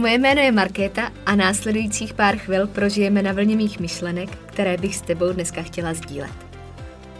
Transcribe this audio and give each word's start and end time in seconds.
moje 0.00 0.18
jméno 0.18 0.40
je 0.40 0.52
Markéta 0.52 1.12
a 1.26 1.36
následujících 1.36 2.14
pár 2.14 2.36
chvil 2.36 2.66
prožijeme 2.66 3.22
na 3.22 3.32
vlně 3.32 3.56
mých 3.56 3.80
myšlenek, 3.80 4.30
které 4.46 4.76
bych 4.76 4.96
s 4.96 5.00
tebou 5.00 5.32
dneska 5.32 5.62
chtěla 5.62 5.94
sdílet. 5.94 6.30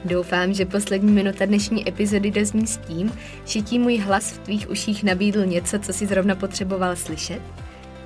Doufám, 0.05 0.55
že 0.55 0.65
poslední 0.65 1.13
minuta 1.13 1.45
dnešní 1.45 1.89
epizody 1.89 2.31
dozní 2.31 2.67
s 2.67 2.77
tím, 2.77 3.13
že 3.45 3.61
ti 3.61 3.79
můj 3.79 3.99
hlas 3.99 4.33
v 4.33 4.39
tvých 4.39 4.71
uších 4.71 5.05
nabídl 5.05 5.47
něco, 5.47 5.79
co 5.79 5.93
si 5.93 6.07
zrovna 6.07 6.35
potřeboval 6.35 6.97
slyšet, 6.97 7.41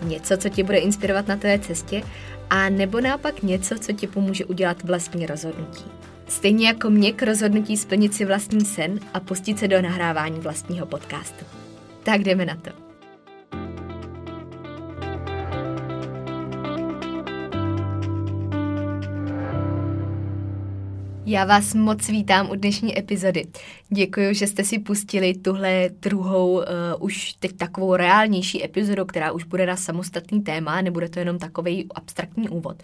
něco, 0.02 0.36
co 0.36 0.48
tě 0.48 0.64
bude 0.64 0.78
inspirovat 0.78 1.28
na 1.28 1.36
tvé 1.36 1.58
cestě, 1.58 2.02
a 2.50 2.68
nebo 2.68 3.00
naopak 3.00 3.42
něco, 3.42 3.78
co 3.78 3.92
ti 3.92 4.06
pomůže 4.06 4.44
udělat 4.44 4.82
vlastní 4.82 5.26
rozhodnutí. 5.26 5.84
Stejně 6.28 6.66
jako 6.66 6.90
mě 6.90 7.12
k 7.12 7.22
rozhodnutí 7.22 7.76
splnit 7.76 8.14
si 8.14 8.24
vlastní 8.24 8.64
sen 8.64 9.00
a 9.14 9.20
pustit 9.20 9.58
se 9.58 9.68
do 9.68 9.82
nahrávání 9.82 10.40
vlastního 10.40 10.86
podcastu. 10.86 11.44
Tak 12.02 12.22
jdeme 12.22 12.44
na 12.44 12.56
to. 12.56 12.83
Já 21.26 21.44
vás 21.44 21.74
moc 21.74 22.08
vítám 22.08 22.50
u 22.50 22.54
dnešní 22.54 22.98
epizody. 22.98 23.46
Děkuji, 23.88 24.34
že 24.34 24.46
jste 24.46 24.64
si 24.64 24.78
pustili 24.78 25.34
tuhle 25.34 25.88
druhou, 26.00 26.52
uh, 26.52 26.62
už 27.00 27.32
teď 27.32 27.56
takovou 27.56 27.96
reálnější 27.96 28.64
epizodu, 28.64 29.04
která 29.04 29.32
už 29.32 29.44
bude 29.44 29.66
na 29.66 29.76
samostatný 29.76 30.42
téma, 30.42 30.80
nebude 30.80 31.08
to 31.08 31.18
jenom 31.18 31.38
takový 31.38 31.86
abstraktní 31.94 32.48
úvod. 32.48 32.82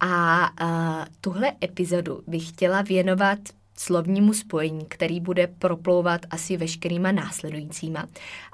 A 0.00 0.40
uh, 0.62 1.04
tuhle 1.20 1.52
epizodu 1.64 2.22
bych 2.26 2.48
chtěla 2.48 2.82
věnovat 2.82 3.38
slovnímu 3.76 4.32
spojení, 4.32 4.84
který 4.88 5.20
bude 5.20 5.46
proplouvat 5.46 6.20
asi 6.30 6.56
veškerýma 6.56 7.12
následujícíma 7.12 8.06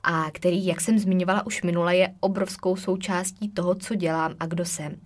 a 0.03 0.31
který, 0.31 0.67
jak 0.67 0.81
jsem 0.81 0.99
zmiňovala 0.99 1.47
už 1.47 1.63
minule, 1.63 1.97
je 1.97 2.15
obrovskou 2.21 2.77
součástí 2.77 3.49
toho, 3.49 3.75
co 3.75 3.95
dělám 3.95 4.35
a 4.41 4.47
kdo 4.47 4.65
jsem. 4.65 4.97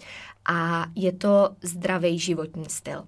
A 0.50 0.86
je 0.94 1.12
to 1.12 1.50
zdravý 1.62 2.18
životní 2.18 2.64
styl. 2.68 2.98
Uh, 2.98 3.04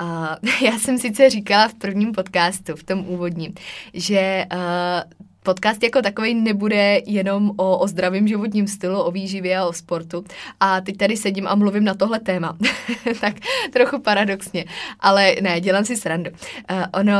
Uh, 0.00 0.50
já 0.62 0.78
jsem 0.78 0.98
sice 0.98 1.30
říkala 1.30 1.68
v 1.68 1.74
prvním 1.74 2.12
podcastu, 2.12 2.76
v 2.76 2.82
tom 2.82 3.08
úvodním, 3.08 3.54
že 3.94 4.44
uh, 4.52 5.10
podcast 5.42 5.82
jako 5.82 6.02
takový 6.02 6.34
nebude 6.34 7.00
jenom 7.06 7.50
o, 7.56 7.78
o 7.78 7.88
zdravém 7.88 8.28
životním 8.28 8.66
stylu, 8.66 9.02
o 9.02 9.10
výživě 9.10 9.58
a 9.58 9.66
o 9.66 9.72
sportu. 9.72 10.24
A 10.60 10.80
teď 10.80 10.96
tady 10.96 11.16
sedím 11.16 11.48
a 11.48 11.54
mluvím 11.54 11.84
na 11.84 11.94
tohle 11.94 12.20
téma. 12.20 12.56
tak 13.20 13.34
trochu 13.72 14.00
paradoxně. 14.00 14.64
Ale 15.00 15.34
ne, 15.42 15.60
dělám 15.60 15.84
si 15.84 15.96
srandu. 15.96 16.30
Uh, 16.30 16.84
ono, 16.92 17.14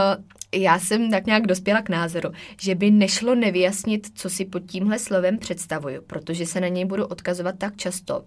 já 0.54 0.78
jsem 0.78 1.10
tak 1.10 1.26
nějak 1.26 1.46
dospěla 1.46 1.82
k 1.82 1.88
názoru, 1.88 2.30
že 2.60 2.74
by 2.74 2.90
nešlo 2.90 3.34
nevyjasnit, 3.34 4.06
co 4.14 4.30
si 4.30 4.44
pod 4.44 4.62
tímhle 4.66 4.98
slovem 4.98 5.38
představuju, 5.38 6.02
protože 6.02 6.46
se 6.46 6.60
na 6.60 6.68
něj 6.68 6.84
budu 6.84 7.06
odkazovat 7.06 7.54
tak 7.58 7.76
často, 7.76 8.24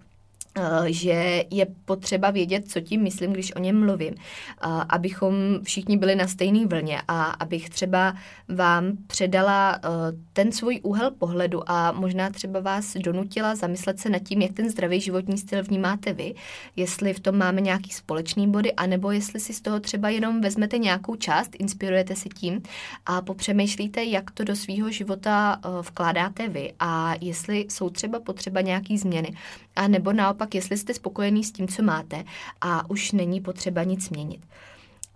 že 0.86 1.44
je 1.50 1.66
potřeba 1.84 2.30
vědět, 2.30 2.70
co 2.70 2.80
tím 2.80 3.02
myslím, 3.02 3.32
když 3.32 3.56
o 3.56 3.58
něm 3.58 3.80
mluvím, 3.80 4.14
eh, 4.14 4.66
abychom 4.88 5.34
všichni 5.62 5.96
byli 5.96 6.14
na 6.14 6.26
stejné 6.26 6.66
vlně 6.66 7.02
a 7.08 7.24
abych 7.24 7.70
třeba 7.70 8.14
vám 8.48 8.92
předala 9.06 9.76
eh, 9.76 9.88
ten 10.32 10.52
svůj 10.52 10.80
úhel 10.82 11.10
pohledu 11.10 11.70
a 11.70 11.92
možná 11.92 12.30
třeba 12.30 12.60
vás 12.60 12.96
donutila 12.96 13.54
zamyslet 13.54 14.00
se 14.00 14.10
nad 14.10 14.18
tím, 14.18 14.42
jak 14.42 14.52
ten 14.52 14.70
zdravý 14.70 15.00
životní 15.00 15.38
styl 15.38 15.62
vnímáte 15.62 16.12
vy, 16.12 16.34
jestli 16.76 17.12
v 17.12 17.20
tom 17.20 17.38
máme 17.38 17.60
nějaký 17.60 17.90
společný 17.90 18.50
body, 18.50 18.72
anebo 18.72 19.10
jestli 19.10 19.40
si 19.40 19.52
z 19.52 19.60
toho 19.60 19.80
třeba 19.80 20.08
jenom 20.08 20.40
vezmete 20.40 20.78
nějakou 20.78 21.16
část, 21.16 21.50
inspirujete 21.58 22.16
se 22.16 22.28
tím 22.28 22.62
a 23.06 23.20
popřemýšlíte, 23.20 24.04
jak 24.04 24.30
to 24.30 24.44
do 24.44 24.56
svého 24.56 24.90
života 24.90 25.60
vkládáte 25.82 26.48
vy 26.48 26.72
a 26.78 27.14
jestli 27.20 27.66
jsou 27.68 27.90
třeba 27.90 28.20
potřeba 28.20 28.60
nějaký 28.60 28.98
změny. 28.98 29.34
A 29.76 29.88
nebo 29.88 30.12
naopak, 30.12 30.45
jestli 30.54 30.76
jste 30.76 30.94
spokojený 30.94 31.44
s 31.44 31.52
tím, 31.52 31.68
co 31.68 31.82
máte 31.82 32.24
a 32.60 32.90
už 32.90 33.12
není 33.12 33.40
potřeba 33.40 33.82
nic 33.82 34.10
měnit. 34.10 34.46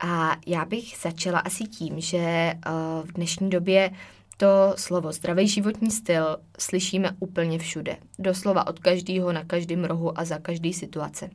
A 0.00 0.36
já 0.46 0.64
bych 0.64 0.96
začala 1.02 1.38
asi 1.38 1.64
tím, 1.64 2.00
že 2.00 2.52
uh, 2.54 3.08
v 3.08 3.12
dnešní 3.12 3.50
době 3.50 3.90
to 4.36 4.74
slovo 4.76 5.12
zdravý 5.12 5.48
životní 5.48 5.90
styl 5.90 6.36
slyšíme 6.58 7.16
úplně 7.18 7.58
všude. 7.58 7.96
Doslova 8.18 8.66
od 8.66 8.78
každého 8.78 9.32
na 9.32 9.44
každém 9.44 9.84
rohu 9.84 10.18
a 10.18 10.24
za 10.24 10.38
každý 10.38 10.72
situace. 10.72 11.30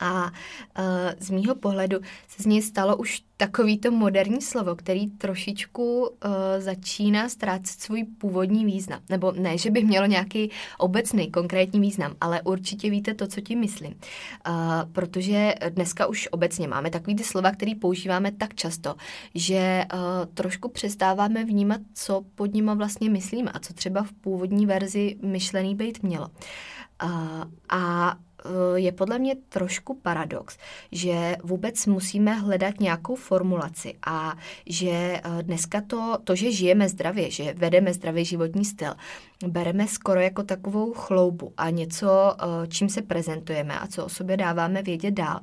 A 0.00 0.24
uh, 0.24 0.30
z 1.18 1.30
mýho 1.30 1.54
pohledu 1.54 1.98
se 2.28 2.42
z 2.42 2.46
něj 2.46 2.62
stalo 2.62 2.96
už 2.96 3.22
takový 3.36 3.78
to 3.78 3.90
moderní 3.90 4.40
slovo, 4.42 4.76
který 4.76 5.06
trošičku 5.06 6.00
uh, 6.00 6.08
začíná 6.58 7.28
ztrácet 7.28 7.80
svůj 7.80 8.04
původní 8.04 8.64
význam. 8.64 9.00
Nebo 9.08 9.32
ne, 9.32 9.58
že 9.58 9.70
by 9.70 9.84
mělo 9.84 10.06
nějaký 10.06 10.50
obecný, 10.78 11.30
konkrétní 11.30 11.80
význam, 11.80 12.14
ale 12.20 12.42
určitě 12.42 12.90
víte 12.90 13.14
to, 13.14 13.26
co 13.26 13.40
tím 13.40 13.60
myslím. 13.60 13.94
Uh, 13.94 14.54
protože 14.92 15.54
dneska 15.68 16.06
už 16.06 16.28
obecně 16.30 16.68
máme 16.68 16.90
takový 16.90 17.16
ty 17.16 17.24
slova, 17.24 17.50
který 17.50 17.74
používáme 17.74 18.32
tak 18.32 18.54
často, 18.54 18.94
že 19.34 19.84
uh, 19.94 20.00
trošku 20.34 20.68
přestáváme 20.68 21.44
vnímat, 21.44 21.80
co 21.94 22.24
pod 22.34 22.54
nima 22.54 22.74
vlastně 22.74 23.10
myslíme 23.10 23.50
a 23.50 23.58
co 23.58 23.74
třeba 23.74 24.02
v 24.02 24.12
původní 24.12 24.66
verzi 24.66 25.16
myšlený 25.22 25.74
být 25.74 26.02
mělo. 26.02 26.28
Uh, 27.04 27.10
a 27.68 28.16
je 28.74 28.92
podle 28.92 29.18
mě 29.18 29.34
trošku 29.48 29.94
paradox, 29.94 30.58
že 30.92 31.36
vůbec 31.44 31.86
musíme 31.86 32.34
hledat 32.34 32.80
nějakou 32.80 33.14
formulaci 33.14 33.94
a 34.06 34.36
že 34.66 34.90
eh, 34.90 35.22
dneska 35.42 35.80
to, 35.80 36.18
to, 36.24 36.34
že 36.34 36.52
žijeme 36.52 36.88
zdravě, 36.88 37.30
že 37.30 37.54
vedeme 37.54 37.92
zdravý 37.92 38.24
životní 38.24 38.64
styl, 38.64 38.94
bereme 39.46 39.88
skoro 39.88 40.20
jako 40.20 40.42
takovou 40.42 40.92
chloubu 40.92 41.52
a 41.56 41.70
něco, 41.70 42.36
eh, 42.38 42.66
čím 42.68 42.88
se 42.88 43.02
prezentujeme 43.02 43.78
a 43.78 43.86
co 43.86 44.04
o 44.04 44.08
sobě 44.08 44.36
dáváme 44.36 44.82
vědět 44.82 45.10
dál. 45.14 45.40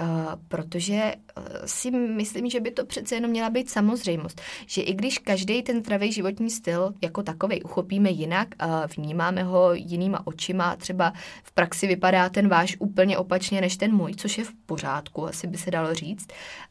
Uh, 0.00 0.32
protože 0.48 1.14
uh, 1.38 1.44
si 1.64 1.90
myslím, 1.90 2.50
že 2.50 2.60
by 2.60 2.70
to 2.70 2.86
přece 2.86 3.14
jenom 3.14 3.30
měla 3.30 3.50
být 3.50 3.70
samozřejmost, 3.70 4.40
že 4.66 4.82
i 4.82 4.94
když 4.94 5.18
každý 5.18 5.62
ten 5.62 5.80
zdravý 5.80 6.12
životní 6.12 6.50
styl 6.50 6.94
jako 7.02 7.22
takový 7.22 7.62
uchopíme 7.62 8.10
jinak, 8.10 8.48
vnímáme 8.96 9.42
ho 9.42 9.74
jinýma 9.74 10.26
očima, 10.26 10.76
třeba 10.76 11.12
v 11.44 11.52
praxi 11.52 11.86
vypadá 11.86 12.28
ten 12.28 12.48
váš 12.48 12.76
úplně 12.78 13.18
opačně 13.18 13.60
než 13.60 13.76
ten 13.76 13.94
můj, 13.94 14.14
což 14.14 14.38
je 14.38 14.44
v 14.44 14.54
pořádku, 14.66 15.26
asi 15.26 15.46
by 15.46 15.58
se 15.58 15.70
dalo 15.70 15.94
říct, 15.94 16.28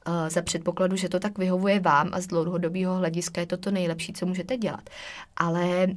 uh, 0.08 0.30
za 0.30 0.42
předpokladu, 0.42 0.96
že 0.96 1.10
to 1.10 1.20
tak 1.20 1.38
vyhovuje 1.38 1.80
vám 1.80 2.10
a 2.12 2.22
z 2.22 2.28
dlouhodobého 2.28 2.96
hlediska 2.96 3.42
je 3.42 3.48
to 3.48 3.58
to 3.58 3.72
nejlepší, 3.72 4.14
co 4.14 4.26
můžete 4.26 4.58
dělat. 4.58 4.90
Ale 5.38 5.88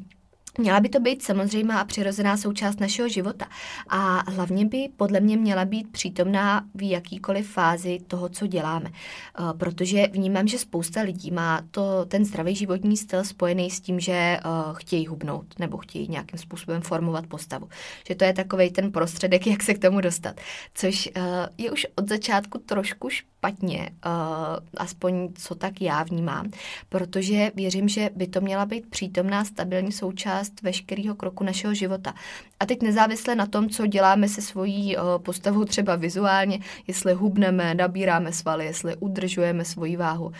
Měla 0.59 0.81
by 0.81 0.88
to 0.88 1.00
být 1.00 1.22
samozřejmá 1.22 1.81
a 1.81 1.84
přirozená 1.84 2.37
součást 2.37 2.81
našeho 2.81 3.09
života 3.09 3.47
a 3.88 4.31
hlavně 4.31 4.66
by 4.66 4.88
podle 4.97 5.21
mě 5.21 5.37
měla 5.37 5.65
být 5.65 5.93
přítomná 5.93 6.65
v 6.75 6.91
jakýkoliv 6.91 7.50
fázi 7.50 7.99
toho, 8.06 8.28
co 8.28 8.47
děláme. 8.47 8.91
Eh, 8.91 9.43
protože 9.59 10.06
vnímám, 10.12 10.49
že 10.49 10.59
spousta 10.59 11.00
lidí 11.00 11.31
má 11.31 11.62
to, 11.71 12.05
ten 12.05 12.25
zdravý 12.25 12.55
životní 12.55 12.97
styl 12.97 13.25
spojený 13.25 13.71
s 13.71 13.81
tím, 13.81 14.00
že 14.00 14.38
uh, 14.44 14.75
chtějí 14.77 15.06
hubnout 15.06 15.59
nebo 15.59 15.77
chtějí 15.77 16.09
nějakým 16.09 16.38
způsobem 16.38 16.82
formovat 16.82 17.27
postavu. 17.27 17.69
Že 18.08 18.14
to 18.14 18.25
je 18.25 18.32
takový 18.32 18.70
ten 18.70 18.93
prostředek, 18.93 19.47
jak 19.47 19.62
se 19.62 19.75
k 19.75 19.79
tomu 19.79 20.00
dostat. 20.00 20.41
Což 20.75 21.08
uh, 21.17 21.23
je 21.58 21.70
už 21.70 21.87
od 21.97 22.08
začátku 22.08 22.58
trošku 22.58 23.11
špatně, 23.41 23.91
aspoň 24.76 25.29
co 25.35 25.55
tak 25.55 25.81
já 25.81 26.02
vnímám, 26.02 26.50
protože 26.88 27.52
věřím, 27.55 27.88
že 27.88 28.11
by 28.17 28.26
to 28.26 28.41
měla 28.41 28.67
být 28.67 28.91
přítomná 28.91 29.44
stabilní 29.44 29.93
součást 29.93 30.39
veškerého 30.62 31.14
kroku 31.14 31.44
našeho 31.44 31.75
života. 31.75 32.14
A 32.60 32.66
teď 32.66 32.82
nezávisle 32.82 33.34
na 33.34 33.46
tom, 33.46 33.69
co 33.69 33.87
děláme 33.87 34.28
se 34.28 34.42
svojí 34.42 34.96
uh, 34.96 35.02
postavou 35.19 35.64
třeba 35.64 35.96
vizuálně, 35.96 36.58
jestli 36.87 37.12
hubneme, 37.14 37.75
nabíráme 37.75 38.32
svaly, 38.32 38.64
jestli 38.64 38.96
udržujeme 38.96 39.64
svoji 39.64 39.96
váhu, 39.96 40.26
uh, 40.26 40.32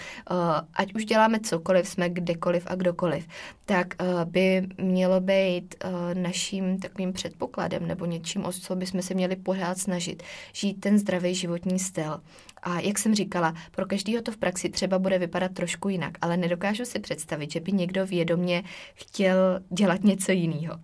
ať 0.75 0.95
už 0.95 1.05
děláme 1.05 1.41
cokoliv, 1.41 1.89
jsme 1.89 2.09
kdekoliv 2.09 2.67
a 2.67 2.75
kdokoliv, 2.75 3.29
tak 3.65 3.95
uh, 4.01 4.25
by 4.25 4.67
mělo 4.79 5.21
být 5.21 5.75
naším 6.15 6.79
takovým 6.79 7.13
předpokladem 7.13 7.87
nebo 7.87 8.07
něčím, 8.07 8.45
o 8.45 8.53
co 8.53 8.77
bychom 8.77 9.03
se 9.03 9.15
měli 9.15 9.37
pořád 9.37 9.79
snažit, 9.79 10.23
žít 10.53 10.81
ten 10.81 10.99
zdravý 10.99 11.35
životní 11.35 11.79
styl. 11.79 12.21
A 12.63 12.81
jak 12.81 12.99
jsem 12.99 13.15
říkala, 13.15 13.55
pro 13.71 13.87
každého 13.87 14.23
to 14.23 14.33
v 14.33 14.37
praxi 14.37 14.69
třeba 14.69 14.99
bude 14.99 15.19
vypadat 15.19 15.53
trošku 15.53 15.89
jinak, 15.89 16.19
ale 16.21 16.37
nedokážu 16.37 16.85
si 16.85 16.99
představit, 16.99 17.53
že 17.53 17.61
by 17.61 17.73
někdo 17.73 18.07
vědomě 18.07 18.63
chtěl 18.95 19.37
dělat 19.71 19.90
něco 19.97 20.33
jiného. 20.33 20.79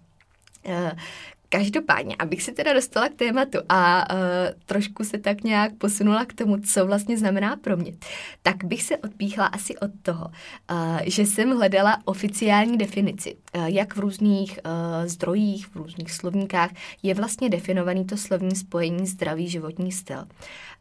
Každopádně, 1.49 2.17
abych 2.19 2.43
se 2.43 2.53
teda 2.53 2.73
dostala 2.73 3.09
k 3.09 3.15
tématu 3.15 3.59
a 3.69 4.13
uh, 4.15 4.19
trošku 4.65 5.05
se 5.05 5.19
tak 5.19 5.45
nějak 5.45 5.75
posunula 5.75 6.25
k 6.25 6.33
tomu, 6.33 6.59
co 6.59 6.87
vlastně 6.87 7.19
znamená 7.19 7.57
pro 7.57 7.77
mě, 7.77 7.93
tak 8.43 8.65
bych 8.65 8.83
se 8.83 8.97
odpíchla 8.97 9.47
asi 9.47 9.79
od 9.79 9.91
toho, 10.03 10.27
uh, 10.71 10.99
že 11.07 11.23
jsem 11.23 11.57
hledala 11.57 11.99
oficiální 12.05 12.79
definici, 12.79 13.37
uh, 13.57 13.67
jak 13.67 13.97
v 13.97 14.01
různých 14.01 14.59
uh, 14.65 15.07
zdrojích, 15.07 15.67
v 15.67 15.77
různých 15.77 16.13
slovníkách 16.13 16.71
je 17.03 17.15
vlastně 17.15 17.49
definovaný 17.49 18.05
to 18.05 18.17
slovní 18.17 18.57
spojení 18.57 19.07
zdravý 19.07 19.49
životní 19.49 19.93
styl. 19.93 20.25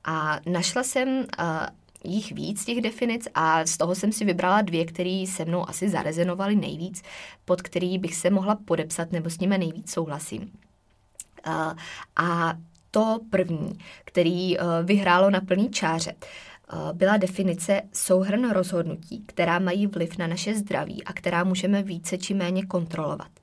A 0.03 0.39
našla 0.45 0.83
jsem 0.83 1.09
uh, 1.09 1.25
jich 2.05 2.31
víc, 2.31 2.65
těch 2.65 2.81
definic, 2.81 3.27
a 3.33 3.65
z 3.65 3.77
toho 3.77 3.95
jsem 3.95 4.11
si 4.11 4.25
vybrala 4.25 4.61
dvě, 4.61 4.85
které 4.85 5.25
se 5.27 5.45
mnou 5.45 5.69
asi 5.69 5.89
zarezonovaly 5.89 6.55
nejvíc, 6.55 7.01
pod 7.45 7.61
který 7.61 7.97
bych 7.97 8.15
se 8.15 8.29
mohla 8.29 8.55
podepsat 8.55 9.11
nebo 9.11 9.29
s 9.29 9.39
nimi 9.39 9.57
nejvíc 9.57 9.91
souhlasím. 9.91 10.51
A 12.15 12.53
to 12.91 13.19
první, 13.29 13.77
který 14.05 14.59
eh, 14.59 14.63
vyhrálo 14.83 15.29
na 15.29 15.41
plný 15.41 15.69
čáře, 15.69 16.13
eh, 16.13 16.93
byla 16.93 17.17
definice 17.17 17.81
souhrn 17.93 18.51
rozhodnutí, 18.51 19.23
která 19.25 19.59
mají 19.59 19.87
vliv 19.87 20.17
na 20.17 20.27
naše 20.27 20.55
zdraví 20.55 21.03
a 21.03 21.13
která 21.13 21.43
můžeme 21.43 21.83
více 21.83 22.17
či 22.17 22.33
méně 22.33 22.65
kontrolovat. 22.65 23.34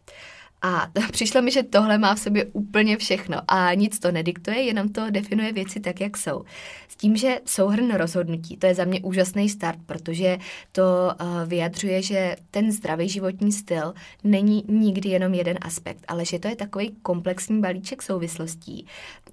A 0.62 0.87
přišlo 1.12 1.43
mi, 1.43 1.50
že 1.50 1.62
tohle 1.62 1.99
má 1.99 2.14
v 2.14 2.20
sobě 2.20 2.44
úplně 2.44 2.97
všechno 2.97 3.37
a 3.49 3.75
nic 3.75 3.99
to 3.99 4.12
nediktuje, 4.12 4.62
jenom 4.62 4.88
to 4.88 5.11
definuje 5.11 5.53
věci 5.53 5.81
tak, 5.81 6.00
jak 6.00 6.17
jsou. 6.17 6.44
S 6.88 6.97
tím, 6.97 7.17
že 7.17 7.41
souhrn 7.44 7.94
rozhodnutí, 7.94 8.56
to 8.56 8.67
je 8.67 8.75
za 8.75 8.85
mě 8.85 9.00
úžasný 9.00 9.49
start, 9.49 9.79
protože 9.87 10.38
to 10.73 10.82
uh, 10.82 11.49
vyjadřuje, 11.49 12.03
že 12.03 12.37
ten 12.50 12.73
zdravý 12.73 13.09
životní 13.09 13.53
styl 13.53 13.94
není 14.25 14.64
nikdy 14.69 15.09
jenom 15.09 15.35
jeden 15.35 15.59
aspekt, 15.62 16.05
ale 16.09 16.25
že 16.25 16.38
to 16.38 16.49
je 16.49 16.56
takový 16.56 16.97
komplexní 17.03 17.61
balíček 17.61 18.03
souvislostí, 18.03 18.87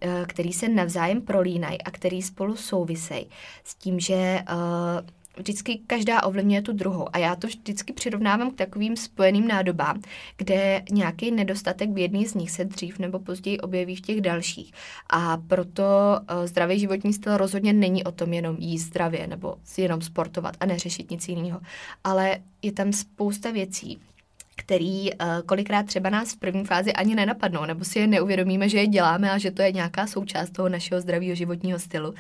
uh, 0.06 0.12
který 0.26 0.54
se 0.54 0.70
navzájem 0.70 1.22
prolínají 1.22 1.82
a 1.82 1.92
který 1.92 2.22
spolu 2.22 2.56
souvisejí. 2.56 3.28
S 3.64 3.76
tím, 3.76 4.00
že 4.00 4.40
uh, 4.52 5.19
vždycky 5.40 5.80
každá 5.88 6.24
ovlivňuje 6.24 6.62
tu 6.62 6.74
druhou. 6.74 7.08
A 7.14 7.18
já 7.18 7.36
to 7.36 7.48
vždycky 7.48 7.94
přirovnávám 7.94 8.52
k 8.52 8.56
takovým 8.56 8.96
spojeným 8.96 9.48
nádobám, 9.48 10.02
kde 10.38 10.84
nějaký 10.92 11.32
nedostatek 11.32 11.90
v 11.90 11.98
jedné 11.98 12.28
z 12.28 12.34
nich 12.34 12.52
se 12.52 12.66
dřív 12.66 13.00
nebo 13.00 13.20
později 13.20 13.60
objeví 13.60 13.96
v 13.96 14.02
těch 14.02 14.22
dalších. 14.22 14.72
A 15.10 15.38
proto 15.38 15.84
uh, 15.84 16.46
zdravý 16.46 16.80
životní 16.80 17.14
styl 17.14 17.38
rozhodně 17.38 17.74
není 17.74 18.04
o 18.04 18.12
tom 18.12 18.34
jenom 18.34 18.56
jíst 18.60 18.84
zdravě 18.84 19.28
nebo 19.28 19.56
jenom 19.78 20.02
sportovat 20.02 20.58
a 20.60 20.66
neřešit 20.66 21.12
nic 21.12 21.28
jiného. 21.28 21.62
Ale 22.04 22.38
je 22.62 22.72
tam 22.72 22.94
spousta 22.94 23.52
věcí, 23.52 24.00
který 24.70 25.14
uh, 25.14 25.28
kolikrát 25.46 25.86
třeba 25.86 26.10
nás 26.10 26.34
v 26.34 26.38
první 26.38 26.66
fázi 26.66 26.94
ani 26.94 27.16
nenapadnou, 27.16 27.66
nebo 27.66 27.86
si 27.86 28.00
je 28.00 28.08
neuvědomíme, 28.08 28.70
že 28.70 28.78
je 28.78 28.88
děláme 28.88 29.32
a 29.32 29.38
že 29.38 29.52
to 29.52 29.62
je 29.62 29.72
nějaká 29.72 30.08
součást 30.08 30.50
toho 30.50 30.70
našeho 30.70 31.02
zdravého 31.02 31.36
životního 31.36 31.80
stylu. 31.80 32.14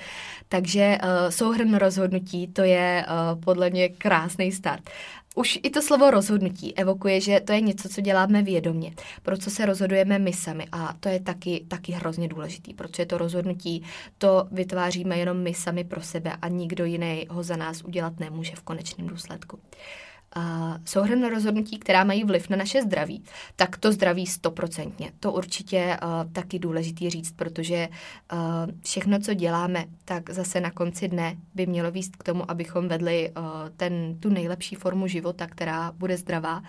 Takže 0.49 0.97
uh, 1.03 1.29
souhrn 1.29 1.75
rozhodnutí, 1.75 2.47
to 2.47 2.63
je 2.63 3.05
uh, 3.05 3.41
podle 3.41 3.69
mě 3.69 3.89
krásný 3.89 4.51
start. 4.51 4.89
Už 5.35 5.59
i 5.63 5.69
to 5.69 5.81
slovo 5.81 6.11
rozhodnutí 6.11 6.77
evokuje, 6.77 7.21
že 7.21 7.39
to 7.39 7.53
je 7.53 7.61
něco, 7.61 7.89
co 7.89 8.01
děláme 8.01 8.41
vědomě, 8.41 8.93
pro 9.21 9.37
co 9.37 9.49
se 9.49 9.65
rozhodujeme 9.65 10.19
my 10.19 10.33
sami 10.33 10.65
a 10.71 10.93
to 10.99 11.09
je 11.09 11.19
taky, 11.19 11.65
taky 11.67 11.91
hrozně 11.91 12.27
důležitý, 12.27 12.73
protože 12.73 13.05
to 13.05 13.17
rozhodnutí 13.17 13.83
to 14.17 14.47
vytváříme 14.51 15.17
jenom 15.17 15.37
my 15.37 15.53
sami 15.53 15.83
pro 15.83 16.01
sebe 16.01 16.33
a 16.41 16.47
nikdo 16.47 16.85
jiný 16.85 17.25
ho 17.29 17.43
za 17.43 17.55
nás 17.55 17.81
udělat 17.81 18.19
nemůže 18.19 18.55
v 18.55 18.61
konečném 18.61 19.07
důsledku. 19.07 19.57
Uh, 19.57 20.08
uh, 20.35 20.43
souhrn 20.85 21.29
rozhodnutí, 21.29 21.79
která 21.79 22.03
mají 22.03 22.23
vliv 22.23 22.49
na 22.49 22.57
naše 22.57 22.81
zdraví, 22.81 23.23
tak 23.55 23.77
to 23.77 23.91
zdraví 23.91 24.27
stoprocentně. 24.27 25.11
To 25.19 25.31
určitě 25.31 25.97
uh, 26.03 26.31
taky 26.31 26.59
důležitý 26.59 27.09
říct, 27.09 27.31
protože 27.31 27.87
uh, 28.33 28.39
všechno, 28.83 29.19
co 29.19 29.33
děláme, 29.33 29.85
tak 30.05 30.29
zase 30.29 30.61
na 30.61 30.71
konci 30.71 31.07
dne 31.07 31.37
by 31.55 31.65
mělo 31.65 31.91
výst 31.91 32.15
k 32.15 32.23
tomu, 32.23 32.51
abychom 32.51 32.87
vedli 32.87 33.31
uh, 33.37 33.43
ten, 33.77 34.19
tu 34.19 34.29
nejlepší 34.29 34.75
formu 34.75 35.07
života, 35.07 35.47
která 35.47 35.91
bude 35.91 36.17
zdravá 36.17 36.61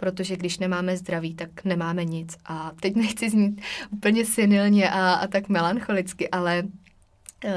protože 0.00 0.36
když 0.36 0.58
nemáme 0.58 0.96
zdraví, 0.96 1.34
tak 1.34 1.64
nemáme 1.64 2.04
nic. 2.04 2.36
A 2.44 2.72
teď 2.80 2.94
nechci 2.96 3.30
znít 3.30 3.60
úplně 3.90 4.24
senilně 4.24 4.90
a, 4.90 5.12
a 5.14 5.26
tak 5.26 5.48
melancholicky, 5.48 6.30
ale 6.30 6.62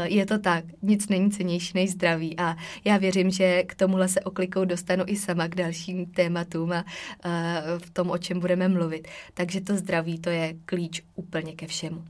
je 0.04 0.26
to 0.26 0.40
tak, 0.40 0.66
nic 0.82 1.10
není 1.10 1.32
cenější 1.32 1.72
než 1.76 1.92
zdraví 1.92 2.40
a 2.40 2.56
já 2.86 2.98
věřím, 2.98 3.32
že 3.32 3.64
k 3.64 3.76
tomuhle 3.76 4.08
se 4.08 4.22
oklikou 4.22 4.66
dostanu 4.66 5.04
i 5.08 5.16
sama 5.16 5.48
k 5.48 5.56
dalším 5.56 6.06
tématům 6.06 6.72
a 6.72 6.86
eh, 7.26 7.64
v 7.78 7.90
tom, 7.90 8.10
o 8.10 8.18
čem 8.18 8.40
budeme 8.40 8.68
mluvit. 8.68 9.08
Takže 9.34 9.62
to 9.62 9.78
zdraví, 9.78 10.20
to 10.20 10.30
je 10.30 10.56
klíč 10.66 11.02
úplně 11.16 11.54
ke 11.54 11.68
všemu. 11.68 12.04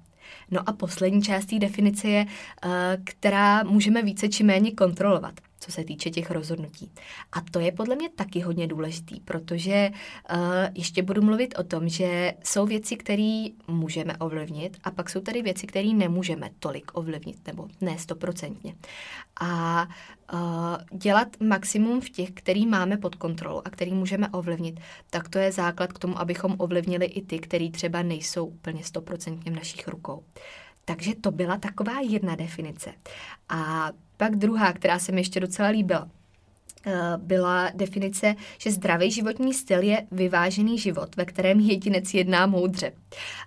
No 0.52 0.70
a 0.70 0.74
poslední 0.74 1.22
část 1.22 1.46
té 1.46 1.60
definice 1.60 2.08
je, 2.08 2.26
eh, 2.26 2.98
která 3.04 3.64
můžeme 3.64 4.02
více 4.02 4.30
či 4.30 4.44
méně 4.44 4.72
kontrolovat 4.72 5.34
co 5.64 5.72
se 5.72 5.84
týče 5.84 6.10
těch 6.10 6.32
rozhodnutí. 6.32 6.92
A 7.32 7.42
to 7.52 7.60
je 7.60 7.72
podle 7.72 7.96
mě 7.96 8.10
taky 8.10 8.40
hodně 8.40 8.68
důležitý, 8.68 9.20
protože 9.20 9.92
uh, 9.92 10.38
ještě 10.76 11.04
budu 11.04 11.22
mluvit 11.22 11.56
o 11.60 11.64
tom, 11.64 11.90
že 11.90 12.34
jsou 12.44 12.66
věci, 12.66 12.96
které 12.96 13.46
můžeme 13.68 14.18
ovlivnit 14.18 14.78
a 14.84 14.92
pak 14.92 15.10
jsou 15.10 15.22
tady 15.22 15.42
věci, 15.42 15.68
které 15.68 15.90
nemůžeme 15.90 16.50
tolik 16.60 16.92
ovlivnit, 16.94 17.48
nebo 17.48 17.68
ne 17.82 17.98
stoprocentně. 17.98 18.76
A 19.42 19.88
uh, 20.34 21.00
dělat 21.00 21.28
maximum 21.40 22.02
v 22.02 22.10
těch, 22.10 22.32
který 22.32 22.66
máme 22.66 22.98
pod 22.98 23.16
kontrolou 23.16 23.62
a 23.66 23.70
který 23.70 23.94
můžeme 23.94 24.30
ovlivnit, 24.30 24.80
tak 25.10 25.30
to 25.30 25.40
je 25.40 25.52
základ 25.52 25.94
k 25.94 26.00
tomu, 26.00 26.20
abychom 26.20 26.56
ovlivnili 26.58 27.06
i 27.06 27.22
ty, 27.22 27.40
který 27.40 27.72
třeba 27.72 28.02
nejsou 28.02 28.46
úplně 28.46 28.84
stoprocentně 28.84 29.52
v 29.52 29.56
našich 29.56 29.88
rukou. 29.88 30.24
Takže 30.86 31.16
to 31.16 31.32
byla 31.32 31.58
taková 31.58 32.00
jedna 32.00 32.36
definice. 32.36 32.94
A 33.50 33.92
pak 34.24 34.36
druhá, 34.36 34.74
která 34.74 35.00
se 35.00 35.12
mi 35.12 35.22
ještě 35.22 35.40
docela 35.40 35.70
líbila, 35.70 36.08
eh, 36.86 36.92
byla 37.18 37.72
definice, 37.76 38.36
že 38.58 38.72
zdravý 38.72 39.12
životní 39.12 39.54
styl 39.54 39.82
je 39.82 40.08
vyvážený 40.12 40.80
život, 40.80 41.16
ve 41.16 41.26
kterém 41.26 41.60
jedinec 41.60 42.14
jedná 42.14 42.46
moudře. 42.46 42.92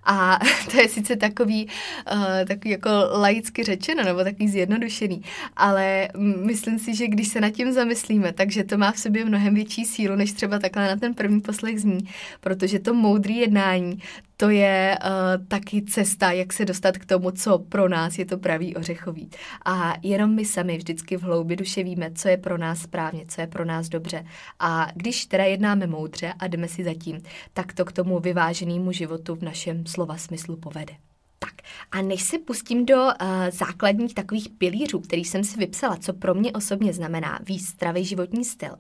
A 0.04 0.38
to 0.70 0.80
je 0.80 0.88
sice 0.88 1.16
takový, 1.16 1.66
uh, 2.12 2.44
takový 2.48 2.70
jako 2.70 2.90
laicky 3.12 3.64
řečeno, 3.64 4.04
nebo 4.04 4.24
takový 4.24 4.48
zjednodušený, 4.48 5.22
ale 5.56 6.08
myslím 6.44 6.78
si, 6.78 6.94
že 6.94 7.06
když 7.06 7.28
se 7.28 7.40
nad 7.40 7.50
tím 7.50 7.72
zamyslíme, 7.72 8.32
takže 8.32 8.64
to 8.64 8.78
má 8.78 8.92
v 8.92 8.98
sobě 8.98 9.24
mnohem 9.24 9.54
větší 9.54 9.84
sílu, 9.84 10.16
než 10.16 10.32
třeba 10.32 10.58
takhle 10.58 10.88
na 10.88 10.96
ten 10.96 11.14
první 11.14 11.40
poslech 11.40 11.80
zní, 11.80 12.08
protože 12.40 12.78
to 12.78 12.94
moudrý 12.94 13.36
jednání, 13.36 13.98
to 14.36 14.50
je 14.50 14.98
uh, 15.04 15.46
taky 15.46 15.82
cesta, 15.82 16.32
jak 16.32 16.52
se 16.52 16.64
dostat 16.64 16.98
k 16.98 17.06
tomu, 17.06 17.30
co 17.30 17.58
pro 17.58 17.88
nás 17.88 18.18
je 18.18 18.26
to 18.26 18.38
pravý 18.38 18.76
ořechový. 18.76 19.30
A 19.64 19.94
jenom 20.02 20.34
my 20.34 20.44
sami 20.44 20.76
vždycky 20.76 21.16
v 21.16 21.22
hloubi 21.22 21.56
duše 21.56 21.82
víme, 21.82 22.10
co 22.14 22.28
je 22.28 22.36
pro 22.36 22.58
nás 22.58 22.80
správně, 22.80 23.24
co 23.28 23.40
je 23.40 23.46
pro 23.46 23.64
nás 23.64 23.88
dobře. 23.88 24.24
A 24.58 24.88
když 24.94 25.26
teda 25.26 25.44
jednáme 25.44 25.86
moudře 25.86 26.32
a 26.38 26.46
jdeme 26.46 26.68
si 26.68 26.84
zatím, 26.84 27.22
tak 27.52 27.72
to 27.72 27.84
k 27.84 27.92
tomu 27.92 28.20
vyváženému 28.20 28.92
životu 28.92 29.34
v 29.34 29.42
našem 29.42 29.86
slova 29.86 30.16
smyslu 30.16 30.56
povede. 30.56 30.94
Tak 31.38 31.52
a 31.92 32.02
než 32.02 32.22
se 32.22 32.38
pustím 32.38 32.86
do 32.86 32.96
uh, 32.96 33.10
základních 33.50 34.14
takových 34.14 34.48
pilířů, 34.48 35.00
který 35.00 35.24
jsem 35.24 35.44
si 35.44 35.58
vypsala, 35.58 35.96
co 35.96 36.12
pro 36.12 36.34
mě 36.34 36.52
osobně 36.52 36.92
znamená 36.92 37.38
zdravý 37.58 38.04
životní 38.04 38.44
styl, 38.44 38.76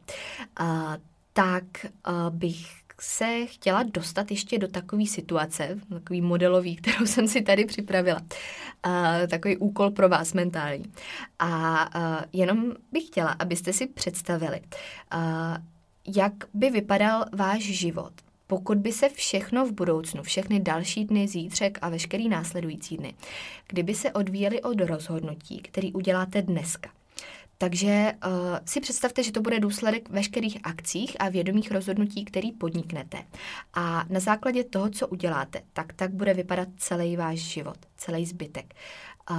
uh, 0.60 0.66
tak 1.32 1.64
uh, 1.84 2.36
bych 2.36 2.85
se 3.00 3.46
chtěla 3.46 3.82
dostat 3.82 4.30
ještě 4.30 4.58
do 4.58 4.68
takové 4.68 5.06
situace, 5.06 5.78
takový 5.88 6.20
modelový, 6.20 6.76
kterou 6.76 7.06
jsem 7.06 7.28
si 7.28 7.42
tady 7.42 7.64
připravila. 7.64 8.20
Uh, 8.86 8.92
takový 9.30 9.56
úkol 9.56 9.90
pro 9.90 10.08
vás 10.08 10.32
mentální. 10.32 10.92
A 11.38 11.84
uh, 11.96 12.24
jenom 12.32 12.72
bych 12.92 13.06
chtěla, 13.06 13.30
abyste 13.30 13.72
si 13.72 13.86
představili, 13.86 14.60
uh, 14.60 15.20
jak 16.16 16.32
by 16.54 16.70
vypadal 16.70 17.24
váš 17.32 17.62
život, 17.62 18.12
pokud 18.46 18.78
by 18.78 18.92
se 18.92 19.08
všechno 19.08 19.66
v 19.66 19.72
budoucnu, 19.72 20.22
všechny 20.22 20.60
další 20.60 21.04
dny, 21.04 21.28
zítřek 21.28 21.78
a 21.82 21.88
veškerý 21.88 22.28
následující 22.28 22.96
dny, 22.96 23.14
kdyby 23.68 23.94
se 23.94 24.12
odvíjely 24.12 24.62
od 24.62 24.80
rozhodnutí, 24.80 25.58
který 25.58 25.92
uděláte 25.92 26.42
dneska, 26.42 26.90
takže 27.58 28.12
uh, 28.26 28.32
si 28.64 28.80
představte, 28.80 29.22
že 29.22 29.32
to 29.32 29.40
bude 29.40 29.60
důsledek 29.60 30.08
veškerých 30.08 30.58
akcích 30.62 31.16
a 31.18 31.28
vědomých 31.28 31.70
rozhodnutí, 31.70 32.24
který 32.24 32.52
podniknete. 32.52 33.18
A 33.74 34.04
na 34.08 34.20
základě 34.20 34.64
toho, 34.64 34.90
co 34.90 35.08
uděláte, 35.08 35.62
tak 35.72 35.92
tak 35.92 36.10
bude 36.10 36.34
vypadat 36.34 36.68
celý 36.76 37.16
váš 37.16 37.38
život, 37.38 37.78
celý 37.96 38.26
zbytek. 38.26 38.74
Uh, 39.30 39.36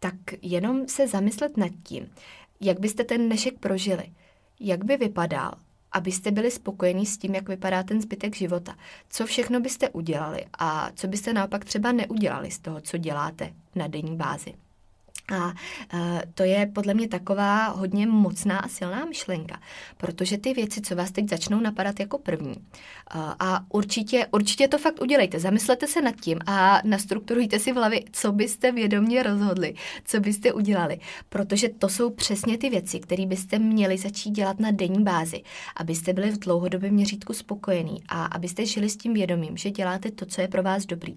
tak 0.00 0.14
jenom 0.42 0.88
se 0.88 1.08
zamyslet 1.08 1.56
nad 1.56 1.70
tím, 1.82 2.10
jak 2.60 2.80
byste 2.80 3.04
ten 3.04 3.26
dnešek 3.26 3.58
prožili, 3.58 4.04
jak 4.60 4.84
by 4.84 4.96
vypadal, 4.96 5.54
abyste 5.92 6.30
byli 6.30 6.50
spokojení 6.50 7.06
s 7.06 7.18
tím, 7.18 7.34
jak 7.34 7.48
vypadá 7.48 7.82
ten 7.82 8.02
zbytek 8.02 8.36
života. 8.36 8.76
Co 9.10 9.26
všechno 9.26 9.60
byste 9.60 9.88
udělali 9.88 10.44
a 10.58 10.90
co 10.94 11.08
byste 11.08 11.32
naopak 11.32 11.64
třeba 11.64 11.92
neudělali 11.92 12.50
z 12.50 12.58
toho, 12.58 12.80
co 12.80 12.98
děláte 12.98 13.52
na 13.74 13.86
denní 13.86 14.16
bázi. 14.16 14.54
A 15.32 15.52
to 16.34 16.42
je 16.42 16.66
podle 16.66 16.94
mě 16.94 17.08
taková 17.08 17.68
hodně 17.68 18.06
mocná 18.06 18.58
a 18.58 18.68
silná 18.68 19.04
myšlenka, 19.04 19.60
protože 19.96 20.38
ty 20.38 20.54
věci, 20.54 20.80
co 20.80 20.96
vás 20.96 21.10
teď 21.10 21.28
začnou 21.28 21.60
napadat 21.60 22.00
jako 22.00 22.18
první, 22.18 22.54
a 23.38 23.64
určitě, 23.68 24.26
určitě 24.30 24.68
to 24.68 24.78
fakt 24.78 25.02
udělejte, 25.02 25.40
zamyslete 25.40 25.86
se 25.86 26.02
nad 26.02 26.14
tím 26.20 26.38
a 26.46 26.80
nastrukturujte 26.84 27.58
si 27.58 27.72
v 27.72 27.76
hlavě, 27.76 28.00
co 28.12 28.32
byste 28.32 28.72
vědomě 28.72 29.22
rozhodli, 29.22 29.74
co 30.04 30.20
byste 30.20 30.52
udělali, 30.52 31.00
protože 31.28 31.68
to 31.68 31.88
jsou 31.88 32.10
přesně 32.10 32.58
ty 32.58 32.70
věci, 32.70 33.00
které 33.00 33.26
byste 33.26 33.58
měli 33.58 33.98
začít 33.98 34.30
dělat 34.30 34.60
na 34.60 34.70
denní 34.70 35.04
bázi, 35.04 35.42
abyste 35.76 36.12
byli 36.12 36.30
v 36.30 36.38
dlouhodobém 36.38 36.94
měřítku 36.94 37.32
spokojení 37.32 38.02
a 38.08 38.24
abyste 38.24 38.66
žili 38.66 38.88
s 38.88 38.96
tím 38.96 39.14
vědomím, 39.14 39.56
že 39.56 39.70
děláte 39.70 40.10
to, 40.10 40.26
co 40.26 40.40
je 40.40 40.48
pro 40.48 40.62
vás 40.62 40.86
dobrý. 40.86 41.16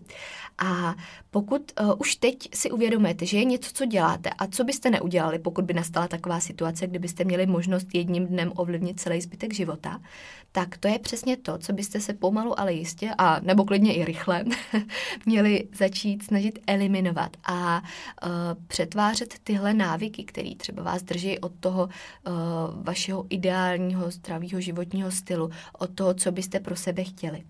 A 0.57 0.95
pokud 1.31 1.71
uh, 1.81 1.93
už 1.97 2.15
teď 2.15 2.35
si 2.55 2.71
uvědomujete, 2.71 3.25
že 3.25 3.37
je 3.37 3.45
něco, 3.45 3.69
co 3.73 3.85
děláte 3.85 4.04
a 4.13 4.47
co 4.47 4.63
byste 4.63 4.89
neudělali, 4.89 5.39
pokud 5.39 5.65
by 5.65 5.73
nastala 5.73 6.07
taková 6.07 6.39
situace, 6.39 6.87
kdybyste 6.87 7.23
měli 7.23 7.45
možnost 7.45 7.87
jedním 7.93 8.27
dnem 8.27 8.51
ovlivnit 8.55 8.99
celý 8.99 9.21
zbytek 9.21 9.53
života, 9.53 10.01
tak 10.51 10.77
to 10.77 10.87
je 10.87 10.99
přesně 10.99 11.37
to, 11.37 11.57
co 11.57 11.73
byste 11.73 11.99
se 11.99 12.13
pomalu, 12.13 12.59
ale 12.59 12.73
jistě, 12.73 13.11
a 13.17 13.39
nebo 13.39 13.65
klidně 13.65 13.93
i 13.93 14.05
rychle, 14.05 14.45
měli 15.25 15.67
začít 15.77 16.23
snažit 16.23 16.59
eliminovat 16.67 17.37
a 17.43 17.81
uh, 17.81 18.29
přetvářet 18.67 19.33
tyhle 19.43 19.73
návyky, 19.73 20.23
které 20.23 20.55
třeba 20.55 20.83
vás 20.83 21.03
drží 21.03 21.39
od 21.39 21.51
toho 21.59 21.83
uh, 21.83 22.33
vašeho 22.83 23.25
ideálního 23.29 24.11
zdravého 24.11 24.61
životního 24.61 25.11
stylu, 25.11 25.49
od 25.79 25.95
toho, 25.95 26.13
co 26.13 26.31
byste 26.31 26.59
pro 26.59 26.75
sebe 26.75 27.03
chtěli. 27.03 27.43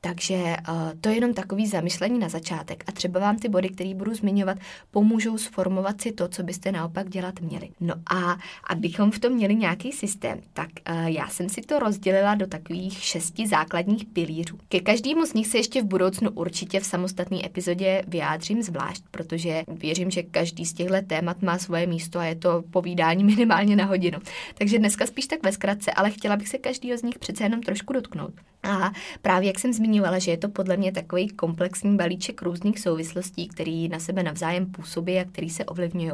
Takže 0.00 0.34
uh, 0.34 0.74
to 1.00 1.08
je 1.08 1.14
jenom 1.14 1.34
takový 1.34 1.66
zamyšlení 1.66 2.18
na 2.18 2.28
začátek 2.28 2.84
a 2.86 2.92
třeba 2.92 3.20
vám 3.20 3.38
ty 3.38 3.48
body, 3.48 3.68
které 3.68 3.94
budu 3.94 4.14
zmiňovat, 4.14 4.58
pomůžou 4.90 5.38
sformovat 5.38 6.00
si 6.00 6.12
to, 6.12 6.28
co 6.28 6.42
byste 6.42 6.72
naopak 6.72 7.08
dělat 7.08 7.40
měli. 7.40 7.68
No 7.80 7.94
a 8.10 8.36
abychom 8.70 9.10
v 9.10 9.18
tom 9.18 9.32
měli 9.32 9.54
nějaký 9.54 9.92
systém, 9.92 10.40
tak 10.52 10.68
uh, 10.90 11.06
já 11.06 11.28
jsem 11.28 11.48
si 11.48 11.60
to 11.60 11.78
rozdělila 11.78 12.34
do 12.34 12.46
takových 12.46 13.02
šesti 13.02 13.46
základních 13.46 14.04
pilířů. 14.04 14.58
Ke 14.68 14.80
každému 14.80 15.26
z 15.26 15.34
nich 15.34 15.46
se 15.46 15.58
ještě 15.58 15.82
v 15.82 15.86
budoucnu 15.86 16.30
určitě 16.30 16.80
v 16.80 16.86
samostatné 16.86 17.46
epizodě 17.46 18.02
vyjádřím 18.08 18.62
zvlášť, 18.62 19.02
protože 19.10 19.62
věřím, 19.68 20.10
že 20.10 20.22
každý 20.22 20.66
z 20.66 20.72
těchto 20.72 20.96
témat 21.06 21.42
má 21.42 21.58
svoje 21.58 21.86
místo 21.86 22.18
a 22.18 22.24
je 22.24 22.34
to 22.34 22.62
povídání 22.70 23.24
minimálně 23.34 23.76
na 23.76 23.84
hodinu. 23.84 24.18
Takže 24.54 24.78
dneska 24.78 25.06
spíš 25.06 25.26
tak 25.26 25.42
ve 25.42 25.52
zkratce, 25.52 25.92
ale 25.92 26.10
chtěla 26.10 26.36
bych 26.36 26.48
se 26.48 26.58
každýho 26.58 26.98
z 26.98 27.02
nich 27.02 27.18
přece 27.18 27.44
jenom 27.44 27.62
trošku 27.62 27.92
dotknout. 27.92 28.34
A 28.62 28.92
právě 29.22 29.46
jak 29.46 29.58
jsem 29.58 29.72
zmiňovala, 29.86 30.18
že 30.18 30.30
je 30.30 30.36
to 30.36 30.48
podle 30.48 30.76
mě 30.76 30.92
takový 30.92 31.28
komplexní 31.28 31.96
balíček 31.96 32.42
různých 32.42 32.80
souvislostí, 32.80 33.48
který 33.48 33.88
na 33.88 33.98
sebe 33.98 34.22
navzájem 34.22 34.66
působí 34.66 35.18
a 35.18 35.24
který 35.24 35.50
se 35.50 35.64
ovlivňují, 35.64 36.12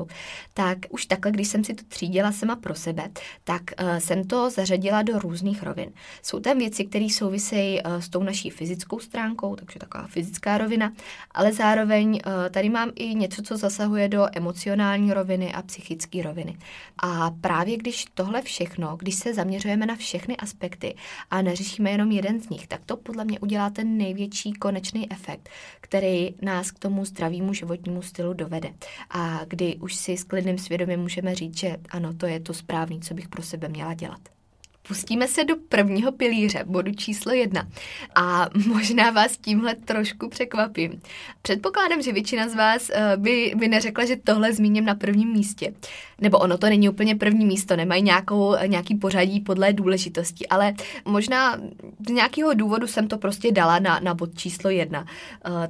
tak 0.55 0.79
už 0.91 1.07
takhle, 1.07 1.33
když 1.33 1.49
jsem 1.49 1.65
si 1.65 1.75
to 1.75 1.85
třídila 1.89 2.33
sama 2.33 2.57
pro 2.57 2.75
sebe, 2.75 3.09
tak 3.45 3.63
uh, 3.63 3.97
jsem 3.97 4.25
to 4.25 4.51
zařadila 4.51 5.03
do 5.03 5.19
různých 5.19 5.63
rovin. 5.63 5.91
Jsou 6.23 6.41
tam 6.41 6.59
věci, 6.59 6.85
které 6.85 7.07
souvisejí 7.11 7.83
uh, 7.83 7.97
s 7.97 8.09
tou 8.09 8.23
naší 8.23 8.51
fyzickou 8.51 8.99
stránkou, 8.99 9.57
takže 9.57 9.79
taková 9.79 10.07
fyzická 10.07 10.59
rovina, 10.59 10.93
ale 11.31 11.53
zároveň 11.53 12.09
uh, 12.13 12.21
tady 12.51 12.69
mám 12.69 12.91
i 12.95 13.15
něco, 13.15 13.43
co 13.43 13.57
zasahuje 13.57 14.09
do 14.09 14.27
emocionální 14.33 15.13
roviny 15.13 15.53
a 15.53 15.63
psychické 15.63 16.23
roviny. 16.23 16.57
A 17.03 17.31
právě 17.41 17.77
když 17.77 18.05
tohle 18.15 18.43
všechno, 18.43 18.97
když 18.97 19.15
se 19.15 19.35
zaměřujeme 19.35 19.87
na 19.87 19.97
všechny 19.97 20.37
aspekty 20.37 20.95
a 21.31 21.43
neřešíme 21.43 21.91
jenom 21.91 22.11
jeden 22.11 22.41
z 22.41 22.49
nich, 22.49 22.67
tak 22.67 22.81
to 22.87 22.97
podle 22.97 23.25
mě 23.25 23.41
udělá 23.41 23.62
ten 23.71 23.99
největší 23.99 24.53
konečný 24.53 25.13
efekt, 25.13 25.49
který 25.81 26.35
nás 26.43 26.71
k 26.71 26.79
tomu 26.79 27.05
zdravému 27.05 27.55
životnímu 27.55 28.03
stylu 28.03 28.33
dovede. 28.33 28.75
A 29.11 29.41
kdy 29.47 29.77
už 29.77 29.95
si 29.95 30.17
s 30.17 30.25
klidným 30.25 30.59
svědomím 30.59 31.01
můžeme 31.01 31.35
říct, 31.35 31.59
že 31.59 31.77
ano, 31.91 32.15
to 32.15 32.27
je 32.27 32.41
to 32.41 32.55
správné, 32.55 32.99
co 32.99 33.15
bych 33.15 33.29
pro 33.29 33.43
sebe 33.43 33.69
měla 33.69 33.95
dělat. 33.95 34.21
Pustíme 34.93 35.29
se 35.29 35.45
do 35.45 35.57
prvního 35.69 36.13
pilíře, 36.13 36.65
bodu 36.67 36.93
číslo 36.93 37.33
jedna. 37.33 37.69
A 38.15 38.49
možná 38.67 39.11
vás 39.11 39.37
tímhle 39.37 39.75
trošku 39.75 40.29
překvapím. 40.29 41.03
Předpokládám, 41.43 42.03
že 42.03 42.13
většina 42.13 42.49
z 42.49 42.55
vás 42.55 42.91
eh, 42.91 43.17
by, 43.17 43.53
by 43.57 43.69
neřekla, 43.69 44.05
že 44.05 44.17
tohle 44.17 44.53
zmíním 44.53 44.85
na 44.85 44.95
prvním 44.95 45.33
místě. 45.33 45.75
Nebo 46.21 46.39
ono 46.39 46.59
to 46.59 46.67
není 46.67 46.89
úplně 46.89 47.17
první 47.17 47.47
místo, 47.47 47.77
nemají 47.77 48.03
nějakou, 48.03 48.57
nějaký 48.67 48.95
pořadí 48.95 49.41
podle 49.41 49.73
důležitosti, 49.73 50.49
ale 50.49 50.75
možná 51.05 51.61
z 52.09 52.11
nějakého 52.11 52.55
důvodu 52.55 52.87
jsem 52.87 53.09
to 53.09 53.19
prostě 53.19 53.53
dala 53.53 53.79
na, 53.79 54.01
na 54.01 54.15
bod 54.15 54.39
číslo 54.39 54.71
jedna. 54.71 55.01
Uh, 55.01 55.07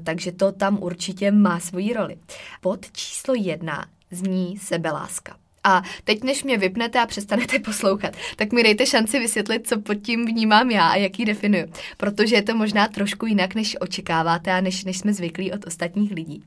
takže 0.04 0.32
to 0.32 0.52
tam 0.52 0.78
určitě 0.82 1.30
má 1.30 1.60
svoji 1.60 1.92
roli. 1.92 2.16
Bod 2.62 2.92
číslo 2.92 3.34
jedna 3.34 3.84
zní 4.10 4.58
sebeláska. 4.58 5.41
A 5.64 5.82
teď, 6.04 6.24
než 6.24 6.44
mě 6.44 6.58
vypnete 6.58 7.00
a 7.00 7.06
přestanete 7.06 7.58
poslouchat, 7.58 8.16
tak 8.36 8.52
mi 8.52 8.62
dejte 8.62 8.86
šanci 8.86 9.18
vysvětlit, 9.18 9.68
co 9.68 9.80
pod 9.80 9.94
tím 9.94 10.26
vnímám 10.26 10.70
já 10.70 10.88
a 10.88 10.96
jaký 10.96 11.24
definuju. 11.24 11.72
Protože 11.96 12.36
je 12.36 12.42
to 12.42 12.54
možná 12.54 12.88
trošku 12.88 13.26
jinak, 13.26 13.54
než 13.54 13.76
očekáváte 13.80 14.52
a 14.52 14.60
než, 14.60 14.84
než 14.84 14.98
jsme 14.98 15.12
zvyklí 15.12 15.52
od 15.52 15.66
ostatních 15.66 16.12
lidí. 16.12 16.44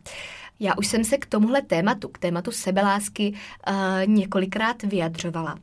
Já 0.59 0.73
už 0.77 0.87
jsem 0.87 1.03
se 1.03 1.17
k 1.17 1.25
tomuhle 1.25 1.61
tématu, 1.61 2.07
k 2.07 2.17
tématu 2.17 2.51
sebelásky, 2.51 3.33
uh, 3.67 3.75
několikrát 4.05 4.83
vyjadřovala 4.83 5.59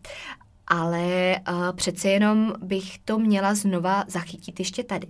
ale 0.73 1.37
uh, 1.51 1.77
přece 1.77 2.09
jenom 2.09 2.53
bych 2.63 2.99
to 2.99 3.19
měla 3.19 3.55
znova 3.55 4.05
zachytit 4.09 4.59
ještě 4.59 4.85
tady. 4.85 5.07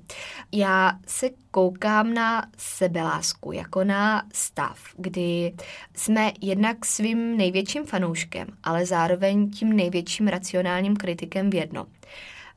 Já 0.53 0.93
se 1.07 1.31
koukám 1.51 2.15
na 2.15 2.47
sebelásku 2.57 3.53
jako 3.53 3.85
na 3.85 4.23
stav, 4.33 4.79
kdy 4.97 5.55
jsme 5.97 6.33
jednak 6.41 6.85
svým 6.85 7.37
největším 7.37 7.85
fanouškem, 7.85 8.49
ale 8.63 8.87
zároveň 8.87 9.51
tím 9.51 9.73
největším 9.73 10.29
racionálním 10.29 10.97
kritikem 10.97 11.51
v 11.51 11.55
jednom. 11.55 11.87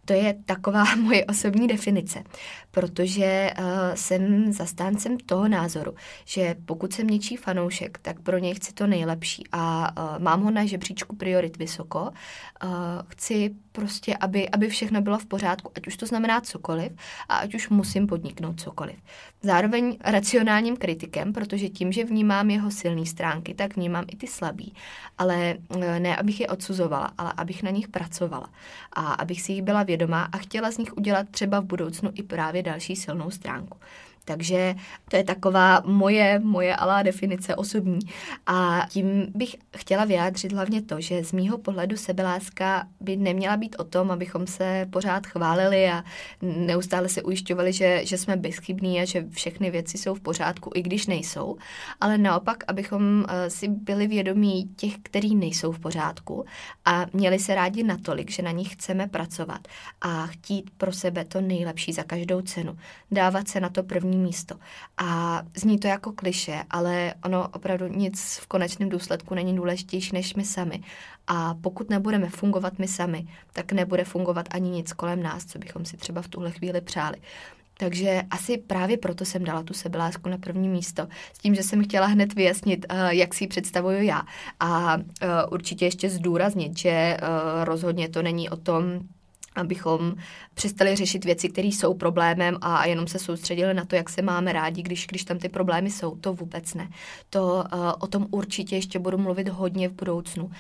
To 0.06 0.14
je 0.14 0.34
taková 0.46 0.96
moje 1.02 1.26
osobní 1.26 1.68
definice, 1.68 2.24
protože 2.72 3.52
uh, 3.60 3.66
jsem 3.96 4.54
zastáncem 4.54 5.18
toho 5.18 5.48
názoru, 5.48 5.94
že 6.26 6.56
pokud 6.66 6.94
jsem 6.94 7.08
něčí 7.08 7.38
fanoušek, 7.38 7.98
tak 8.02 8.20
pro 8.22 8.38
něj 8.38 8.56
chci 8.56 8.74
to 8.74 8.88
nejlepší 8.88 9.44
a 9.52 9.92
uh, 9.98 10.24
mám 10.24 10.42
ho 10.42 10.52
na 10.52 10.66
žebříčku 10.66 11.16
priorit 11.16 11.58
vysoko. 11.58 12.02
Uh, 12.02 12.70
chci 13.08 13.56
prostě, 13.76 14.18
aby, 14.18 14.50
aby 14.50 14.70
všechno 14.70 15.02
bylo 15.02 15.18
v 15.18 15.26
pořádku, 15.26 15.72
ať 15.76 15.88
už 15.88 15.98
to 15.98 16.06
znamená 16.06 16.42
cokoliv 16.42 16.92
a 17.30 17.38
ať 17.38 17.56
už 17.56 17.70
musím 17.70 18.08
podniknout 18.08 18.62
cokoliv. 18.62 18.96
Zároveň 19.42 19.98
racionálním 20.04 20.78
kritikem, 20.78 21.34
protože 21.34 21.70
tím, 21.70 21.92
že 21.92 22.04
vnímám 22.04 22.50
jeho 22.50 22.72
silné 22.72 23.06
stránky, 23.06 23.54
tak 23.54 23.76
vnímám 23.76 24.06
i 24.12 24.16
ty 24.16 24.28
slabý. 24.28 24.74
Ale 25.18 25.56
ne, 26.00 26.18
abych 26.18 26.40
je 26.40 26.48
odsuzovala, 26.48 27.12
ale 27.18 27.34
abych 27.38 27.64
na 27.64 27.72
nich 27.72 27.88
pracovala 27.88 28.50
a 28.94 29.14
abych 29.14 29.42
si 29.42 29.52
jich 29.52 29.62
byla 29.62 29.84
vědomá 29.84 30.24
a 30.32 30.38
chtěla 30.38 30.72
z 30.72 30.78
nich 30.78 30.98
udělat 30.98 31.30
třeba 31.32 31.60
v 31.60 31.66
budoucnu 31.66 32.12
i 32.14 32.24
právě 32.24 32.64
další 32.64 32.96
silnou 32.96 33.32
stránku. 33.32 33.78
Takže 34.26 34.76
to 35.10 35.16
je 35.16 35.24
taková 35.24 35.82
moje, 35.86 36.40
moje 36.40 36.76
alá 36.76 37.04
definice 37.04 37.56
osobní. 37.56 38.00
A 38.46 38.86
tím 38.90 39.28
bych 39.36 39.56
chtěla 39.78 40.06
vyjádřit 40.06 40.54
hlavně 40.54 40.82
to, 40.82 41.02
že 41.02 41.24
z 41.24 41.32
mýho 41.32 41.58
pohledu 41.58 41.98
sebeláska 41.98 42.88
by 43.00 43.18
neměla 43.18 43.58
být 43.58 43.76
o 43.80 43.84
tom, 43.84 44.12
abychom 44.12 44.48
se 44.48 44.88
pořád 44.90 45.28
chválili 45.28 45.90
a 45.90 46.04
neustále 46.42 47.10
se 47.10 47.22
ujišťovali, 47.22 47.74
že, 47.74 48.06
že 48.06 48.18
jsme 48.18 48.36
bezchybní 48.36 49.02
a 49.02 49.06
že 49.06 49.26
všechny 49.30 49.72
věci 49.72 49.98
jsou 49.98 50.16
v 50.16 50.20
pořádku, 50.20 50.72
i 50.76 50.82
když 50.82 51.08
nejsou, 51.08 51.58
ale 52.02 52.18
naopak, 52.18 52.64
abychom 52.68 53.26
eh, 53.28 53.50
si 53.50 53.68
byli 53.68 54.08
vědomí 54.08 54.70
těch, 54.76 54.94
který 55.04 55.36
nejsou 55.36 55.72
v 55.72 55.80
pořádku 55.80 56.46
a 56.86 57.06
měli 57.14 57.40
se 57.40 57.56
rádi 57.56 57.84
natolik, 57.84 58.32
že 58.32 58.44
na 58.44 58.52
nich 58.52 58.74
chceme 58.74 59.08
pracovat 59.08 59.68
a 60.02 60.28
chtít 60.28 60.70
pro 60.78 60.92
sebe 60.92 61.26
to 61.26 61.42
nejlepší 61.42 61.94
za 61.94 62.04
každou 62.04 62.42
cenu. 62.42 62.78
Dávat 63.12 63.48
se 63.48 63.60
na 63.60 63.70
to 63.70 63.84
první 63.84 64.15
první 64.16 64.24
místo. 64.24 64.56
A 64.98 65.42
zní 65.56 65.80
to 65.80 65.88
jako 65.88 66.12
kliše, 66.12 66.64
ale 66.70 67.14
ono 67.26 67.48
opravdu 67.54 67.88
nic 67.88 68.40
v 68.42 68.48
konečném 68.48 68.90
důsledku 68.90 69.36
není 69.36 69.56
důležitější 69.56 70.14
než 70.14 70.36
my 70.36 70.46
sami. 70.46 70.84
A 71.28 71.54
pokud 71.54 71.90
nebudeme 71.90 72.30
fungovat 72.30 72.80
my 72.80 72.88
sami, 72.88 73.28
tak 73.54 73.72
nebude 73.72 74.04
fungovat 74.04 74.46
ani 74.52 74.70
nic 74.70 74.94
kolem 74.94 75.24
nás, 75.24 75.46
co 75.46 75.60
bychom 75.60 75.86
si 75.86 75.98
třeba 75.98 76.22
v 76.22 76.28
tuhle 76.28 76.52
chvíli 76.52 76.82
přáli. 76.82 77.18
Takže 77.78 78.22
asi 78.32 78.58
právě 78.58 78.98
proto 78.98 79.26
jsem 79.26 79.44
dala 79.44 79.64
tu 79.64 79.74
sebelásku 79.74 80.30
na 80.30 80.38
první 80.38 80.70
místo, 80.70 81.08
s 81.34 81.38
tím, 81.38 81.56
že 81.56 81.64
jsem 81.64 81.84
chtěla 81.84 82.08
hned 82.08 82.34
vyjasnit, 82.34 82.86
uh, 82.92 83.10
jak 83.10 83.34
si 83.34 83.44
ji 83.44 83.48
představuju 83.48 84.02
já. 84.02 84.22
A 84.60 84.96
uh, 84.96 85.02
určitě 85.52 85.86
ještě 85.86 86.10
zdůraznit, 86.10 86.78
že 86.78 87.18
uh, 87.18 87.64
rozhodně 87.64 88.10
to 88.10 88.22
není 88.22 88.50
o 88.50 88.56
tom, 88.56 89.00
abychom 89.56 90.16
přestali 90.54 90.96
řešit 90.96 91.26
věci, 91.26 91.50
které 91.50 91.68
jsou 91.68 91.94
problémem 91.94 92.58
a 92.62 92.86
jenom 92.86 93.08
se 93.08 93.20
soustředili 93.20 93.74
na 93.74 93.86
to, 93.86 93.96
jak 93.96 94.10
se 94.10 94.22
máme 94.22 94.54
rádi, 94.54 94.82
když, 94.82 95.08
když 95.08 95.24
tam 95.24 95.40
ty 95.40 95.50
problémy 95.50 95.92
jsou. 95.92 96.16
To 96.16 96.34
vůbec 96.34 96.74
ne. 96.74 96.90
To 97.30 97.64
uh, 97.74 97.92
o 98.00 98.08
tom 98.08 98.28
určitě 98.32 98.76
ještě 98.76 99.00
budu 99.00 99.18
mluvit 99.18 99.50
hodně 99.50 99.90
v 99.90 99.94
budoucnu. 99.94 100.46
Uh, 100.46 100.52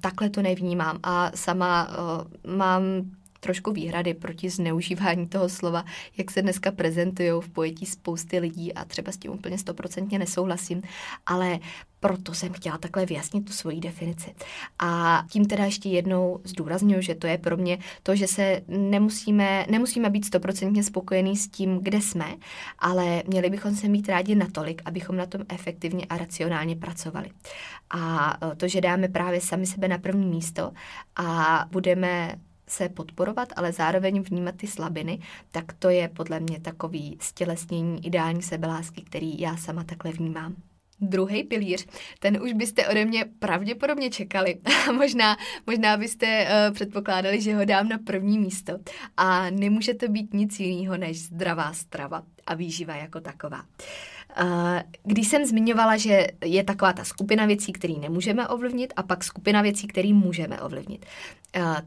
takhle 0.00 0.30
to 0.30 0.42
nevnímám 0.42 0.98
a 1.02 1.30
sama 1.34 1.88
uh, 1.88 2.54
mám 2.54 2.82
trošku 3.40 3.72
výhrady 3.72 4.14
proti 4.14 4.50
zneužívání 4.50 5.28
toho 5.28 5.48
slova, 5.48 5.84
jak 6.16 6.30
se 6.30 6.42
dneska 6.42 6.72
prezentují 6.72 7.30
v 7.40 7.48
pojetí 7.48 7.86
spousty 7.86 8.38
lidí 8.38 8.74
a 8.74 8.84
třeba 8.84 9.12
s 9.12 9.16
tím 9.16 9.32
úplně 9.32 9.58
stoprocentně 9.58 10.18
nesouhlasím, 10.18 10.82
ale 11.26 11.58
proto 12.00 12.34
jsem 12.34 12.52
chtěla 12.52 12.78
takhle 12.78 13.06
vyjasnit 13.06 13.46
tu 13.46 13.52
svoji 13.52 13.80
definici. 13.80 14.34
A 14.78 15.22
tím 15.30 15.46
teda 15.46 15.64
ještě 15.64 15.88
jednou 15.88 16.40
zdůraznuju, 16.44 17.00
že 17.00 17.14
to 17.14 17.26
je 17.26 17.38
pro 17.38 17.56
mě 17.56 17.78
to, 18.02 18.16
že 18.16 18.26
se 18.26 18.60
nemusíme, 18.68 19.66
nemusíme 19.70 20.10
být 20.10 20.24
stoprocentně 20.24 20.82
spokojení 20.82 21.36
s 21.36 21.48
tím, 21.48 21.78
kde 21.82 22.00
jsme, 22.00 22.36
ale 22.78 23.22
měli 23.26 23.50
bychom 23.50 23.76
se 23.76 23.88
mít 23.88 24.08
rádi 24.08 24.34
natolik, 24.34 24.82
abychom 24.84 25.16
na 25.16 25.26
tom 25.26 25.40
efektivně 25.48 26.06
a 26.10 26.18
racionálně 26.18 26.76
pracovali. 26.76 27.30
A 27.90 28.36
to, 28.56 28.68
že 28.68 28.80
dáme 28.80 29.08
právě 29.08 29.40
sami 29.40 29.66
sebe 29.66 29.88
na 29.88 29.98
první 29.98 30.26
místo 30.26 30.72
a 31.16 31.64
budeme 31.70 32.34
se 32.68 32.88
podporovat, 32.88 33.48
ale 33.56 33.72
zároveň 33.72 34.22
vnímat 34.22 34.54
ty 34.56 34.66
slabiny, 34.66 35.18
tak 35.50 35.72
to 35.72 35.88
je 35.90 36.08
podle 36.08 36.40
mě 36.40 36.60
takový 36.60 37.18
stělesnění 37.20 38.06
ideální 38.06 38.42
sebelásky, 38.42 39.02
který 39.02 39.40
já 39.40 39.56
sama 39.56 39.84
takhle 39.84 40.12
vnímám. 40.12 40.56
Druhý 41.00 41.44
pilíř, 41.44 41.86
ten 42.18 42.42
už 42.42 42.52
byste 42.52 42.88
ode 42.88 43.04
mě 43.04 43.24
pravděpodobně 43.38 44.10
čekali. 44.10 44.56
možná, 44.92 45.36
možná 45.66 45.96
byste 45.96 46.42
uh, 46.44 46.74
předpokládali, 46.74 47.40
že 47.40 47.54
ho 47.54 47.64
dám 47.64 47.88
na 47.88 47.98
první 47.98 48.38
místo. 48.38 48.72
A 49.16 49.50
nemůže 49.50 49.94
to 49.94 50.08
být 50.08 50.34
nic 50.34 50.60
jiného 50.60 50.96
než 50.96 51.20
zdravá 51.20 51.72
strava 51.72 52.22
a 52.46 52.54
výživa 52.54 52.96
jako 52.96 53.20
taková. 53.20 53.58
Uh, 53.58 54.17
když 55.02 55.28
jsem 55.28 55.46
zmiňovala, 55.46 55.96
že 55.96 56.26
je 56.44 56.64
taková 56.64 56.92
ta 56.92 57.04
skupina 57.04 57.46
věcí, 57.46 57.72
které 57.72 57.94
nemůžeme 57.94 58.48
ovlivnit 58.48 58.92
a 58.96 59.02
pak 59.02 59.24
skupina 59.24 59.62
věcí, 59.62 59.86
které 59.86 60.12
můžeme 60.12 60.60
ovlivnit, 60.60 61.06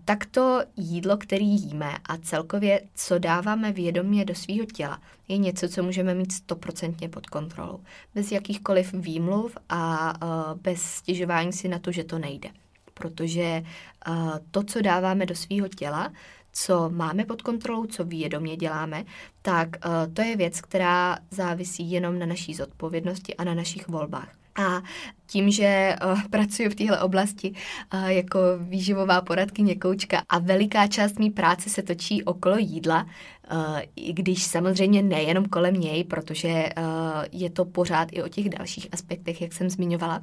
tak 0.06 0.26
to 0.26 0.62
jídlo, 0.78 1.18
který 1.18 1.46
jíme 1.46 1.92
a 2.06 2.18
celkově, 2.18 2.82
co 2.96 3.20
dáváme 3.20 3.72
vědomě 3.72 4.26
do 4.26 4.36
svého 4.36 4.66
těla, 4.66 5.02
je 5.28 5.38
něco, 5.38 5.70
co 5.70 5.84
můžeme 5.84 6.14
mít 6.14 6.32
stoprocentně 6.32 7.10
pod 7.10 7.28
kontrolou. 7.28 7.80
Bez 8.16 8.32
jakýchkoliv 8.32 8.94
výmluv 8.94 9.58
a 9.70 10.14
bez 10.62 10.82
stěžování 10.82 11.54
si 11.54 11.68
na 11.68 11.80
to, 11.80 11.92
že 11.92 12.04
to 12.04 12.20
nejde. 12.20 12.50
Protože 12.94 13.64
to, 14.52 14.64
co 14.64 14.82
dáváme 14.82 15.26
do 15.26 15.36
svého 15.36 15.68
těla, 15.68 16.12
co 16.54 16.90
máme 16.90 17.26
pod 17.26 17.42
kontrolou, 17.42 17.86
co 17.86 18.06
vědomě 18.06 18.58
děláme, 18.58 19.04
tak 19.42 19.70
uh, 19.86 20.14
to 20.14 20.22
je 20.22 20.36
věc, 20.36 20.62
která 20.62 21.18
závisí 21.32 21.92
jenom 21.92 22.20
na 22.20 22.26
naší 22.26 22.54
zodpovědnosti 22.54 23.36
a 23.36 23.44
na 23.44 23.54
našich 23.54 23.88
volbách. 23.88 24.30
A 24.56 24.82
tím, 25.28 25.52
že 25.52 25.96
uh, 26.06 26.22
pracuji 26.30 26.70
v 26.70 26.76
téhle 26.76 27.00
oblasti 27.02 27.54
uh, 27.94 28.06
jako 28.08 28.40
výživová 28.60 29.22
poradkyně 29.22 29.76
koučka 29.76 30.24
a 30.30 30.40
veliká 30.40 30.88
část 30.88 31.20
mý 31.20 31.30
práce 31.30 31.70
se 31.70 31.84
točí 31.84 32.24
okolo 32.24 32.58
jídla, 32.58 33.06
Eh, 33.41 33.41
i 33.96 34.14
když 34.14 34.44
samozřejmě 34.44 35.02
nejenom 35.02 35.46
kolem 35.46 35.74
něj, 35.74 36.04
protože 36.04 36.50
eh, 36.50 36.72
je 37.32 37.50
to 37.50 37.66
pořád 37.66 38.08
i 38.12 38.24
o 38.24 38.28
těch 38.28 38.50
dalších 38.50 38.88
aspektech, 38.92 39.42
jak 39.42 39.54
jsem 39.54 39.70
zmiňovala, 39.70 40.22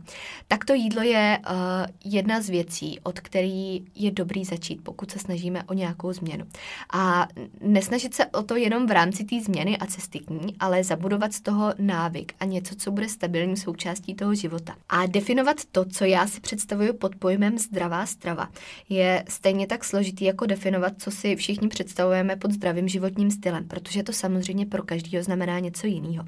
tak 0.48 0.64
to 0.64 0.74
jídlo 0.74 1.02
je 1.02 1.38
eh, 1.38 1.86
jedna 2.04 2.40
z 2.40 2.48
věcí, 2.48 3.00
od 3.02 3.20
který 3.20 3.84
je 3.94 4.10
dobrý 4.10 4.44
začít, 4.44 4.80
pokud 4.82 5.10
se 5.10 5.18
snažíme 5.18 5.62
o 5.64 5.72
nějakou 5.72 6.12
změnu. 6.12 6.44
A 6.92 7.28
nesnažit 7.60 8.14
se 8.14 8.26
o 8.26 8.42
to 8.42 8.56
jenom 8.56 8.86
v 8.86 8.90
rámci 8.90 9.24
té 9.24 9.40
změny 9.40 9.78
a 9.78 9.86
cesty 9.86 10.18
k 10.18 10.30
ní, 10.30 10.54
ale 10.60 10.84
zabudovat 10.84 11.32
z 11.32 11.40
toho 11.40 11.74
návyk 11.78 12.34
a 12.40 12.44
něco, 12.44 12.74
co 12.74 12.90
bude 12.90 13.08
stabilní 13.08 13.56
součástí 13.56 14.14
toho 14.14 14.34
života. 14.34 14.74
A 14.88 15.06
definovat 15.06 15.56
to, 15.72 15.84
co 15.84 16.04
já 16.04 16.26
si 16.26 16.40
představuju 16.40 16.94
pod 16.94 17.16
pojmem 17.16 17.58
zdravá 17.58 18.06
strava, 18.06 18.48
je 18.88 19.24
stejně 19.28 19.66
tak 19.66 19.84
složitý, 19.84 20.24
jako 20.24 20.46
definovat, 20.46 20.92
co 20.98 21.10
si 21.10 21.36
všichni 21.36 21.68
představujeme 21.68 22.36
pod 22.36 22.52
zdravým 22.52 22.88
životním 22.88 23.17
životním 23.18 23.30
stylem, 23.30 23.64
protože 23.68 24.02
to 24.02 24.12
samozřejmě 24.12 24.66
pro 24.66 24.82
každého 24.82 25.24
znamená 25.24 25.58
něco 25.58 25.86
jiného. 25.86 26.24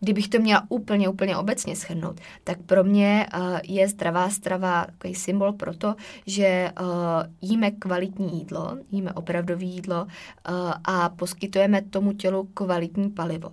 Kdybych 0.00 0.28
to 0.28 0.38
měla 0.38 0.62
úplně, 0.68 1.08
úplně 1.08 1.36
obecně 1.36 1.76
schrnout, 1.76 2.20
tak 2.44 2.58
pro 2.66 2.84
mě 2.84 3.26
uh, 3.34 3.58
je 3.64 3.88
zdravá 3.88 4.30
strava 4.30 4.86
takový 4.86 5.14
symbol 5.14 5.52
pro 5.52 5.74
to, 5.74 5.94
že 6.26 6.70
uh, 6.80 6.86
jíme 7.40 7.70
kvalitní 7.70 8.38
jídlo, 8.38 8.78
jíme 8.90 9.12
opravdové 9.12 9.64
jídlo 9.64 10.04
uh, 10.04 10.72
a 10.84 11.08
poskytujeme 11.08 11.82
tomu 11.82 12.12
tělu 12.12 12.48
kvalitní 12.54 13.10
palivo. 13.10 13.52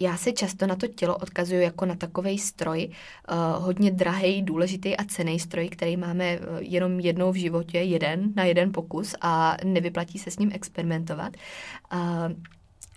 Já 0.00 0.16
se 0.16 0.32
často 0.32 0.66
na 0.66 0.76
to 0.76 0.86
tělo 0.86 1.16
odkazuju 1.16 1.60
jako 1.60 1.86
na 1.86 1.94
takový 1.94 2.38
stroj, 2.38 2.88
uh, 2.88 3.64
hodně 3.64 3.90
drahý, 3.90 4.42
důležitý 4.42 4.96
a 4.96 5.04
cený 5.04 5.40
stroj, 5.40 5.68
který 5.68 5.96
máme 5.96 6.38
jenom 6.58 7.00
jednou 7.00 7.32
v 7.32 7.36
životě, 7.36 7.78
jeden 7.78 8.32
na 8.36 8.44
jeden 8.44 8.72
pokus 8.72 9.14
a 9.20 9.56
nevyplatí 9.64 10.18
se 10.18 10.30
s 10.30 10.38
ním 10.38 10.50
experimentovat. 10.54 11.32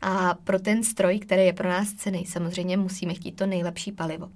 A 0.01 0.33
pro 0.43 0.59
ten 0.59 0.83
stroj, 0.83 1.19
který 1.19 1.45
je 1.45 1.53
pro 1.53 1.69
nás 1.69 1.93
cený, 1.93 2.25
samozřejmě 2.25 2.77
musíme 2.77 3.13
chtít 3.13 3.31
to 3.31 3.45
nejlepší 3.45 3.91
palivo. 3.91 4.29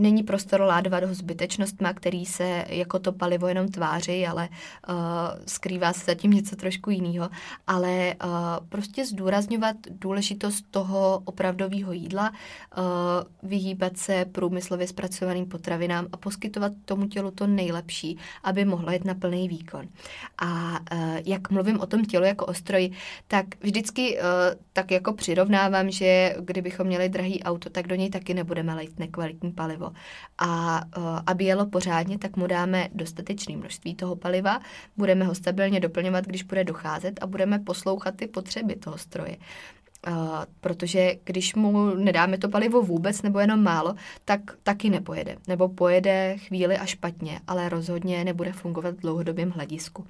Není 0.00 0.22
prostor 0.22 0.60
ládovat 0.60 1.04
ho 1.04 1.14
zbytečnostma, 1.14 1.92
který 1.92 2.26
se 2.26 2.64
jako 2.68 2.98
to 2.98 3.12
palivo 3.12 3.48
jenom 3.48 3.68
tváří, 3.68 4.26
ale 4.26 4.48
uh, 4.88 4.94
skrývá 5.46 5.92
se 5.92 6.04
zatím 6.04 6.30
něco 6.30 6.56
trošku 6.56 6.90
jiného. 6.90 7.30
Ale 7.66 8.14
uh, 8.24 8.30
prostě 8.68 9.06
zdůrazňovat 9.06 9.76
důležitost 9.90 10.64
toho 10.70 11.22
opravdového 11.24 11.92
jídla, 11.92 12.30
uh, 12.30 12.84
vyhýbat 13.50 13.96
se 13.96 14.24
průmyslově 14.24 14.86
zpracovaným 14.86 15.46
potravinám 15.46 16.06
a 16.12 16.16
poskytovat 16.16 16.72
tomu 16.84 17.06
tělu 17.06 17.30
to 17.30 17.46
nejlepší, 17.46 18.18
aby 18.44 18.64
mohlo 18.64 18.90
jet 18.90 19.04
na 19.04 19.14
plný 19.14 19.48
výkon. 19.48 19.86
A 20.38 20.70
uh, 20.70 20.98
jak 21.24 21.50
mluvím 21.50 21.80
o 21.80 21.86
tom 21.86 22.04
tělu 22.04 22.24
jako 22.24 22.46
o 22.46 22.54
stroji, 22.54 22.92
tak 23.28 23.46
vždycky 23.60 24.18
uh, 24.18 24.24
tak 24.72 24.90
jako 24.90 25.12
přirovnávám, 25.12 25.90
že 25.90 26.36
kdybychom 26.40 26.86
měli 26.86 27.08
drahý 27.08 27.42
auto, 27.42 27.70
tak 27.70 27.86
do 27.86 27.94
něj 27.94 28.10
taky 28.10 28.34
nebudeme 28.34 28.74
lejt 28.74 28.98
nekvalitní 28.98 29.52
palivo. 29.52 29.89
A 30.38 30.82
uh, 30.96 31.04
aby 31.26 31.44
jelo 31.44 31.66
pořádně, 31.66 32.18
tak 32.18 32.36
mu 32.36 32.46
dáme 32.46 32.88
dostatečné 32.92 33.56
množství 33.56 33.94
toho 33.94 34.16
paliva, 34.16 34.60
budeme 34.96 35.24
ho 35.24 35.34
stabilně 35.34 35.80
doplňovat, 35.80 36.24
když 36.24 36.42
bude 36.42 36.64
docházet 36.64 37.22
a 37.22 37.26
budeme 37.26 37.58
poslouchat 37.58 38.14
ty 38.16 38.26
potřeby 38.26 38.76
toho 38.76 38.98
stroje. 38.98 39.36
Uh, 40.08 40.14
protože 40.60 41.16
když 41.24 41.54
mu 41.54 41.94
nedáme 41.94 42.38
to 42.38 42.48
palivo 42.48 42.82
vůbec 42.82 43.22
nebo 43.22 43.38
jenom 43.38 43.62
málo, 43.62 43.94
tak 44.24 44.40
taky 44.62 44.90
nepojede. 44.90 45.36
Nebo 45.48 45.68
pojede 45.68 46.36
chvíli 46.38 46.78
a 46.78 46.86
špatně, 46.86 47.40
ale 47.46 47.68
rozhodně 47.68 48.24
nebude 48.24 48.52
fungovat 48.52 48.94
v 48.94 49.00
dlouhodobém 49.00 49.50
hledisku. 49.50 50.06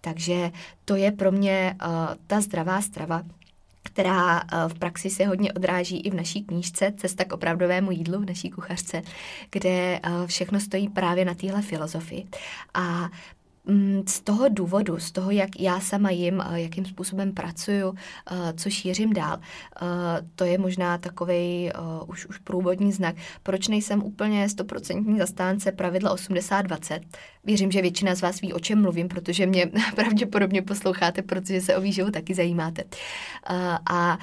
Takže 0.00 0.50
to 0.84 0.96
je 0.96 1.12
pro 1.12 1.32
mě 1.32 1.76
uh, 1.84 1.90
ta 2.26 2.40
zdravá 2.40 2.80
strava, 2.80 3.22
která 3.92 4.40
eh, 4.40 4.68
v 4.68 4.78
praxi 4.78 5.10
se 5.10 5.26
hodně 5.26 5.52
odráží 5.52 6.00
i 6.00 6.10
v 6.10 6.14
naší 6.14 6.44
knížce 6.44 6.92
Cesta 6.96 7.24
k 7.24 7.32
opravdovému 7.32 7.90
jídlu 7.90 8.20
v 8.20 8.26
naší 8.26 8.50
kuchařce, 8.50 9.02
kde 9.50 9.70
eh, 9.70 10.00
všechno 10.26 10.60
stojí 10.60 10.88
právě 10.88 11.24
na 11.24 11.34
téhle 11.34 11.62
filozofii. 11.62 12.26
A 12.74 13.08
z 14.08 14.20
toho 14.20 14.48
důvodu, 14.48 14.98
z 14.98 15.12
toho, 15.12 15.30
jak 15.30 15.60
já 15.60 15.80
sama 15.80 16.10
jim, 16.10 16.42
jakým 16.54 16.84
způsobem 16.84 17.32
pracuju, 17.32 17.94
co 18.56 18.70
šířím 18.70 19.12
dál, 19.12 19.38
to 20.36 20.44
je 20.44 20.58
možná 20.58 20.98
takový 20.98 21.70
už, 22.06 22.26
už 22.26 22.38
průvodní 22.38 22.92
znak. 22.92 23.16
Proč 23.42 23.68
nejsem 23.68 24.02
úplně 24.02 24.48
stoprocentní 24.48 25.18
zastánce 25.18 25.72
pravidla 25.72 26.16
80-20? 26.16 27.00
Věřím, 27.44 27.70
že 27.70 27.82
většina 27.82 28.14
z 28.14 28.22
vás 28.22 28.40
ví, 28.40 28.52
o 28.52 28.58
čem 28.58 28.82
mluvím, 28.82 29.08
protože 29.08 29.46
mě 29.46 29.66
pravděpodobně 29.94 30.62
posloucháte, 30.62 31.22
protože 31.22 31.60
se 31.60 31.76
o 31.76 31.80
výživu 31.80 32.10
taky 32.10 32.34
zajímáte. 32.34 32.84
A 33.90 34.18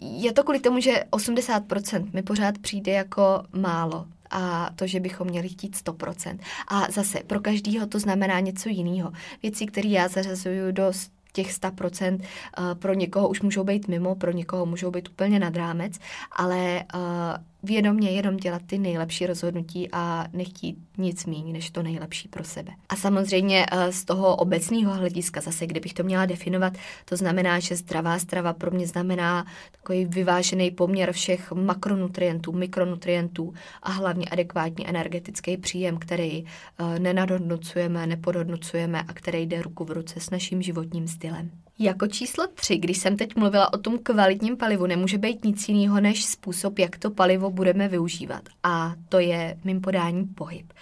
je 0.00 0.32
to 0.32 0.42
kvůli 0.42 0.60
tomu, 0.60 0.80
že 0.80 1.04
80% 1.10 2.08
mi 2.12 2.22
pořád 2.22 2.58
přijde 2.58 2.92
jako 2.92 3.42
málo 3.52 4.06
a 4.34 4.70
to, 4.76 4.86
že 4.86 5.00
bychom 5.00 5.26
měli 5.26 5.48
chtít 5.48 5.76
100%. 5.76 6.38
A 6.68 6.86
zase 6.90 7.20
pro 7.26 7.40
každého 7.40 7.86
to 7.86 7.98
znamená 7.98 8.40
něco 8.40 8.68
jiného. 8.68 9.12
Věci, 9.42 9.66
které 9.66 9.88
já 9.88 10.08
zařazuju 10.08 10.72
do 10.72 10.92
těch 11.32 11.52
100% 11.52 12.18
eh, 12.20 12.74
pro 12.74 12.94
někoho 12.94 13.28
už 13.28 13.40
můžou 13.40 13.64
být 13.64 13.88
mimo, 13.88 14.14
pro 14.14 14.30
někoho 14.30 14.66
můžou 14.66 14.90
být 14.90 15.08
úplně 15.08 15.38
nad 15.38 15.56
rámec, 15.56 15.98
ale 16.32 16.80
eh, 16.80 16.84
vědomě 17.64 18.10
jenom 18.10 18.36
dělat 18.36 18.62
ty 18.66 18.78
nejlepší 18.78 19.26
rozhodnutí 19.26 19.88
a 19.92 20.26
nechtít 20.32 20.78
nic 20.98 21.26
méně 21.26 21.52
než 21.52 21.70
to 21.70 21.82
nejlepší 21.82 22.28
pro 22.28 22.44
sebe. 22.44 22.72
A 22.88 22.96
samozřejmě 22.96 23.66
eh, 23.72 23.92
z 23.92 24.04
toho 24.04 24.36
obecného 24.36 24.94
hlediska 24.94 25.40
zase, 25.40 25.66
kdybych 25.66 25.94
to 25.94 26.02
měla 26.02 26.26
definovat, 26.26 26.72
to 27.04 27.16
znamená, 27.16 27.58
že 27.58 27.76
zdravá 27.76 28.18
strava 28.18 28.52
pro 28.52 28.70
mě 28.70 28.86
znamená 28.86 29.46
takový 29.72 30.04
vyvážený 30.04 30.70
poměr 30.70 31.12
všech 31.12 31.52
makronutrientů, 31.52 32.52
mikronutrientů 32.52 33.54
a 33.82 33.90
hlavně 33.90 34.26
adekvátní 34.26 34.88
energetický 34.88 35.56
příjem, 35.56 35.98
který 35.98 36.44
nenadhodnocujeme, 36.98 38.06
nepodhodnocujeme 38.06 39.02
a 39.02 39.12
který 39.12 39.42
jde 39.42 39.62
ruku 39.62 39.84
v 39.84 39.90
ruce 39.90 40.20
s 40.20 40.30
naším 40.30 40.62
životním 40.62 41.08
stylem. 41.08 41.63
Jako 41.78 42.06
číslo 42.06 42.46
tři, 42.54 42.76
když 42.76 42.98
jsem 42.98 43.16
teď 43.16 43.36
mluvila 43.36 43.72
o 43.72 43.78
tom 43.78 43.98
kvalitním 43.98 44.56
palivu, 44.56 44.86
nemůže 44.86 45.18
být 45.18 45.44
nic 45.44 45.68
jiného 45.68 46.00
než 46.00 46.24
způsob, 46.24 46.78
jak 46.78 46.98
to 46.98 47.10
palivo 47.10 47.50
budeme 47.50 47.88
využívat. 47.88 48.42
A 48.62 48.94
to 49.08 49.18
je 49.18 49.58
mým 49.64 49.80
podání 49.80 50.24
pohyb 50.24 50.72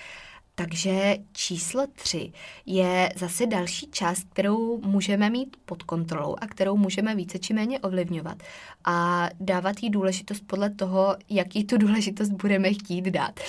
Takže 0.54 1.16
číslo 1.32 1.86
tři 1.94 2.32
je 2.66 3.12
zase 3.16 3.46
další 3.46 3.90
část, 3.90 4.26
kterou 4.32 4.80
můžeme 4.80 5.30
mít 5.30 5.56
pod 5.64 5.82
kontrolou 5.82 6.36
a 6.40 6.46
kterou 6.46 6.76
můžeme 6.76 7.14
více 7.14 7.38
či 7.38 7.54
méně 7.54 7.80
ovlivňovat 7.80 8.42
a 8.84 9.28
dávat 9.40 9.82
jí 9.82 9.90
důležitost 9.90 10.42
podle 10.46 10.70
toho, 10.70 11.16
jaký 11.28 11.64
tu 11.64 11.78
důležitost 11.78 12.28
budeme 12.30 12.72
chtít 12.72 13.04
dát. 13.04 13.40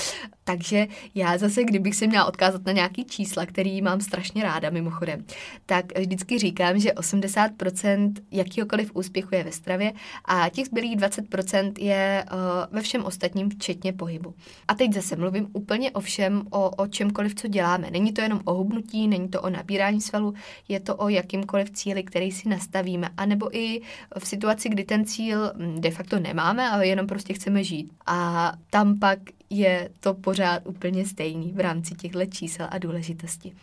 Takže 0.44 0.88
já 1.16 1.38
zase, 1.38 1.64
kdybych 1.64 1.96
se 1.96 2.08
měla 2.08 2.26
odkázat 2.26 2.66
na 2.66 2.72
nějaký 2.72 3.06
čísla, 3.06 3.46
který 3.46 3.82
mám 3.82 4.02
strašně 4.02 4.44
ráda 4.44 4.70
mimochodem, 4.70 5.26
tak 5.66 6.00
vždycky 6.00 6.40
říkám, 6.40 6.80
že 6.80 6.90
80% 6.90 8.14
jakýhokoliv 8.32 8.92
úspěchu 8.94 9.36
je 9.36 9.44
ve 9.44 9.52
stravě 9.52 9.94
a 10.26 10.50
těch 10.50 10.66
zbylých 10.66 10.98
20% 10.98 11.74
je 11.80 12.26
uh, 12.32 12.76
ve 12.76 12.82
všem 12.82 13.04
ostatním, 13.06 13.50
včetně 13.50 13.94
pohybu. 13.94 14.34
A 14.68 14.76
teď 14.76 14.94
zase 14.94 15.16
mluvím 15.16 15.48
úplně 15.54 15.92
o 15.92 16.00
všem, 16.00 16.44
o, 16.50 16.70
o 16.70 16.88
čemkoliv, 16.88 17.36
co 17.36 17.48
děláme. 17.48 17.92
Není 17.92 18.14
to 18.14 18.22
jenom 18.22 18.42
o 18.46 18.54
hubnutí, 18.54 19.08
není 19.08 19.30
to 19.30 19.42
o 19.42 19.50
nabírání 19.50 20.02
svalu, 20.02 20.34
je 20.68 20.80
to 20.80 20.96
o 20.96 21.10
jakýmkoliv 21.10 21.72
cíli, 21.72 22.04
který 22.04 22.32
si 22.32 22.50
nastavíme, 22.50 23.10
anebo 23.18 23.58
i 23.58 23.82
v 24.20 24.28
situaci, 24.28 24.70
kdy 24.70 24.84
ten 24.84 25.06
cíl 25.06 25.54
hm, 25.56 25.82
de 25.82 25.92
facto 25.92 26.20
nemáme, 26.20 26.70
ale 26.70 26.88
jenom 26.88 27.08
prostě 27.08 27.34
chceme 27.34 27.64
žít. 27.64 27.92
A 28.06 28.52
tam 28.70 29.00
pak 29.00 29.20
je 29.54 29.90
to 30.00 30.14
pořád 30.14 30.68
úplně 30.68 31.06
stejný 31.06 31.52
v 31.52 31.60
rámci 31.60 31.96
těchto 31.96 32.26
čísel 32.26 32.68
a 32.70 32.78
důležitosti. 32.78 33.54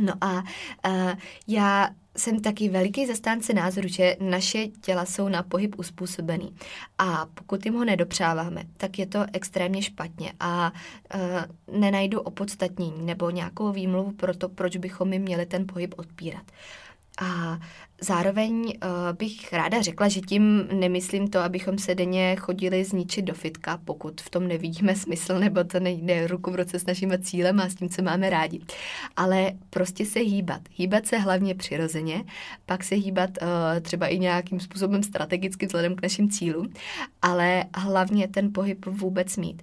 No 0.00 0.12
a 0.20 0.32
uh, 0.32 1.12
já 1.46 1.88
jsem 2.16 2.40
taky 2.40 2.68
veliký 2.68 3.06
zastánce 3.06 3.54
názoru, 3.54 3.88
že 3.88 4.16
naše 4.20 4.66
těla 4.66 5.04
jsou 5.04 5.28
na 5.28 5.42
pohyb 5.42 5.78
uspůsobený. 5.78 6.56
A 6.98 7.26
pokud 7.34 7.64
jim 7.64 7.74
ho 7.74 7.84
nedopřáváme, 7.84 8.62
tak 8.76 8.98
je 8.98 9.06
to 9.06 9.24
extrémně 9.32 9.82
špatně 9.82 10.32
a 10.40 10.72
uh, 11.14 11.80
nenajdu 11.80 12.20
opodstatnění 12.20 13.06
nebo 13.06 13.30
nějakou 13.30 13.72
výmluvu 13.72 14.12
pro 14.12 14.36
to, 14.36 14.48
proč 14.48 14.76
bychom 14.76 15.12
jim 15.12 15.22
měli 15.22 15.46
ten 15.46 15.66
pohyb 15.66 15.94
odpírat. 15.96 16.44
A 17.20 17.58
zároveň 18.00 18.52
uh, 18.66 18.72
bych 19.18 19.52
ráda 19.52 19.82
řekla, 19.82 20.08
že 20.08 20.20
tím 20.20 20.68
nemyslím 20.72 21.28
to, 21.28 21.38
abychom 21.38 21.78
se 21.78 21.94
denně 21.94 22.36
chodili 22.36 22.84
zničit 22.84 23.24
do 23.24 23.34
fitka, 23.34 23.80
pokud 23.84 24.20
v 24.20 24.30
tom 24.30 24.48
nevidíme 24.48 24.96
smysl, 24.96 25.38
nebo 25.38 25.64
to 25.64 25.80
nejde 25.80 26.26
ruku 26.26 26.50
v 26.50 26.54
roce 26.54 26.78
s 26.78 26.86
naším 26.86 27.12
cílem 27.22 27.60
a 27.60 27.68
s 27.68 27.74
tím, 27.74 27.88
co 27.88 28.02
máme 28.02 28.30
rádi. 28.30 28.60
Ale 29.16 29.52
prostě 29.70 30.06
se 30.06 30.20
hýbat. 30.20 30.60
Hýbat 30.76 31.06
se 31.06 31.18
hlavně 31.18 31.54
přirozeně, 31.54 32.24
pak 32.66 32.84
se 32.84 32.94
hýbat 32.94 33.30
uh, 33.42 33.48
třeba 33.80 34.06
i 34.06 34.18
nějakým 34.18 34.60
způsobem 34.60 35.02
strategicky 35.02 35.66
vzhledem 35.66 35.96
k 35.96 36.02
našim 36.02 36.30
cílům, 36.30 36.72
ale 37.22 37.64
hlavně 37.74 38.28
ten 38.28 38.52
pohyb 38.52 38.86
vůbec 38.86 39.36
mít. 39.36 39.62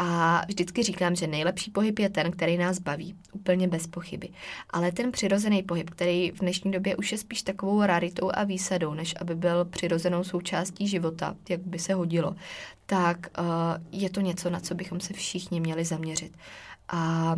A 0.00 0.42
vždycky 0.48 0.82
říkám, 0.82 1.16
že 1.16 1.26
nejlepší 1.26 1.70
pohyb 1.70 1.98
je 1.98 2.08
ten, 2.08 2.30
který 2.30 2.58
nás 2.58 2.78
baví, 2.78 3.14
úplně 3.32 3.68
bez 3.68 3.86
pochyby. 3.86 4.28
Ale 4.70 4.92
ten 4.92 5.12
přirozený 5.12 5.62
pohyb, 5.62 5.90
který 5.90 6.30
v 6.30 6.38
dnešní 6.38 6.70
době 6.70 6.96
už 6.96 7.12
je 7.12 7.18
spíš 7.18 7.42
takovou 7.42 7.82
raritou 7.82 8.30
a 8.34 8.44
výsadou, 8.44 8.94
než 8.94 9.14
aby 9.20 9.34
byl 9.34 9.64
přirozenou 9.64 10.24
součástí 10.24 10.88
života, 10.88 11.36
jak 11.48 11.60
by 11.60 11.78
se 11.78 11.94
hodilo, 11.94 12.36
tak 12.86 13.26
uh, 13.38 13.44
je 13.92 14.10
to 14.10 14.20
něco, 14.20 14.50
na 14.50 14.60
co 14.60 14.74
bychom 14.74 15.00
se 15.00 15.12
všichni 15.12 15.60
měli 15.60 15.84
zaměřit. 15.84 16.36
A 16.88 17.34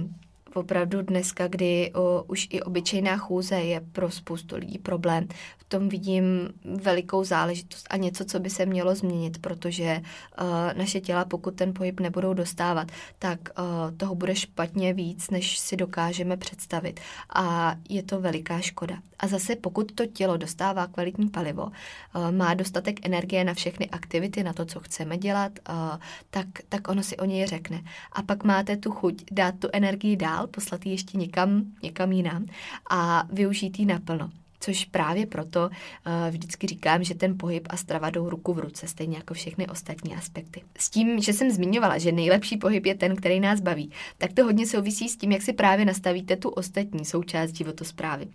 opravdu 0.54 1.02
dneska, 1.02 1.48
kdy 1.48 1.92
o, 1.94 2.22
už 2.22 2.48
i 2.50 2.62
obyčejná 2.62 3.16
chůze 3.16 3.54
je 3.54 3.80
pro 3.80 4.10
spoustu 4.10 4.56
lidí 4.56 4.78
problém, 4.78 5.28
v 5.58 5.64
tom 5.64 5.88
vidím 5.88 6.24
velikou 6.64 7.24
záležitost 7.24 7.86
a 7.90 7.96
něco, 7.96 8.24
co 8.24 8.40
by 8.40 8.50
se 8.50 8.66
mělo 8.66 8.94
změnit, 8.94 9.38
protože 9.38 10.00
uh, 10.40 10.46
naše 10.78 11.00
těla, 11.00 11.24
pokud 11.24 11.54
ten 11.54 11.74
pohyb 11.74 12.00
nebudou 12.00 12.34
dostávat, 12.34 12.88
tak 13.18 13.40
uh, 13.58 13.96
toho 13.96 14.14
bude 14.14 14.36
špatně 14.36 14.94
víc, 14.94 15.30
než 15.30 15.58
si 15.58 15.76
dokážeme 15.76 16.36
představit. 16.36 17.00
A 17.34 17.74
je 17.88 18.02
to 18.02 18.20
veliká 18.20 18.60
škoda. 18.60 18.96
A 19.18 19.26
zase 19.26 19.56
pokud 19.56 19.92
to 19.92 20.06
tělo 20.06 20.36
dostává 20.36 20.86
kvalitní 20.86 21.28
palivo, 21.28 21.64
uh, 21.64 21.70
má 22.30 22.54
dostatek 22.54 23.06
energie 23.06 23.44
na 23.44 23.54
všechny 23.54 23.90
aktivity, 23.90 24.42
na 24.42 24.52
to, 24.52 24.64
co 24.64 24.80
chceme 24.80 25.18
dělat, 25.18 25.52
uh, 25.68 25.74
tak, 26.30 26.46
tak 26.68 26.88
ono 26.88 27.02
si 27.02 27.16
o 27.16 27.24
něj 27.24 27.46
řekne. 27.46 27.82
A 28.12 28.22
pak 28.22 28.44
máte 28.44 28.76
tu 28.76 28.90
chuť 28.90 29.24
dát 29.32 29.54
tu 29.58 29.68
energii 29.72 30.16
dál, 30.16 30.39
dál, 30.40 30.46
poslat 30.46 30.86
ji 30.86 30.92
ještě 30.92 31.18
někam, 31.18 31.64
někam 31.82 32.12
jinam 32.12 32.46
a 32.90 33.24
využít 33.32 33.78
ji 33.78 33.86
naplno. 33.86 34.30
Což 34.62 34.84
právě 34.84 35.26
proto 35.26 35.66
uh, 35.68 36.30
vždycky 36.30 36.66
říkám, 36.66 37.04
že 37.04 37.14
ten 37.14 37.38
pohyb 37.38 37.68
a 37.70 37.76
strava 37.76 38.10
jdou 38.10 38.30
ruku 38.30 38.54
v 38.54 38.58
ruce, 38.58 38.86
stejně 38.86 39.16
jako 39.16 39.34
všechny 39.34 39.66
ostatní 39.66 40.14
aspekty. 40.14 40.62
S 40.78 40.90
tím, 40.90 41.20
že 41.20 41.32
jsem 41.32 41.50
zmiňovala, 41.50 41.98
že 41.98 42.12
nejlepší 42.12 42.56
pohyb 42.56 42.86
je 42.86 42.94
ten, 42.94 43.16
který 43.16 43.40
nás 43.40 43.60
baví, 43.60 43.90
tak 44.18 44.32
to 44.32 44.44
hodně 44.44 44.66
souvisí 44.66 45.08
s 45.08 45.16
tím, 45.16 45.32
jak 45.32 45.42
si 45.42 45.52
právě 45.52 45.84
nastavíte 45.84 46.36
tu 46.36 46.48
ostatní 46.48 47.04
součást 47.04 47.56
životosprávy. 47.56 48.28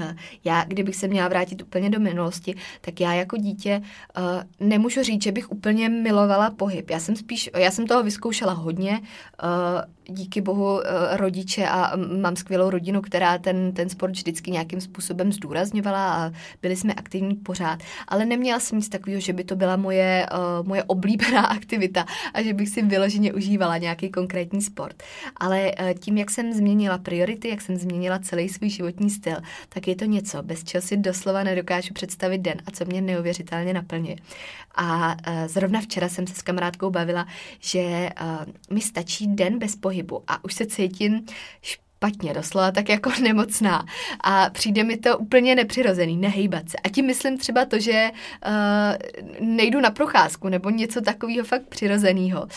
Eh, 0.00 0.16
já, 0.44 0.64
kdybych 0.64 0.96
se 0.96 1.08
měla 1.08 1.28
vrátit 1.28 1.62
úplně 1.62 1.90
do 1.90 2.00
minulosti, 2.00 2.54
tak 2.80 3.00
já 3.00 3.14
jako 3.14 3.36
dítě 3.36 3.82
uh, 4.18 4.68
nemůžu 4.68 5.02
říct, 5.02 5.22
že 5.22 5.32
bych 5.32 5.52
úplně 5.52 5.88
milovala 5.88 6.50
pohyb. 6.50 6.90
Já 6.90 7.00
jsem 7.00 7.16
spíš, 7.16 7.50
já 7.56 7.70
jsem 7.70 7.86
toho 7.86 8.02
vyzkoušela 8.02 8.52
hodně, 8.52 9.00
uh, 9.42 9.82
díky 10.08 10.40
bohu 10.40 10.80
eh, 10.86 11.16
rodiče 11.16 11.68
a 11.68 11.96
mám 11.96 12.36
skvělou 12.36 12.70
rodinu, 12.70 13.02
která 13.02 13.38
ten, 13.38 13.72
ten 13.72 13.88
sport 13.88 14.10
vždycky 14.10 14.50
nějakým 14.50 14.80
způsobem 14.80 15.32
zdůrazňovala 15.32 16.14
a 16.14 16.32
byli 16.62 16.76
jsme 16.76 16.94
aktivní 16.94 17.34
pořád. 17.34 17.78
Ale 18.08 18.26
neměla 18.26 18.60
jsem 18.60 18.78
nic 18.78 18.88
takového, 18.88 19.20
že 19.20 19.32
by 19.32 19.44
to 19.44 19.56
byla 19.56 19.76
moje, 19.76 20.26
uh, 20.32 20.66
moje 20.66 20.84
oblíbená 20.84 21.40
aktivita 21.56 22.06
a 22.34 22.42
že 22.42 22.54
bych 22.54 22.68
si 22.68 22.82
vyloženě 22.82 23.32
užívala 23.32 23.78
nějaký 23.78 24.10
konkrétní 24.10 24.62
sport. 24.62 25.02
Ale 25.36 25.72
uh, 25.80 25.90
tím, 25.98 26.18
jak 26.18 26.30
jsem 26.30 26.52
změnila 26.52 26.98
priority, 26.98 27.48
jak 27.48 27.60
jsem 27.60 27.76
změnila 27.76 28.18
celý 28.18 28.48
svůj 28.48 28.70
životní 28.70 29.10
styl, 29.10 29.36
tak 29.68 29.81
je 29.88 29.96
to 29.96 30.04
něco, 30.04 30.42
bez 30.42 30.64
čeho 30.64 30.82
si 30.82 30.96
doslova 30.96 31.42
nedokážu 31.42 31.94
představit 31.94 32.38
den 32.38 32.62
a 32.66 32.70
co 32.70 32.84
mě 32.84 33.00
neuvěřitelně 33.00 33.74
naplňuje. 33.74 34.16
A 34.74 35.08
uh, 35.08 35.46
zrovna 35.46 35.80
včera 35.80 36.08
jsem 36.08 36.26
se 36.26 36.34
s 36.34 36.42
kamarádkou 36.42 36.90
bavila, 36.90 37.26
že 37.60 38.10
uh, 38.20 38.74
mi 38.74 38.80
stačí 38.80 39.26
den 39.26 39.58
bez 39.58 39.76
pohybu 39.76 40.22
a 40.26 40.44
už 40.44 40.54
se 40.54 40.66
cítím 40.66 41.26
špatně, 41.62 41.91
doslova 42.34 42.70
tak 42.70 42.88
jako 42.88 43.10
nemocná. 43.22 43.86
A 44.20 44.50
přijde 44.50 44.84
mi 44.84 44.96
to 44.96 45.18
úplně 45.18 45.54
nepřirozený, 45.54 46.16
nehejbat 46.16 46.70
se. 46.70 46.76
A 46.78 46.88
tím 46.88 47.06
myslím 47.06 47.38
třeba 47.38 47.64
to, 47.64 47.78
že 47.78 48.10
uh, 48.46 49.46
nejdu 49.48 49.80
na 49.80 49.90
procházku 49.90 50.48
nebo 50.48 50.70
něco 50.70 51.00
takového 51.00 51.44
fakt 51.44 51.66
přirozeného. 51.68 52.42
Uh, 52.42 52.48